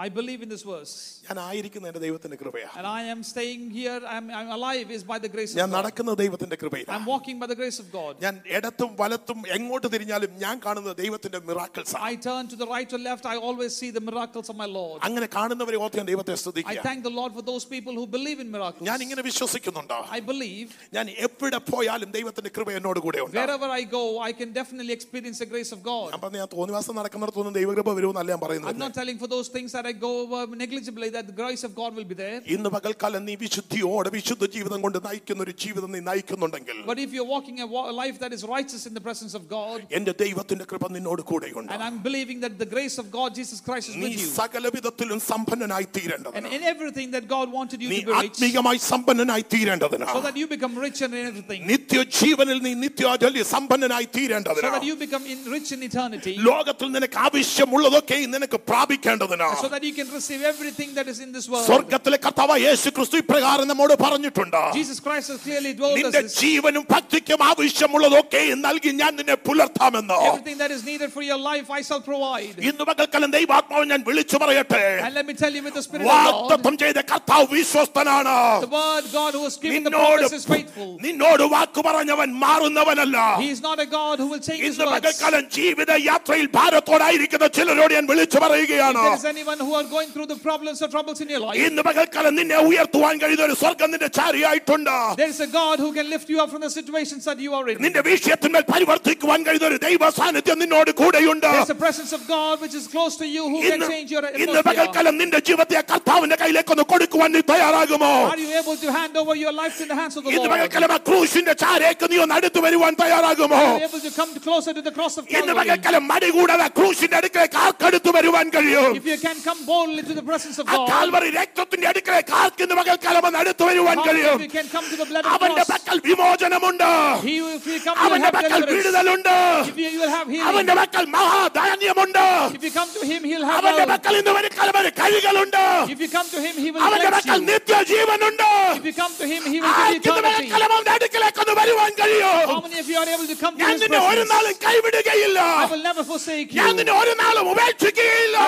I 0.00 0.10
believe 0.10 0.42
in 0.42 0.50
this 0.50 0.62
verse. 0.62 0.90
ഞാൻ 1.26 1.38
ആയിരിക്കുന്ന 1.40 1.86
എന്റെ 1.90 2.00
ദൈവത്തിന്റെ 2.04 2.36
കൃപയാണ് 2.40 2.74
And 2.78 2.86
I 2.88 3.04
am 3.12 3.20
staying 3.30 3.62
here, 3.70 4.00
I'm, 4.14 4.26
I'm 4.30 4.50
alive, 4.56 4.88
is 4.90 5.02
by 5.12 5.16
the 5.18 5.30
grace 5.34 5.52
ഞാൻ 5.58 5.64
of 5.64 5.70
God. 5.70 5.76
നടക്കുന്ന 5.76 6.14
ദൈവത്തിന്റെ 6.20 6.56
കൃപയിലാണ് 6.62 6.94
I'm 6.96 7.06
walking 7.12 7.36
by 7.42 7.46
the 7.52 7.56
grace 7.60 7.78
of 7.84 7.86
God. 7.90 8.12
ഞാൻ 8.24 8.34
ഇടത്തും 8.56 8.90
വലത്തും 9.00 9.38
എങ്ങോട്ട് 9.56 9.88
തിരിഞ്ഞാലും 9.94 10.32
ഞാൻ 10.44 10.56
കാണുന്നത് 10.64 10.96
ദൈവത്തിന്റെ 11.00 11.38
miracles 11.48 11.94
I 12.10 12.16
turn 12.28 12.42
to 12.52 12.58
the 12.62 12.68
right 12.74 12.90
or 12.92 13.00
left, 13.08 13.24
I 13.34 13.38
always 13.48 13.72
see 13.80 13.90
the 13.90 14.04
miracles 14.10 14.50
of 14.54 14.58
my 14.62 14.68
Lord. 14.78 14.98
അങ്ങനെ 15.08 15.28
കാണുന്നവരെ 15.36 15.80
ഓർത്ത് 15.86 16.00
ഞാൻ 16.00 16.08
ദൈവത്തെ 16.12 16.34
I 16.36 16.42
സ്തുതിക്കുക 16.44 16.84
thank 16.88 17.02
the 17.08 17.14
Lord 17.20 17.32
for 17.38 17.44
those 17.50 17.66
people 17.74 17.96
who 18.00 18.06
believe 18.16 18.40
in 18.44 18.50
miracles. 18.56 18.84
ഞാൻ 18.90 18.98
ഇങ്ങനെ 19.06 19.24
വിശ്വസിക്കുന്നുണ്ടോ 19.30 20.00
I 20.18 20.22
believe 20.32 20.68
ഞാൻ 20.98 21.08
എവിടെ 21.28 21.60
പോയാലും 21.72 22.12
ദൈവത്തിന്റെ 22.18 22.52
കൃപ 22.58 22.76
എന്നോട് 22.80 23.00
കൂടെ 23.06 23.20
ഉണ്ട് 23.26 23.40
wherever 23.40 23.70
I 23.80 23.84
go, 23.98 24.04
I 24.28 24.34
can 24.42 24.52
definitely 24.60 24.96
experience 24.98 25.40
the 25.46 25.50
grace 25.54 25.72
of 25.78 25.82
God. 25.90 26.08
ഞാൻ 26.14 26.22
പറഞ്ഞ 26.26 26.38
ഞാൻ 26.44 26.52
തോന്നിവാസം 26.58 26.94
നടക്കുന്നിടത്തൊന്നും 27.00 27.56
ദൈവകൃപ 27.60 27.88
വരുമെന്നല്ല 28.00 28.30
ഞാൻ 28.34 28.40
I'm 28.40 28.46
പറയുന്നത് 28.46 28.84
not 28.86 28.94
telling 29.02 29.18
for 29.24 29.30
those 29.36 29.50
things 29.56 29.72
that 29.72 29.84
I 29.86 29.89
I 29.90 29.92
go 29.94 30.20
over 30.22 30.40
negligibly, 30.56 31.08
that 31.10 31.26
the 31.26 31.32
grace 31.34 31.64
of 31.64 31.74
God 31.74 31.94
will 31.96 32.04
be 32.04 32.16
there. 32.16 32.38
ഇന്ന് 32.54 32.70
പകൽക്കാലം 32.74 33.22
നീ 33.28 33.34
വിശുദ്ധിയോടെ 33.42 34.10
വിശുദ്ധ 34.16 34.44
ജീവിതം 34.54 34.80
കൊണ്ട് 34.84 34.98
നയിക്കുന്ന 35.06 35.40
ഒരു 35.42 35.54
ജീവിതം 35.62 35.90
നീ 35.94 36.00
നയിക്കുന്നുണ്ടെങ്കിൽ 36.08 36.76
But 36.86 36.98
if 36.98 37.10
you're 37.14 37.28
walking 37.28 37.58
a 37.60 37.68
wa- 37.68 37.90
life 37.94 38.18
that 38.18 38.32
is 38.32 38.42
righteous 38.48 38.82
in 38.86 38.94
the 38.94 39.04
presence 39.08 39.34
of 39.34 39.44
God, 39.50 39.78
എന്റെ 39.98 40.14
ദൈവത്തിന്റെ 40.22 40.66
കൃപ 40.70 40.90
നിന്നോട് 40.96 41.22
കൂടെയുണ്ട് 41.30 41.72
and 41.76 41.82
I'm 41.88 41.98
believing 42.08 42.40
that 42.44 42.56
the 42.58 42.70
grace 42.74 42.96
of 42.98 43.08
God, 43.10 43.30
Jesus 43.34 43.60
Christ, 43.60 43.86
is 43.90 43.96
നീ 43.96 44.08
with 44.08 44.22
you. 44.22 44.30
സകല 44.38 44.64
വിധത്തിലും 44.76 45.20
സമ്പന്നനായി 45.30 45.86
And 45.86 45.94
തീരേണ്ടതിന് 45.96 46.52
in 46.58 46.64
everything 46.72 47.10
that 47.16 47.26
God 47.28 47.46
wanted 47.58 47.78
you 47.84 47.90
നീ 47.92 48.00
to 48.00 48.06
be 48.06 48.14
rich, 48.14 48.32
ആത്മീയമായി 48.32 48.80
സമ്പന്നനായി 48.90 49.46
തീരേണ്ടതിന് 49.54 50.08
so 50.12 50.22
that 50.26 50.36
you 50.36 50.48
become 50.48 50.76
rich 50.86 51.00
in 51.02 51.14
everything, 51.22 51.62
നിത്യജീവനിൽ 51.72 52.60
നീ 52.66 52.74
നിത്യാജല്യ 52.84 53.44
സമ്പന്നനായി 53.54 54.06
so 54.06 54.14
തീരേണ്ടതിന് 54.16 54.70
that 54.70 54.86
you 54.90 54.96
become 55.04 55.24
in, 55.26 55.40
rich 55.56 55.70
in 55.76 55.82
eternity, 55.88 56.34
ലോകത്തിൽ 56.50 56.88
നിനക്ക് 56.96 57.18
ആവശ്യമുള്ളതൊക്കെ 57.26 58.18
നിനക്ക് 58.34 58.58
പ്രാപിക്കേണ്ടതിന് 58.70 59.48
so 59.62 59.68
that 59.70 59.82
you 59.82 59.92
can 59.92 60.08
receive 60.10 60.42
everything 60.44 60.94
that 60.94 61.06
is 61.06 61.18
in 61.20 61.30
this 61.32 61.46
world. 61.48 61.66
സ്വർഗത്തിലെ 61.68 62.18
കർത്താവ് 62.18 62.56
യേശു 62.64 62.88
ക്രിസ്തു 62.96 63.16
ഇപ്രകാരം 63.22 63.66
നമ്മോട് 63.70 63.94
പറഞ്ഞിട്ടുണ്ട് 64.04 64.60
Jesus 64.74 64.98
Christ 65.00 65.28
has 65.32 65.40
clearly 65.40 65.72
told 65.74 65.92
us 65.92 65.98
നിന്റെ 66.00 66.22
this. 66.22 66.36
ജീവനും 66.42 66.84
ഭക്തിക്കും 66.92 67.40
ആവശ്യമുള്ളതൊക്കെ 67.50 68.42
നൽകി 68.66 68.92
ഞാൻ 69.02 69.12
നിന്നെ 69.20 69.36
പുലർത്താമെന്ന് 69.48 70.18
Everything 70.28 70.58
that 70.58 70.70
is 70.70 70.82
needed 70.84 71.10
for 71.12 71.22
your 71.22 71.40
life, 71.42 71.68
I 71.70 71.82
shall 71.88 72.02
provide. 72.02 72.54
ഇന്ന് 72.70 72.86
പകൽക്കാലം 72.90 73.30
ദൈവാത്മാവ് 73.36 73.84
ഞാൻ 73.92 74.02
വിളിച്ചു 74.08 74.36
പറയട്ടെ 74.44 74.84
And 75.06 75.14
let 75.18 75.26
me 75.30 75.36
tell 75.42 75.52
you 75.52 75.62
with 75.68 75.76
the 75.78 75.84
Spirit 75.88 76.04
of 76.04 76.10
God, 76.10 76.26
വാഗ്ദത്തം 76.28 76.74
ചെയ്ത 76.84 76.98
കർത്താവ് 77.12 77.46
വിശ്വസ്തനാണ് 77.56 78.34
the 78.60 78.72
word 78.76 79.04
God 79.12 79.32
who 79.38 79.44
has 79.48 79.56
given 79.58 79.74
the 79.78 79.84
നിന്നോട് 79.86 80.18
promise 80.18 80.36
is 80.40 80.46
faithful. 80.54 80.90
നിന്നോട് 81.06 81.44
വാക്ക് 81.54 81.80
പറഞ്ഞവൻ 81.88 82.28
മാറുന്നവനല്ല 82.44 83.16
He 83.38 83.50
is 83.50 83.62
not 83.68 83.78
a 83.78 83.88
God 83.92 84.16
who 84.20 84.28
will 84.32 84.44
change 84.48 84.62
his 84.62 84.70
ഇന്ന് 84.70 84.86
words. 84.86 84.94
പകൽക്കാലം 84.96 85.44
ജീവിത 85.58 85.92
യാത്രയിൽ 86.10 86.46
ഭാരത്തോടായിരിക്കുന്ന 86.58 87.48
ചിലരോട് 87.58 87.94
ഞാൻ 87.98 88.06
വിളിച്ചു 88.12 88.38
പറയുകയാണ് 88.44 89.00
If 89.00 89.06
there 89.06 89.20
is 89.22 89.28
anyone 89.34 89.59
who 89.60 89.74
are 89.74 89.84
going 89.86 90.08
through 90.08 90.26
the 90.26 90.36
problems 90.38 90.80
or 90.80 90.88
troubles 90.88 91.20
in 91.20 91.28
your 91.28 91.40
life, 91.40 91.56
ഇന്ന് 91.60 91.82
പകൽക്കാലം 91.82 92.34
നിന്നെ 92.38 92.56
ഉയർത്തുവാൻ 92.68 93.14
കഴിയുന്ന 93.22 93.44
ഒരു 93.44 93.56
സ്വർഗം 93.62 93.90
നിന്റെ 93.92 94.08
ചാരിയായിട്ടുണ്ട് 94.18 94.90
there 95.16 95.28
is 95.28 95.40
a 95.40 95.50
God 95.52 95.76
who 95.78 95.90
can 95.92 96.08
lift 96.08 96.28
you 96.28 96.38
up 96.42 96.50
from 96.50 96.62
the 96.62 96.70
situations 96.70 97.22
that 97.24 97.38
you 97.38 97.52
are 97.54 97.66
in. 97.68 97.76
നിന്റെ 97.84 98.02
വിഷയത്തിന്മേൽ 98.08 98.64
പരിവർത്തിക്കുവാൻ 98.72 99.40
കഴിയുന്ന 99.46 99.66
ഒരു 99.70 99.78
ദൈവ 99.86 100.10
സാന്നിധ്യം 100.18 100.58
നിന്നോട് 100.64 100.90
കൂടെയുണ്ട് 101.00 101.48
There 101.48 101.62
is 101.62 101.74
a 101.76 101.80
presence 101.84 102.12
of 102.12 102.22
God 102.28 102.54
which 102.64 102.76
is 102.80 102.86
close 102.88 103.16
to 103.22 103.28
you 103.28 103.44
who 103.46 103.60
can 103.60 103.74
ഇന്ന് 103.74 103.88
change 103.94 104.10
your 104.16 104.24
ഇന്ന് 104.24 104.38
atmosphere. 104.38 104.66
പകൽക്കാലം 104.70 105.14
നിന്റെ 105.22 105.40
ജീവിതത്തെ 105.48 105.78
ആ 105.80 105.86
കർത്താവിന്റെ 105.92 106.38
കയ്യിലേക്ക് 106.42 106.72
ഒന്ന് 106.76 106.86
കൊടുക്കുവാൻ 106.92 107.30
നീ 107.36 107.42
തയ്യാറാകുമോ 107.52 108.12
Are 108.26 108.40
you 108.44 108.50
able 108.62 108.78
to 108.78 108.90
hand 108.98 109.14
over 109.16 109.36
your 109.36 109.54
life 109.54 109.78
in 109.84 109.90
the 109.92 109.98
hands 110.00 110.16
of 110.16 110.22
the 110.24 110.32
ഇന്ന് 110.32 110.42
Lord? 110.42 110.54
പകൽക്കാലം 110.54 110.94
ആ 110.96 111.00
ക്രൂശിന്റെ 111.08 111.54
ചാരേക്ക് 111.64 112.08
നീ 112.12 112.18
ഒന്ന് 112.24 112.36
അടുത്ത് 112.38 112.62
വരുവാൻ 112.66 112.92
തയ്യാറാകുമോ 113.02 113.62
Are 113.62 113.76
you 113.76 113.88
able 113.90 114.02
to 114.08 114.12
come 114.18 114.32
closer 114.40 114.72
to 114.72 114.84
the 114.88 114.94
cross 114.98 115.16
of 115.20 115.24
ഇന്ന് 115.28 115.40
Calvary? 115.44 115.58
പകൽക്കാലം 115.60 116.04
മടി 116.12 116.30
കൂടാതെ 116.38 116.64
ആ 116.68 116.72
ക്രൂശിന്റെ 116.78 117.18
അടുക്കലേക്ക് 117.20 117.58
ആർക്കടുത്ത് 117.66 118.10
വരുവാൻ 118.18 118.46
കഴിയും 118.56 118.90
If 119.00 119.08
you 119.12 119.18
can 119.18 119.38
come 119.48 119.49
boldly 119.50 120.02
to 120.02 120.14
the 120.14 120.22
presence 120.22 120.58
of 120.58 120.66
ആ 120.66 120.74
God, 120.74 120.88
കാൽവറി 120.90 121.30
രക്തത്തിന്റെ 121.36 121.86
അടുക്കലേക്ക് 121.90 122.32
ആർക്ക് 122.40 122.62
ഇന്ന് 122.64 122.76
പകൽക്കാലം 122.78 123.24
ഒന്ന് 123.28 123.38
അടുത്ത് 123.42 123.64
വരുവാൻ 123.68 123.96
കഴിയും 124.06 124.36
if 124.36 124.44
you 124.44 124.50
can 124.50 124.68
come 124.68 124.84
to 124.90 124.96
the 124.96 125.06
blood 125.10 125.24
of 125.26 125.32
അവന്റെ 125.36 125.62
cross, 125.62 125.70
പക്കൽ 125.72 125.98
വിമോചനമുണ്ട് 126.06 126.84
He 127.26 127.34
will, 127.40 127.56
if 127.58 127.66
you 127.66 127.78
come, 127.80 127.96
you 127.96 128.04
will 128.04 128.06
അവന്റെ 128.08 128.26
have 128.26 128.36
പക്കൽ 128.38 128.60
deliverance. 128.60 128.78
വിടുതലുണ്ട് 128.78 129.34
If 129.70 129.78
you, 129.82 129.88
you 129.88 130.00
will 130.02 130.14
have 130.16 130.28
healing. 130.28 130.48
അവന്റെ 130.50 130.74
പക്കൽ 130.80 131.04
മഹാധാന്യമുണ്ട് 131.16 132.22
If 132.58 132.64
you 132.66 132.72
come 132.78 132.90
to 132.98 133.02
Him, 133.10 133.20
He'll 133.30 133.46
have 133.50 133.58
അവന്റെ 133.60 133.74
wealth. 133.82 133.92
പക്കൽ 133.94 134.14
ഇന്ന് 134.20 134.34
ഒരു 134.40 134.50
കലവര് 134.58 134.90
കഴികളുണ്ട് 135.00 135.62
If 135.94 136.00
you 136.04 136.10
come 136.16 136.28
to 136.34 136.40
Him, 136.46 136.54
He 136.56 136.70
will 136.70 136.84
അവന്റെ 136.88 137.08
bless 137.08 137.16
പക്കൽ 137.18 137.38
you. 137.38 137.46
നിത്യജീവനുണ്ട് 137.50 138.46
If 138.78 138.86
you 138.90 138.94
come 138.94 139.14
to 139.20 139.26
Him, 139.26 139.42
He 139.46 139.58
will 139.58 139.72
give 139.72 139.76
you 139.76 139.86
ആർക്കിന്ന് 139.86 140.00
eternity. 140.00 140.36
പകൽക്കാലം 140.38 140.72
അവന്റെ 140.76 140.94
അടുക്കലേക്ക് 140.96 141.40
ഒന്ന് 141.44 141.56
വരുവാൻ 141.60 141.92
കഴിയും 142.00 142.34
How 142.46 142.60
many 142.66 142.78
of 142.82 142.88
you 142.92 142.98
are 143.02 143.10
able 143.16 143.26
to 143.26 143.38
come 143.42 143.54
to 143.54 143.62
ഞാൻ 143.64 143.74
His 143.74 143.82
നിന്നെ 143.84 144.00
ഒരു 144.02 144.14
presence? 144.14 144.32
നാളും 144.34 144.56
കൈവിടുകയില്ല 144.66 145.38
I 145.58 145.68
will 145.74 145.86
never 145.90 146.04
forsake 146.12 146.48
you. 146.48 146.60
ഞാൻ 146.60 146.72
നിന്നെ 146.80 146.94
ഒരു 147.02 147.14
നാളും 147.22 147.46
ഉപേക്ഷിക്കുകയില്ല 147.54 148.38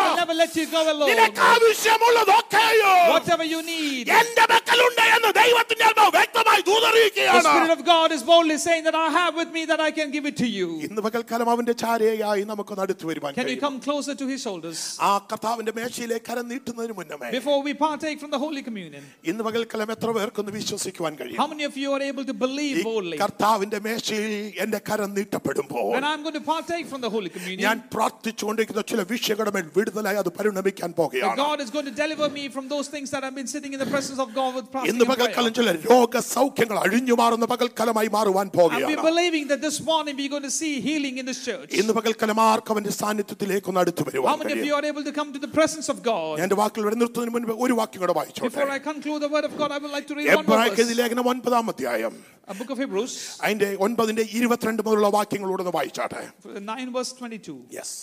I 0.93 0.93
will 0.93 0.99
never 0.99 1.17
let 1.19 1.35
you 1.35 1.41
go 1.41 1.41
alone. 1.41 1.41
നിനക്ക് 1.41 1.43
ആവശ്യമുള്ളതൊക്കെയോ 1.51 2.93
Whatever 3.11 3.45
you 3.47 3.61
need. 3.65 4.05
എന്റെ 4.19 4.45
പക്കലുണ്ട് 4.53 5.03
എന്ന് 5.17 5.31
ദൈവത്തിന്റെ 5.39 5.85
ആത്മാവ് 5.89 6.13
വ്യക്തമായി 6.17 6.61
The 6.61 6.67
ദൂതറിയിക്കുകയാണ് 6.71 7.43
Spirit 7.47 7.73
of 7.75 7.83
God 7.87 8.09
is 8.13 8.23
boldly 8.25 8.59
saying 8.59 8.83
that 8.85 8.97
I 8.97 9.09
have 9.11 9.35
with 9.35 9.51
me 9.53 9.63
that 9.67 9.81
I 9.81 9.91
can 9.91 10.09
give 10.11 10.27
it 10.27 10.37
to 10.39 10.49
you. 10.49 10.69
ഇന്ന് 10.87 11.03
പകൽക്കാലം 11.07 11.49
അവന്റെ 11.53 11.75
ചാരയായി 11.83 12.43
നമുക്ക് 12.51 12.81
അടുത്ത് 12.85 13.05
വരുവാൻ 13.11 13.33
Can 13.33 13.43
you 13.43 13.49
കഴിയും 13.49 13.65
come 13.67 13.79
closer 13.81 14.15
to 14.15 14.27
His 14.33 14.41
shoulders? 14.47 14.81
ആ 15.03 15.13
കർത്താവിന്റെ 15.31 15.73
മേശയിലേക്ക് 15.79 16.27
കരം 16.29 16.47
നീട്ടുന്നതിന് 16.53 16.97
മുന്നമേ 17.01 17.31
Before 17.39 17.59
we 17.63 17.75
partake 17.85 18.19
from 18.23 18.33
the 18.37 18.41
Holy 18.45 18.63
Communion, 18.69 19.05
ഇന്ന് 19.31 19.43
പകൽക്കാലം 19.49 19.93
എത്ര 19.97 20.11
പേർക്കൊന്ന് 20.19 20.55
വിശ്വസിക്കുവാൻ 20.59 21.13
കഴിയും 21.21 21.41
how 21.43 21.49
many 21.53 21.67
of 21.71 21.77
you 21.77 21.91
are 21.97 22.05
able 22.11 22.25
to 22.25 22.37
believe 22.45 22.77
ഈ 22.77 22.87
boldly? 22.91 23.19
കർത്താവിന്റെ 23.25 23.81
മേശയിൽ 23.89 24.33
എന്റെ 24.65 24.81
കരം 24.91 25.11
നീട്ടപ്പെടുമ്പോൾ 25.19 25.89
When 25.97 26.09
I'm 26.11 26.23
going 26.27 26.39
to 26.41 26.47
partake 26.53 26.87
from 26.93 27.03
the 27.07 27.13
Holy 27.17 27.31
ഞാൻ 27.31 27.37
Communion, 27.39 27.77
പ്രാർത്ഥിച്ചുകൊണ്ടിരിക്കുന്ന 27.95 28.83
ചില 28.93 29.03
വിഷയങ്ങളുടെ 29.13 29.55
മേൽ 29.57 29.67
വിടുതലായി 29.77 30.19
അത് 30.23 30.31
പരിണമിക്കാൻ 30.39 30.82
that 30.83 30.95
പോകുകയാണ് 30.97 31.39
God 31.41 31.61
is 31.61 31.71
going 31.71 31.87
to 31.87 31.95
deliver 32.01 32.29
me 32.31 32.45
from 32.49 32.67
those 32.69 32.89
things 32.89 33.09
that 33.11 33.23
I've 33.25 33.35
been 33.35 33.51
sitting 33.55 33.73
in 33.73 33.81
the 33.81 33.89
presence 33.89 34.19
of 34.19 34.31
God 34.33 34.51
with 34.57 34.67
fasting 34.69 34.91
ഇന്ന് 34.93 35.05
and 35.05 35.13
പകൽക്കാലം 35.13 35.53
prayer. 35.53 35.59
ചില 35.59 35.93
രോഗസൗഖ്യങ്ങൾ 35.93 36.77
അഴിഞ്ഞു 36.83 37.17
മാറുന്ന 37.21 37.47
പകൽക്കാലമായി 37.53 38.11
മാറുവാൻ 38.17 38.47
And 38.47 38.53
we're 38.53 38.61
പോകുകയാണ് 38.61 39.05
believing 39.09 39.45
that 39.53 39.61
this 39.61 39.79
morning 39.83 40.15
we're 40.21 40.33
going 40.35 40.49
to 40.51 40.55
see 40.61 40.73
healing 40.81 41.17
in 41.23 41.27
this 41.31 41.41
church. 41.49 41.71
ഇന്ന് 41.81 41.95
പകൽക്കാലം 41.99 42.41
ആർക്ക് 42.49 42.73
അവന്റെ 42.75 42.95
സാന്നിധ്യത്തിലേക്ക് 43.01 43.69
ഒന്ന് 43.73 43.83
അടുത്ത് 43.85 44.03
How 44.03 44.09
വരുവാൻ 44.11 44.35
many 44.35 44.47
of 44.47 44.51
കഴിയും 44.51 44.69
you 44.71 44.77
are 44.79 44.87
able 44.93 45.05
to 45.05 45.15
come 45.19 45.31
to 45.37 45.43
the 45.47 45.53
presence 45.59 45.89
of 45.89 46.01
God? 46.05 46.35
എന്റെ 46.47 46.59
വാക്കുകൾ 46.63 46.85
ഇവിടെ 46.87 46.99
നിർത്തുന്നതിന് 47.03 47.35
മുൻപ് 47.37 47.55
ഒരു 47.67 47.77
വാക്യം 47.81 48.03
കൂടെ 48.05 48.17
വായിച്ചോട്ടെ 48.21 48.53
Before 48.53 48.73
I 48.79 48.83
conclude 48.91 49.21
the 49.27 49.33
word 49.37 49.47
of 49.51 49.55
God, 49.63 49.71
I 49.71 49.81
would 49.83 49.95
like 49.97 50.09
to 50.09 50.17
read 50.21 50.29
one 50.31 50.45
more 50.45 50.59
Abraham 50.59 50.77
verse. 50.83 50.99
ലേഖനം 51.03 51.29
ഒൻപതാം 51.35 51.69
അധ്യായം 51.75 52.17
A 52.49 52.55
book 52.59 52.71
of 52.71 52.79
Hebrews, 52.83 53.15
അതിന്റെ 53.45 53.69
ഒൻപതിന്റെ 53.87 54.25
ഇരുപത്തിരണ്ട് 54.37 54.83
മുതലുള്ള 54.85 55.09
വാക്യങ്ങളോട് 55.17 55.63
ഒന്ന് 55.65 55.75
വായിച്ചാട്ടെ 55.77 56.23
9 56.69 56.95
verse 56.97 57.13
22. 57.15 57.57
Yes 57.79 57.97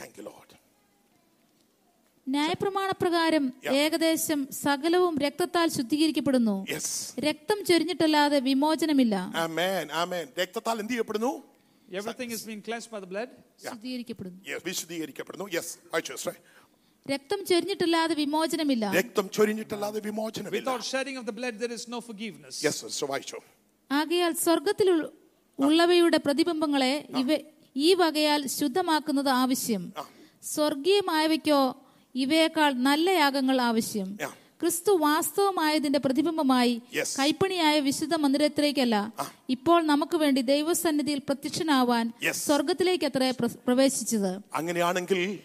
thank 0.00 0.16
you 0.18 0.24
Lord 2.27 2.35
ന്യായപ്രമാണപ്രകാരം 2.35 3.53
ഏകദേശം 3.71 4.47
സകലവും 4.51 5.19
രക്തത്താൽ 5.19 5.69
ശുദ്ധീകരിക്കപ്പെടുന്നു. 5.69 6.65
രക്തം 7.19 7.65
ചൊരിഞ്ഞിട്ടല്ലാതെ 7.65 8.39
വിമോചനമില്ല. 8.39 9.31
ആമേൻ 9.35 9.91
ആമേൻ 9.91 10.27
രക്തത്താൽ 10.41 10.79
എന്ത് 10.79 10.91
ചെയ്യപ്പെടുന്നു? 10.91 11.43
Everything 11.91 12.27
is 12.27 12.39
being 12.39 12.59
cleansed 12.59 12.91
by 12.95 12.99
the 12.99 13.09
blood. 13.09 13.27
ശുദ്ധീകരിക്കപ്പെടുന്നു. 13.69 14.49
യെസ് 14.49 14.63
വിശദീകരിക്കപ്പെടുന്നു 14.65 15.45
യെസ് 15.53 15.77
വായിച്ചു 15.77 16.13
സിസ്റ്ററെ. 16.13 17.13
രക്തം 17.13 17.45
ചൊരിഞ്ഞിട്ടല്ലാതെ 17.45 18.13
വിമോചനമില്ല. 18.13 18.91
രക്തം 18.91 19.29
ചൊരിഞ്ഞിട്ടല്ലാതെ 19.29 19.99
വിമോചനമില്ല. 19.99 20.77
Without 20.77 21.01
shedding 21.01 21.25
of 21.25 21.33
the 21.33 21.41
blood, 21.41 21.59
there 21.59 21.79
is 21.79 21.93
no 21.93 21.97
forgiveness. 21.97 22.65
Yes 22.65 22.81
sister 22.81 23.07
വായിച്ചു 23.07 23.37
ആകയാൽ 23.91 24.33
സ്വർഗത്തിൽ 24.33 24.91
ഉൾ- 24.91 25.09
ഉള്ളവയുടെ 25.59 26.17
പ്രതിബിംബങ്ങളെ 26.17 27.07
ഇവ 27.09 27.37
ഈ 27.75 27.93
വകയാൽ 27.93 28.47
ശുദ്ധമാക്കുന്നത് 28.47 29.29
ആവശ്യം. 29.29 29.93
സ്വർഗീയമായവയ്ക്കോ 30.43 31.82
ഇവയേക്കാൾ 32.15 32.73
നല്ല 32.73 33.09
യാഗങ്ങൾ 33.09 33.61
ആവശ്യം. 33.61 34.17
ക്രിസ്തു 34.61 34.91
വാസ്തവമായതിന്റെ 34.91 35.99
പ്രതിബിംബമായി 35.99 36.81
കൈപ്പണിയായ 37.19 37.79
വിശുദ്ധ 37.79 38.15
മന്ദിരത്തിലേക്കല്ല. 38.15 39.13
ഇപ്പോൾ 39.49 39.83
നമുക്ക് 39.83 40.17
വേണ്ടി 40.17 40.41
ദൈവസന്നിധിയിൽ 40.41 41.19
പ്രത്യക്ഷനാവാൻ. 41.19 42.11
സ്വർഗത്തിലേക്ക് 42.31 43.05
അത്ര 43.05 43.33
പ്രവേശിച്ചത്. 43.41 44.41
അങ്ങനെയാണെങ്കിൽ 44.53 45.39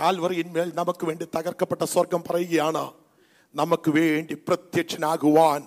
കാൽവറിയിന്മേൽ 0.00 0.72
നമുക്ക് 0.74 1.06
വേണ്ടി 1.06 1.26
തകർക്കപ്പെട്ട 1.36 1.82
സ്വർഗം 1.84 2.22
പറയുകയാണ് 2.30 2.90
നമുക്ക് 3.54 3.90
വേണ്ടി 3.90 4.34
പ്രത്യക്ഷനാകുവാൻ 4.34 5.62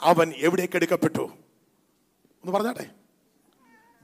അവൻ 0.00 0.32
എവിടേക്ക് 0.36 0.76
എടുക്കപ്പെട്ടു? 0.76 1.22
ഒന്ന് 2.42 2.52
പറഞ്ഞാട്ടെ? 2.52 3.03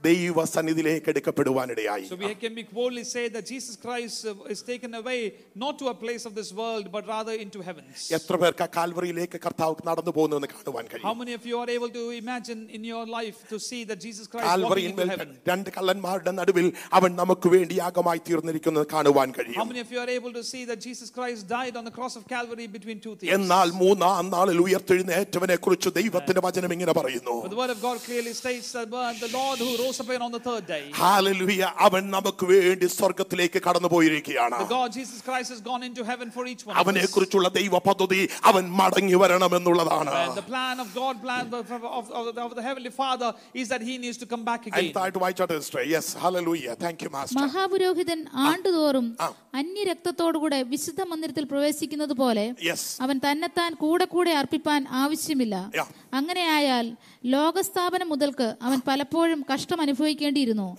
ദൈവ 0.02 0.40
സന്നിധിയിലേക്ക് 0.50 1.08
എടുക്കപ്പെടുവാനിടയായി 1.12 2.02
So 2.08 2.16
we 2.22 2.32
can 2.42 2.54
be 2.54 2.64
boldly 2.78 3.04
say 3.12 3.22
that 3.34 3.44
Jesus 3.46 3.76
Christ 3.84 4.16
uh, 4.26 4.52
is 4.54 4.60
taken 4.62 4.90
away 4.94 5.20
not 5.62 5.74
to 5.80 5.86
a 5.88 5.96
place 6.02 6.24
of 6.28 6.32
this 6.38 6.50
world, 6.52 6.84
but 6.92 7.04
rather 7.08 7.34
into 7.44 7.58
heavens. 7.68 7.94
എത്ര 8.18 8.34
പേർക്ക് 8.42 8.62
ആ 8.62 8.68
കാൽവറിയിലേക്ക് 8.76 9.38
കർത്താവ് 9.46 9.86
നടന്നു 9.88 10.12
പോകുന്നു 10.16 10.48
കാണുവാൻ 10.52 10.84
How 10.86 10.92
കഴിയും 10.92 11.16
many 11.22 11.34
of 11.38 11.44
you 11.50 11.56
are 11.62 11.70
able 11.76 11.90
to 11.98 12.04
imagine 12.20 12.60
in 12.78 12.84
your 12.92 13.04
life 13.16 13.38
to 13.52 13.58
see 13.68 13.80
that 13.90 13.98
Jesus 14.06 14.26
Christ 14.32 14.44
walking 14.44 14.58
into 14.58 14.66
കാൽവറിയിന്മേൽ 14.66 15.08
heaven? 15.14 15.30
രണ്ട് 15.52 15.70
കള്ളന്മാരുടെ 15.76 16.34
നടുവിൽ 16.40 16.68
അവൻ 17.00 17.10
നമുക്ക് 17.22 17.50
വേണ്ടി 17.56 17.74
യാഗമായി 17.82 18.22
തീർന്നിരിക്കുന്നത് 18.28 18.86
കാണുവാൻ 18.94 19.26
How 19.30 19.38
കഴിയും 19.38 19.66
many 19.72 19.82
of 19.86 19.90
you 19.94 20.00
are 20.04 20.12
able 20.18 20.34
to 20.40 20.44
see 20.52 20.62
that 20.72 20.80
Jesus 20.88 21.10
Christ 21.18 21.42
died 21.56 21.74
on 21.82 21.86
the 21.90 21.94
cross 21.98 22.16
of 22.20 22.26
Calvary 22.34 22.68
between 22.76 23.00
two 23.06 23.16
thieves? 23.18 23.34
എന്നാൽ 23.38 23.68
മൂന്നാം 23.82 24.30
നാളിൽ 24.36 24.60
ഉയർത്തെഴുന്നേറ്റവനെ 24.66 25.58
കുറിച്ച് 25.66 25.90
ദൈവത്തിന്റെ 26.00 26.44
വചനം 26.48 26.70
ഇങ്ങനെ 26.78 26.94
പറയുന്നു 27.00 27.36
But 27.42 27.52
the 27.56 27.62
word 27.64 27.74
of 27.76 27.82
God 27.88 27.98
clearly 28.08 28.36
states 28.44 28.70
that 28.78 28.88
uh, 28.94 29.10
the 29.26 29.32
Lord 29.40 29.58
who 29.64 29.72
rose 29.78 29.89
again 29.90 30.22
on 30.22 30.30
the 30.30 30.40
third 30.40 30.64
day, 30.66 30.82
ഹാലലുയ 30.96 31.54
അവൻ 31.86 32.02
നമുക്ക് 32.10 32.44
വേണ്ടി 32.50 32.86
സ്വർഗത്തിലേക്ക് 32.96 33.58
കടന്നു 33.62 33.88
പോയിരിക്കുകയാണ് 33.88 34.56
the 34.58 34.68
God 34.72 34.90
Jesus 34.92 35.20
Christ 35.20 35.48
has 35.50 35.60
gone 35.62 35.82
into 35.82 36.02
heaven 36.04 36.28
for 36.30 36.44
each 36.46 36.62
one 36.64 36.74
of 36.74 36.80
അവനെ 36.82 37.02
us. 37.02 37.12
കുറിച്ചുള്ള 37.14 37.48
ദൈവ 37.56 37.80
പദ്ധതി 37.86 38.20
അവൻ 38.50 38.64
മടങ്ങി 38.80 39.16
വരണമെന്നുള്ളതാണ് 39.22 40.12
And 40.18 40.34
the 40.34 40.46
plan 40.46 40.76
of 40.80 40.88
God, 40.94 41.14
plan 41.20 41.44
of, 41.52 41.66
of, 41.90 42.04
of, 42.12 42.24
the, 42.28 42.42
of 42.42 42.54
the 42.54 42.62
Heavenly 42.62 42.92
Father 42.94 43.30
is 43.54 43.68
that 43.68 43.82
He 43.82 43.96
needs 43.98 44.18
to 44.18 44.26
come 44.26 44.44
back 44.44 44.62
again. 44.62 44.78
അടുത്തായിട്ട് 44.80 45.20
വായിച്ചോട്ടെ 45.24 45.58
sister 45.60 45.82
yes 45.94 46.12
hallelujah 46.22 46.76
thank 46.84 47.04
you 47.04 47.12
master 47.16 47.40
മഹാപുരോഹിതൻ 47.42 48.20
ആണ്ടുതോറും 48.46 49.08
ആ. 49.20 49.28
അന്യരക്തത്തോടുകൂടെ 49.60 50.58
വിശുദ്ധ 50.70 51.00
മന്ദിരത്തിൽ 51.10 51.44
പ്രവേശിക്കുന്നത് 51.52 52.14
പോലെ 52.16 52.46
യെസ് 52.66 52.88
അവൻ 53.04 53.16
തന്നെത്താൻ 53.26 53.70
കൂടെ 53.84 54.06
കൂടെ 54.14 54.34
അർപ്പിപ്പാൻ 54.40 54.82
ആവശ്യമില്ല 55.02 55.54
Yeah. 55.76 55.88
അങ്ങനെയായാൽ 56.18 56.86
ലോകസ്ഥാപനം 57.32 58.08
മുതൽക്ക് 58.12 58.46
അവൻ 58.66 58.78
പലപ്പോഴും 58.86 59.40
കഷ്ടം 59.48 59.78
അനുഭവിക്കേണ്ടിയിരുന്നു. 59.81 60.69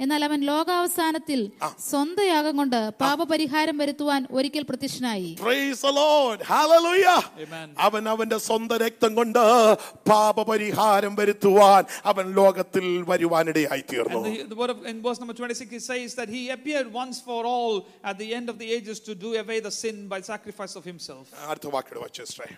എന്നാൽ 0.00 0.22
അവൻ 0.24 0.40
ലോകാവസാനത്തിൽ 0.48 1.40
സ്വന്തം 1.86 2.26
യാഗം 2.26 2.56
കൊണ്ട് 2.56 2.76
പാപപരിഹാരം 3.00 3.76
വരുത്തുവാൻ 3.80 4.20
ഒരിക്കൽ 4.30 4.64
പ്രത്യക്ഷനായി 4.68 5.30
Praise 5.40 5.80
the 5.86 5.92
Lord. 5.96 6.38
Hallelujah. 6.50 7.16
Amen. 7.44 7.68
അവൻ 7.86 8.02
അവന്റെ 8.08 8.38
സ്വന്തം 8.46 8.78
രക്തം 8.84 9.10
കൊണ്ട് 9.14 9.40
പാപപരിഹാരം 10.12 11.14
വരുത്തുവാൻ 11.16 11.82
അവൻ 12.04 12.26
ലോകത്തിൽ 12.32 12.86
വരുവാനിടയായി 13.10 13.84
തീർന്നു 13.92 14.22
And 14.22 14.36
the, 14.36 14.46
the 14.54 14.60
word 14.62 14.70
of, 14.70 14.80
in 14.86 14.98
verse 15.02 15.20
number 15.20 15.34
26, 15.34 15.72
it 15.72 15.82
says 15.82 16.14
that 16.14 16.28
he 16.28 16.42
appeared 16.50 16.88
once 16.94 17.20
for 17.20 17.40
all 17.46 17.74
at 18.04 18.18
the 18.18 18.30
end 18.34 18.48
of 18.48 18.58
the 18.58 18.70
ages 18.70 19.00
to 19.00 19.14
do 19.16 19.32
away 19.36 19.60
the 19.60 19.74
sin 19.82 20.08
by 20.08 20.20
sacrifice 20.32 20.76
of 20.76 20.84
himself. 20.84 21.24
അടുത്ത 21.50 21.68
വാക്കിട് 21.68 22.00
വച്ചേ 22.00 22.48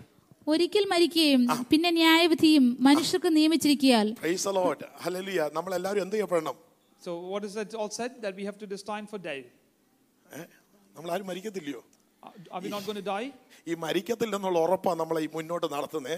ഒരിക്കൽ 0.51 0.85
മരിക്കുകയും 0.93 1.43
പിന്നെ 1.71 1.91
ന്യായവിധിയും 1.99 2.65
മനുഷ്യർക്ക് 2.89 3.31
നിയമിച്ചിരിക്കിയാൽ 3.39 4.09
praise 4.23 4.45
the 4.49 4.55
Lord. 4.61 4.81
Hallelujah. 5.05 5.47
നമ്മൾ 5.59 5.75
എല്ലാവരും 5.79 6.03
എന്ത് 6.07 6.17
ചെയ്യപ്പെടണം 6.17 6.57
So 7.03 7.13
what 7.33 7.43
is 7.45 7.55
it 7.57 7.75
all 7.75 7.91
said? 7.91 8.13
That 8.23 8.35
we 8.35 8.45
have 8.49 8.59
to 8.59 8.67
destined 8.67 9.09
for 9.13 9.21
death. 9.29 9.47
നമ്മൾ 10.97 11.09
ആരും 11.15 11.29
മരിക്കത്തില്ലയോ 11.31 11.81
Are 12.23 12.33
are 12.55 12.61
we 12.61 12.71
not 12.75 12.83
going 12.87 12.99
to 12.99 13.07
die? 13.07 13.29
ഈ 13.67 13.75
മരിക്കത്തില്ലെന്നുള്ള 13.85 14.59
ഉറപ്പാണ് 14.67 14.99
നമ്മളെ 15.01 15.21
ഈ 15.21 15.29
മുന്നോട്ട് 15.35 15.67
നടത്തുന്നേ 15.75 16.17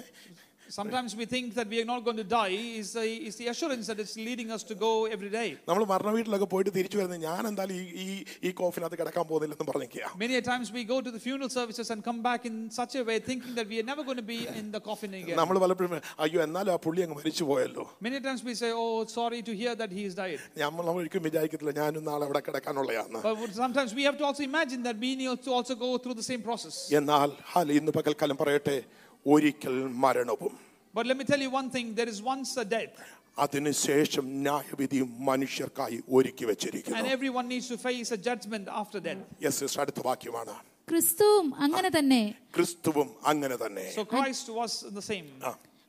Sometimes 0.69 1.15
we 1.15 1.25
think 1.25 1.53
that 1.55 1.67
we 1.67 1.77
are 1.81 1.85
not 1.85 2.03
going 2.05 2.17
to 2.17 2.25
die 2.31 2.49
is 2.79 2.91
the, 2.93 3.03
is 3.27 3.35
the 3.37 3.47
assurance 3.47 3.85
that 3.87 3.99
it's 4.03 4.15
leading 4.17 4.49
us 4.51 4.63
to 4.63 4.75
go 4.77 4.89
every 5.07 5.29
day. 5.29 5.45
നമ്മൾ 5.69 5.83
മരണ 5.91 6.09
വീട്ടിലൊക്കെ 6.15 6.47
പോയിട്ട് 6.53 6.71
തിരിച്ചു 6.77 6.97
വരുന്നത് 6.99 7.21
ഞാൻ 7.25 7.41
എന്തായാലും 7.51 7.75
ഈ 7.77 7.85
ഈ 8.05 8.07
ഈ 8.47 8.51
കോഫിനകത്ത് 8.59 8.97
കിടക്കാൻ 9.01 9.25
പോകുന്നില്ലെന്ന് 9.29 9.67
പറഞ്ഞിരിക്കുക 9.69 10.09
Many 10.23 10.35
a 10.35 10.43
times 10.49 10.67
we 10.77 10.83
go 10.91 10.97
to 11.05 11.11
the 11.15 11.21
funeral 11.27 11.49
services 11.49 11.89
and 11.93 12.01
come 12.09 12.19
back 12.21 12.41
in 12.51 12.57
such 12.79 12.95
a 13.01 13.05
way 13.09 13.17
thinking 13.29 13.53
that 13.59 13.69
we 13.73 13.77
are 13.81 13.87
never 13.91 14.03
going 14.09 14.19
to 14.23 14.27
be 14.33 14.39
in 14.61 14.67
the 14.75 14.81
coffin 14.89 15.13
again. 15.21 15.37
നമ്മൾ 15.41 15.57
പലപ്പോഴും 15.65 15.95
അയ്യോ 16.25 16.41
എന്നാലും 16.47 16.73
ആ 16.75 16.79
പുള്ളി 16.87 17.03
അങ്ങ് 17.05 17.17
മരിച്ചു 17.21 17.45
പോയല്ലോ 17.51 17.85
Many 18.09 18.19
times 18.27 18.43
we 18.49 18.55
say, 18.63 18.71
oh, 18.83 18.91
sorry 19.17 19.41
to 19.49 19.55
hear 19.61 19.75
that 19.83 19.93
he 19.99 20.03
has 20.09 20.15
died. 20.21 20.41
നമ്മൾ 20.65 20.83
നമ്മൾ 20.89 21.01
ഒരിക്കലും 21.05 21.25
വിചാരിക്കത്തില്ല 21.29 21.75
ഞാനും 21.81 22.05
നാളെ 22.11 22.25
അവിടെ 22.29 22.43
കിടക്കാനുള്ളതാണ് 22.49 23.23
But 23.29 23.37
what- 23.43 23.57
sometimes 23.63 23.93
we 24.01 24.05
have 24.09 24.19
to 24.23 24.27
also 24.31 24.45
imagine 24.51 24.83
that 24.89 24.99
we 25.07 25.13
need 25.21 25.41
to 25.49 25.53
also 25.59 25.75
go 25.87 25.91
through 26.03 26.17
the 26.21 26.27
same 26.31 26.43
process. 26.51 26.77
എന്നാൽ 27.01 27.29
ഹാല 27.53 27.71
ഇന്ന് 27.81 27.93
പകൽക്കാലം 27.99 28.39
പറയട്ടെ 28.43 28.77
ഒരിക്കൽ 29.25 29.75
മരണവും 30.03 30.53
But 30.93 31.05
let 31.05 31.17
me 31.17 31.25
tell 31.25 31.41
you 31.41 31.51
one 31.51 31.69
thing 31.69 31.87
there 31.93 32.09
is 32.09 32.19
once 32.25 32.51
a 32.57 32.67
death, 32.67 32.95
അതിനുശേഷം 33.37 34.25
ന്യായവിധിയും 34.45 35.09
മനുഷ്യർക്കായി 35.29 35.97
ഒരുക്കി 36.09 36.43
and 36.43 36.49
വെച്ചിരിക്കുന്നു 36.51 37.11
everyone 37.17 37.47
needs 37.47 37.67
to 37.67 37.77
face 37.79 38.09
a 38.11 38.21
judgment 38.27 38.65
after 38.81 38.99
death. 39.01 39.21
Yes 39.45 39.59
sister 39.61 39.81
അടുത്ത 39.83 40.01
വാക്യമാണ് 40.07 40.55
ക്രിസ്തുവും 40.87 41.45
അങ്ങനെ 41.65 41.89
തന്നെ 41.89 42.21
ക്രിസ്തുവും 42.57 43.07
അങ്ങനെ 43.31 43.55
തന്നെ 43.63 43.85
So 43.97 44.03
Christ 44.13 44.47
was 44.59 44.73
the 44.97 45.05
same. 45.11 45.27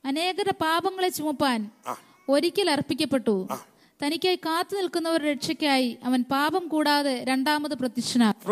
അനേകരുടെ 0.05 0.55
പാപങ്ങളെ 0.65 1.11
ചുമപ്പാൻ 1.19 1.61
ഒരിക്കൽ 2.29 2.69
അർപ്പിക്കപ്പെട്ടു 2.75 3.37
തനിക്കായി 4.01 4.39
കാത്തു 4.47 4.75
നിൽക്കുന്നവരുടെ 4.79 5.31
രക്ഷയ്ക്കായി 5.33 5.89
അവൻ 6.09 6.21
പാപം 6.33 6.65
കൂടാതെ 6.75 7.15
രണ്ടാമത് 7.25 7.75
പ്രത്യക്ഷനാകും 7.81 8.45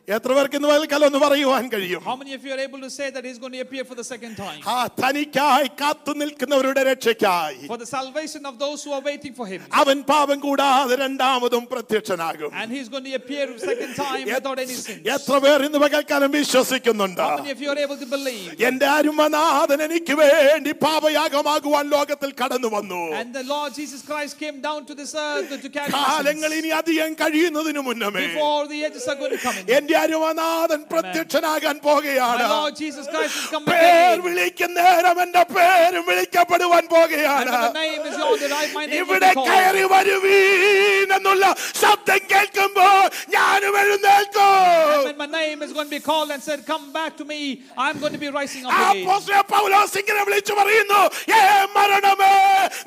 Praise 0.00 0.20
the 0.22 0.28
Lord. 0.28 0.32
Hallelujah. 0.32 0.32
എത്ര 0.32 0.32
പേർക്ക് 0.34 0.56
ഇന്ന് 0.56 0.68
പകൽക്കാലം 0.70 1.06
ഒന്ന് 1.08 1.20
പറയുവാൻ 1.22 1.64
കഴിയും 1.70 2.02
How 2.04 2.14
many 2.18 2.32
of 2.36 2.42
you 2.46 2.52
are 2.54 2.60
able 2.60 2.80
to 2.80 2.90
say 2.90 3.06
that 3.10 3.24
he's 3.24 3.38
going 3.38 3.54
to 3.54 3.62
appear 3.64 3.84
for 3.84 3.96
the 4.00 4.04
second 4.04 4.34
time? 4.36 4.60
ആ 4.66 4.76
തനിക്കായി 5.00 5.68
കാത്തു 5.80 6.12
നിൽക്കുന്നവരുടെ 6.20 6.82
രക്ഷയ്ക്കായി 6.88 7.64
For 7.72 7.78
the 7.82 7.88
salvation 7.88 8.42
of 8.50 8.54
those 8.60 8.80
who 8.84 8.92
are 8.92 9.02
waiting 9.02 9.34
for 9.38 9.46
him. 9.52 9.62
അവൻ 9.80 9.98
പാപം 10.10 10.38
കൂടാതെ 10.44 10.96
രണ്ടാമതും 11.02 11.64
പ്രത്യക്ഷനാകും 11.72 12.52
And 12.60 12.68
he's 12.70 12.88
going 12.88 13.06
to 13.08 13.14
appear 13.20 13.46
second 13.64 13.92
time 13.96 14.22
without 14.30 14.60
any 14.64 14.76
sin. 14.84 15.00
എത്ര 15.16 15.34
പേർ 15.46 15.64
ഇന്ന് 15.68 15.80
പകൽക്കാലം 15.84 16.30
വിശ്വസിക്കുന്നുണ്ട് 16.38 17.22
How 17.24 17.32
many 17.40 17.54
of 17.56 17.62
you 17.64 17.70
are 17.74 17.80
able 17.86 17.98
to 18.04 18.08
believe? 18.14 18.46
എന്റെ 18.70 18.88
അരുമനാഥൻ 18.98 19.82
എനിക്ക് 19.88 20.16
വേണ്ടി 20.22 20.74
പാപയാഗമാകുവാൻ 20.86 21.84
ലോകത്തിൽ 21.96 22.32
കടന്നു 22.42 22.70
വന്നു 22.76 23.02
And 23.16 23.32
the 23.32 23.46
Lord 23.46 23.72
Jesus 23.74 24.00
Christ 24.02 24.34
came 24.38 24.60
down 24.60 24.80
to 24.86 24.96
this 25.02 25.14
earth 25.26 25.50
to 25.58 25.70
carry 25.70 25.90
my 25.90 26.04
കാലങ്ങൾ 26.04 26.50
sins. 26.50 26.60
ഇനി 26.62 26.72
അധികം 26.80 27.12
കഴിയുന്നതിന് 27.22 27.84
മുന്നമേ 27.90 28.26
Before 28.30 28.62
the 28.68 28.80
ages 28.86 29.06
are 29.08 29.18
going 29.22 29.36
to 29.36 29.42
come 29.44 29.58
in. 29.60 29.66
എന്റെ 29.76 29.89
അരുമനാഥൻ 29.90 30.80
പ്രത്യക്ഷനാകാൻ 30.92 31.76
My 31.76 31.84
പോകുകയാണ് 31.86 32.44
Lord 32.50 32.74
Jesus 32.76 33.06
Christ 33.06 33.36
is 33.36 33.46
coming 33.46 33.68
പേർ 33.70 33.86
again. 34.08 34.22
വിളിക്കുന്ന 34.26 34.74
നേരം 34.80 35.18
എന്റെ 35.24 35.42
പേരും 35.54 36.04
വിളിക്കപ്പെടുവാൻ 36.10 36.78
And 36.78 36.90
പോകുകയാണ് 36.94 37.52
when 37.52 37.66
the 37.66 37.80
name 37.80 38.02
is 38.10 38.16
on 38.20 38.34
that 38.42 38.52
I 38.54 38.66
my 38.74 38.84
name 38.84 38.92
will 38.92 39.00
ഇവിടെ 39.00 39.28
be 39.28 39.36
called. 39.38 39.48
കയറി 39.50 39.84
വരുവീൻ 39.94 41.08
എന്നുള്ള 41.16 41.44
ശബ്ദം 41.82 42.20
കേൾക്കുമ്പോൾ 42.32 43.00
ഞാനും 43.36 43.76
എഴുന്നേൽക്കും 43.82 44.52
And 44.88 45.06
when 45.08 45.18
my 45.24 45.30
name 45.38 45.58
is 45.62 45.72
going 45.72 45.88
to 45.90 45.96
be 45.98 46.02
called 46.02 46.30
and 46.30 46.42
said, 46.42 46.60
Come 46.66 46.86
back 46.92 47.12
to 47.16 47.26
me, 47.26 47.40
I'm 47.78 47.98
going 47.98 48.12
to 48.12 48.22
be 48.24 48.30
rising 48.30 48.64
up 48.64 48.72
again. 48.72 49.02
അപ്പോസ്തലൻ 49.02 49.44
പൗലോസ് 49.54 49.94
ഇങ്ങനെ 50.02 50.22
വിളിച്ചു 50.28 50.54
പറയുന്നു 50.60 51.00
ഏ 51.34 51.42
മരണമേ 51.76 52.32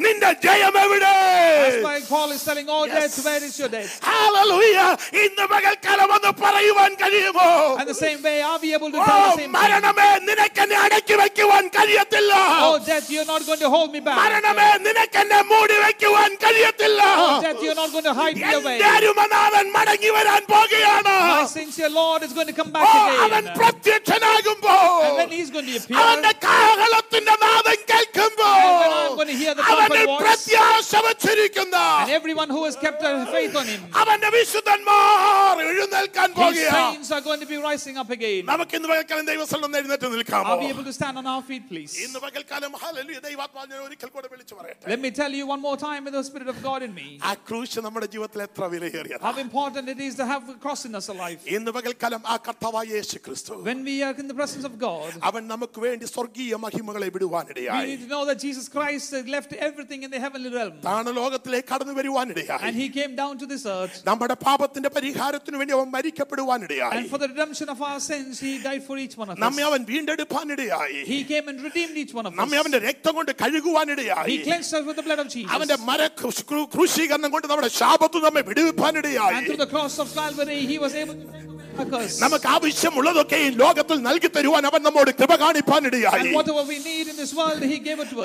നിന്റെ 0.05 0.31
ജയം 0.47 0.77
എവിടെ 0.83 1.13
That's 1.61 1.83
why 1.83 1.97
Paul 2.09 2.29
is 2.31 2.43
telling, 2.43 2.67
Oh, 2.69 2.83
death, 2.89 3.17
where 3.27 3.43
is 3.43 3.55
your 3.61 3.69
death? 3.69 3.93
Hallelujah 4.09 4.77
ഇന്ന് 5.23 5.45
പകൽക്കാലം 5.53 6.11
ഒന്ന് 6.17 6.31
പറയുവാൻ 6.43 6.91
കഴിയുമോ 6.93 7.47
And 7.79 7.87
the 7.87 7.95
same 7.95 8.21
way, 8.21 8.41
are 8.41 8.59
we 8.59 8.73
able 8.73 8.91
to 8.91 8.97
oh 8.97 9.05
tell 9.05 9.21
the 9.21 9.31
same 9.31 9.37
thing? 9.41 9.51
മരണമേ 9.57 10.07
നിനക്കെന്നെ 10.27 10.77
അടക്കി 10.83 11.15
വെക്കുവാൻ 11.21 11.63
കഴിയത്തില്ല 11.77 12.33
Oh, 12.61 12.77
death, 12.85 13.09
you're 13.09 13.25
not 13.25 13.45
going 13.45 13.59
to 13.59 13.69
hold 13.69 13.89
me 13.91 14.01
back. 14.01 14.17
മരണമേ 14.21 14.67
നിനക്കെന്നെ 14.85 15.39
മൂടി 15.51 15.77
വെക്കുവാൻ 15.83 16.31
കഴിയത്തില്ല 16.43 17.01
Oh, 17.17 17.29
death, 17.45 17.61
you're 17.65 17.79
not 17.81 17.91
going 17.91 18.07
to 18.11 18.13
hide 18.13 18.37
me 18.37 18.51
away. 18.53 18.75
എന്റെ 18.75 18.87
അരുമനാഥൻ 18.97 19.67
മടങ്ങി 19.77 20.11
വരാൻ 20.17 20.41
പോകുകയാണ് 20.53 21.15
My 21.29 21.45
sincere 21.57 21.91
Lord 21.91 22.23
is 22.23 22.33
going 22.33 22.49
to 22.51 22.57
come 22.61 22.71
oh 22.71 22.75
back 22.77 23.19
അവൻ 23.25 23.43
again. 23.43 23.57
പ്രത്യക്ഷനാകുമ്പോ 23.59 24.75
And 25.05 25.15
when 25.21 25.31
he's 25.31 25.51
going 25.51 25.67
to 25.67 25.75
appear, 25.79 25.97
അവന്റെ 26.01 26.33
കാഹളത്തിന്റെ 26.47 27.35
നാദം 27.45 27.79
കേൾക്കുമ്പോ 27.91 28.49
And 28.59 28.77
when 28.81 28.93
I'm 28.99 29.15
going 29.19 29.31
to 29.33 29.39
hear 29.43 29.53
the 29.53 29.65
അവന്റെ 29.71 30.01
trumpet 30.01 30.11
voice, 30.11 30.21
പ്രത്യാശ 30.23 30.91
വച്ചിരിക്കുന്ന 31.07 31.75
and 32.01 32.13
everyone 32.19 32.49
who 32.49 32.63
has 32.67 32.77
kept 32.77 32.99
their 33.05 33.17
faith 33.35 33.55
on 33.55 33.67
him, 33.73 33.81
അവന്റെ 34.01 34.29
വിശുദ്ധന്മാർ 34.37 35.05
എഴുന്നേൽക്കാൻ 35.69 36.29
his 36.31 36.37
പോകുകയാണ് 36.39 36.82
saints 36.83 37.11
are 37.11 37.21
going 37.21 37.39
to 37.39 37.45
be 37.45 37.57
rising 37.59 37.95
up 37.97 38.09
again. 38.09 38.43
നമുക്ക് 38.51 38.75
ഇന്ന് 38.79 38.89
പകൽക്കാലം 38.91 39.25
ദൈവസ്ഥലം 39.31 39.65
ഒന്ന് 39.67 39.77
എഴുന്നേറ്റ് 39.81 40.11
നിൽക്കാമോ 40.15 40.53
Are 40.53 40.59
we 40.63 40.69
able 40.73 40.85
to 40.89 40.95
stand 40.99 41.15
on 41.21 41.27
our 41.33 41.43
feet, 41.49 41.63
please? 41.71 41.93
ഇന്ന് 42.05 42.19
പകൽക്കാലം 42.25 42.73
ഹല്ലേലൂയ 42.83 43.19
ദൈവാത്മാവ് 43.27 43.67
ഞാൻ 43.73 43.81
ഒരിക്കൽ 43.87 44.11
കൂടെ 44.15 44.27
വിളിച്ചു 44.33 44.55
പറയട്ടെ 44.59 44.89
Let 44.93 45.01
me 45.05 45.11
tell 45.21 45.33
you 45.39 45.45
one 45.53 45.61
more 45.67 45.77
time 45.85 46.01
with 46.07 46.15
the 46.19 46.25
Spirit 46.29 46.49
of 46.53 46.59
God 46.67 46.81
in 46.87 46.93
me. 46.99 47.07
ആ 47.29 47.33
ക്രൂശ് 47.49 47.83
നമ്മുടെ 47.87 48.09
ജീവിതത്തിൽ 48.15 48.43
എത്ര 48.47 48.63
വിലയേറിയത് 48.75 49.23
How 49.27 49.35
important 49.45 49.85
it 49.95 50.01
is 50.07 50.15
to 50.21 50.27
have 50.33 50.43
a 50.55 50.59
cross 50.65 50.83
in 50.89 50.95
us 51.01 51.09
alive. 51.15 51.39
ഇന്ന് 51.57 51.73
പകൽക്കാലം 51.77 52.21
ആ 52.33 52.37
കർത്താവായ 52.47 52.85
യേശു 52.97 53.19
ക്രിസ്തു 53.27 53.55
When 53.69 53.81
we 53.89 53.97
are 54.07 54.13
in 54.23 54.29
the 54.31 54.37
presence 54.41 54.67
of 54.71 54.75
God, 54.87 55.11
അവൻ 55.31 55.43
നമുക്ക് 55.53 55.79
വേണ്ടി 55.87 56.05
സ്വർഗീയ 56.15 56.61
മഹിമകളെ 56.65 57.09
we 57.09 57.15
വിടുവാനിടയായി 57.17 57.87
need 57.91 58.03
to 58.05 58.11
know 58.13 58.23
that 58.29 58.39
Jesus 58.45 58.67
Christ 58.75 59.09
had 59.19 59.29
left 59.29 59.51
everything 59.69 60.01
in 60.07 60.11
the 60.15 60.21
heavenly 60.25 60.51
realm. 60.57 60.75
താണ 60.89 61.05
ലോകത്തിലേക്ക് 61.21 61.69
കടന്നു 61.73 61.95
വരുവാനിടയായി 61.99 62.63
And 62.67 62.75
he 62.81 62.87
came 62.99 63.13
down 63.21 63.33
to 63.41 63.47
this 63.53 63.65
earth. 63.77 63.95
നമ്മുടെ 64.09 64.35
പാപത്തിന്റെ 64.45 64.89
പരിഹാരത്തിന് 64.97 65.57
വേണ്ടി 65.61 65.73
അവൻ 65.77 65.87
മരിക്കപ്പെടുവാനിടയായി 65.97 66.72
And 66.73 67.09
for 67.09 67.17
the 67.17 67.27
redemption 67.27 67.69
of 67.69 67.79
our 67.81 67.99
sins, 68.01 68.39
he 68.39 68.57
died 68.59 68.83
for 68.87 68.95
each 68.97 69.15
one 69.17 69.29
of 69.31 69.37
നമ്മെ 69.43 69.63
us. 69.63 69.69
അവൻ 69.69 69.81
വീണ്ടെടുപ്പാനിടയായി 69.91 70.99
He 71.11 71.19
came 71.23 71.47
and 71.51 71.59
redeemed 71.61 71.97
each 72.03 72.13
one 72.19 72.25
of 72.25 72.33
നമ്മെ 72.39 72.57
us. 72.57 72.61
അവന്റെ 72.63 72.79
രക്തം 72.87 73.13
കൊണ്ട് 73.19 73.31
കഴുകുവാനിടയായി 73.41 74.31
He 74.33 74.39
cleansed 74.47 74.73
us 74.73 74.85
with 74.89 74.95
the 74.95 75.05
blood 75.09 75.19
of 75.19 75.29
Jesus. 75.35 75.51
അവന്റെ 75.57 75.77
മര 75.89 76.01
ക്രൂ- 76.21 76.35
ക്രൂ- 76.51 76.67
ക്രൂശീകരണം 76.75 77.31
കൊണ്ട് 77.35 77.47
നമ്മുടെ 77.53 77.71
ശാപത്തു 77.79 78.19
നമ്മെ 78.27 78.43
വിടുവിപ്പാനിടയായി 78.51 79.37
And 79.39 79.47
through 79.49 79.63
the 79.65 79.71
cross 79.75 79.97
of 80.05 80.09
Calvary, 80.19 80.59
he 80.73 80.77
was 80.85 80.95
able 81.03 81.17
to 81.21 81.27
take 81.33 81.45
our 81.45 81.57
curse. 81.57 81.62
നമുക്ക് 82.22 82.48
ആവശ്യമുള്ളതൊക്കെയും 82.48 83.54
ലോകത്തിൽ 83.62 83.98
നൽകി 84.06 84.28
തരുവാൻ 84.36 84.64
അവൻ 84.66 84.80
നമ്മോട് 84.82 85.10
കൃപ 85.18 85.32
കാണിപ്പാൻ 85.42 85.82
ഇടയായി 85.88 86.30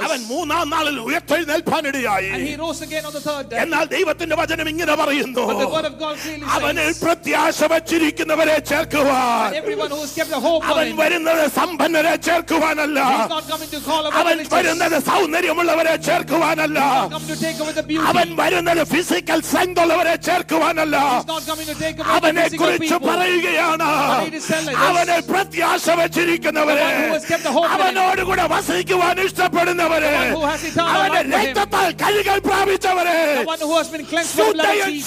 അവൻ 0.07 0.19
മൂന്നാം 0.31 0.65
നാളിൽ 0.73 0.97
ഉയർത്തെഴുന്നേൽപ്പാൻ 1.07 1.83
ഇടയായി 1.91 2.29
എന്നാൽ 3.63 3.85
ദൈവത്തിന്റെ 3.95 4.35
വചനം 4.41 4.67
ഇങ്ങനെ 4.69 4.95
പറയുന്നു. 5.01 5.43
അവനിൽ 6.55 6.91
പ്രത്യാശ 7.03 7.59
വച്ചിരിക്കുന്നവരെ 7.73 8.57
ചേർക്കുവാൻ. 8.69 9.49
അവൻ 10.71 10.87
വരുന്നത് 11.01 11.43
സമ്പന്നരെ 11.59 12.15
ചേർക്കുവാനല്ല. 12.27 12.99
അവൻ 14.21 14.37
വരുന്നത് 14.53 14.97
സൗന്ദര്യമുള്ളവരെ 15.11 15.95
ചേർക്കുവാനല്ല. 16.07 16.79
അവൻ 18.11 18.27
വരുന്നത് 18.41 18.83
ഫിസിക്കൽ 18.93 19.39
സ്ട്രെങ്ത് 19.49 19.81
ഉള്ളവരെ 19.83 20.15
ചേർക്കുവാനല്ല. 20.27 20.95
അവനെ 22.17 22.47
കുറിച്ച് 22.61 22.97
പറയും 23.07 23.38
പറയുകയാണ് 23.41 23.87
അവനെ 24.85 25.17
പ്രത്യാശ 25.29 25.85
വച്ചിരിക്കുന്നവരെ 25.99 26.87
അവനോടുകൂടെ 27.73 28.45
വസിക്കുവാൻ 28.53 29.17
ഇഷ്ടപ്പെടുന്നവരെ 29.25 30.13
അവന്റെ 30.89 31.21
രക്തത്താൽ 31.35 31.89
കഴുകൽ 32.01 32.39
പ്രാപിച്ചവരെ 32.47 33.17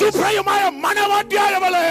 ശുഭയുമായ 0.01 0.62
മണവാട്ടിയായവളെ 0.85 1.85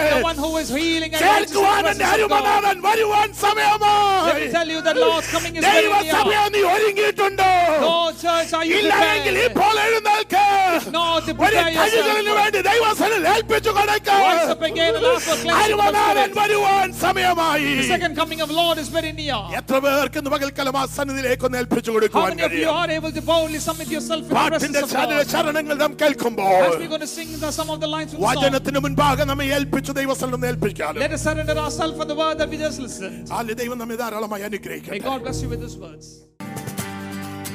ചേർക്കുവാൻ 1.24 1.84
എന്റെ 1.92 2.06
അരുമനാഥൻ 2.12 2.78
വരുവാൻ 2.86 3.30
സമയമായി. 3.42 4.46
നീ 6.54 6.62
ഒരുങ്ങിയിട്ടുണ്ടോ? 6.72 7.50
ഇല്ലെങ്കിൽ 8.78 9.36
ഇപ്പോൾ 9.44 9.76
എഴുന്നേൽക്ക്. 9.84 10.44
വേണ്ടി 12.38 12.60
ദൈവസനിൽ 12.64 13.24
ഏൽപ്പിച്ചു 13.34 13.72
കൊടുക്കുക 13.72 14.12
അരുമനാഥൻ 15.58 16.31
വരുവാൻ 16.38 16.88
സമയമായി 17.04 17.70
The 17.76 17.88
second 17.92 18.14
coming 18.16 18.40
of 18.46 18.52
Lord 18.60 18.78
is 18.84 18.90
very 18.98 19.12
near. 19.14 19.40
എത്ര 19.60 19.76
പേർക്ക് 19.86 20.18
ഇന്ന് 20.22 20.32
പകൽക്കാലം 20.34 20.78
ആ 20.82 20.86
സന്നിധിയിലേക്ക് 20.98 21.46
ഒന്ന് 21.48 21.60
ഏൽപ്പിച്ചു 21.62 21.90
How 21.90 21.96
കൊടുക്കുവാൻ 21.98 22.32
many 22.32 22.46
of 22.48 22.54
you 22.54 22.62
കഴിയും 22.62 22.80
are 22.80 22.92
able 22.98 23.12
to 23.12 23.24
boldly 23.32 23.62
submit 23.68 23.90
yourself 23.96 24.22
in 24.24 24.30
the 24.30 24.38
പാട്ടിന്റെ 24.38 24.60
presence 24.62 24.82
of 24.84 24.94
ചാനൽ 24.96 25.18
God? 25.18 25.30
ചരണങ്ങൾ 25.36 25.78
നാം 25.84 25.94
കേൾക്കുമ്പോൾ 26.02 26.56
As 26.64 26.76
we're 26.82 26.92
going 26.96 27.06
to 27.08 27.14
sing 27.18 27.32
the, 27.44 27.52
some 27.60 27.72
of 27.76 27.80
the 27.80 27.92
lines 27.96 28.10
from 28.12 28.20
the 28.20 28.28
song, 28.28 28.42
വചനത്തിന് 28.42 28.82
മുൻപാകെ 28.88 29.26
നമ്മെ 29.32 29.48
ഏൽപ്പിച്ചു 29.58 29.94
ദൈവസ്ഥലം 30.00 30.46
ഏൽപ്പിക്കാനും 30.52 31.02
let 31.06 31.16
us 31.20 31.24
surrender 31.30 31.58
ourselves 31.66 31.96
for 32.02 32.08
the 32.14 32.20
word 32.24 32.36
that 32.42 32.52
we 32.54 32.60
just 32.66 32.82
listened. 32.88 33.24
ആൽ 33.40 33.50
ദൈവം 33.64 33.80
നമ്മെ 33.84 33.98
ധാരാളമായി 34.04 34.44
May 34.44 34.50
അനുഗ്രഹിക്കട്ടെ 34.52 35.02
God 35.12 35.22
bless 35.26 35.40
you 35.46 35.52
with 35.54 35.64
these 35.66 35.80
words. 35.86 36.08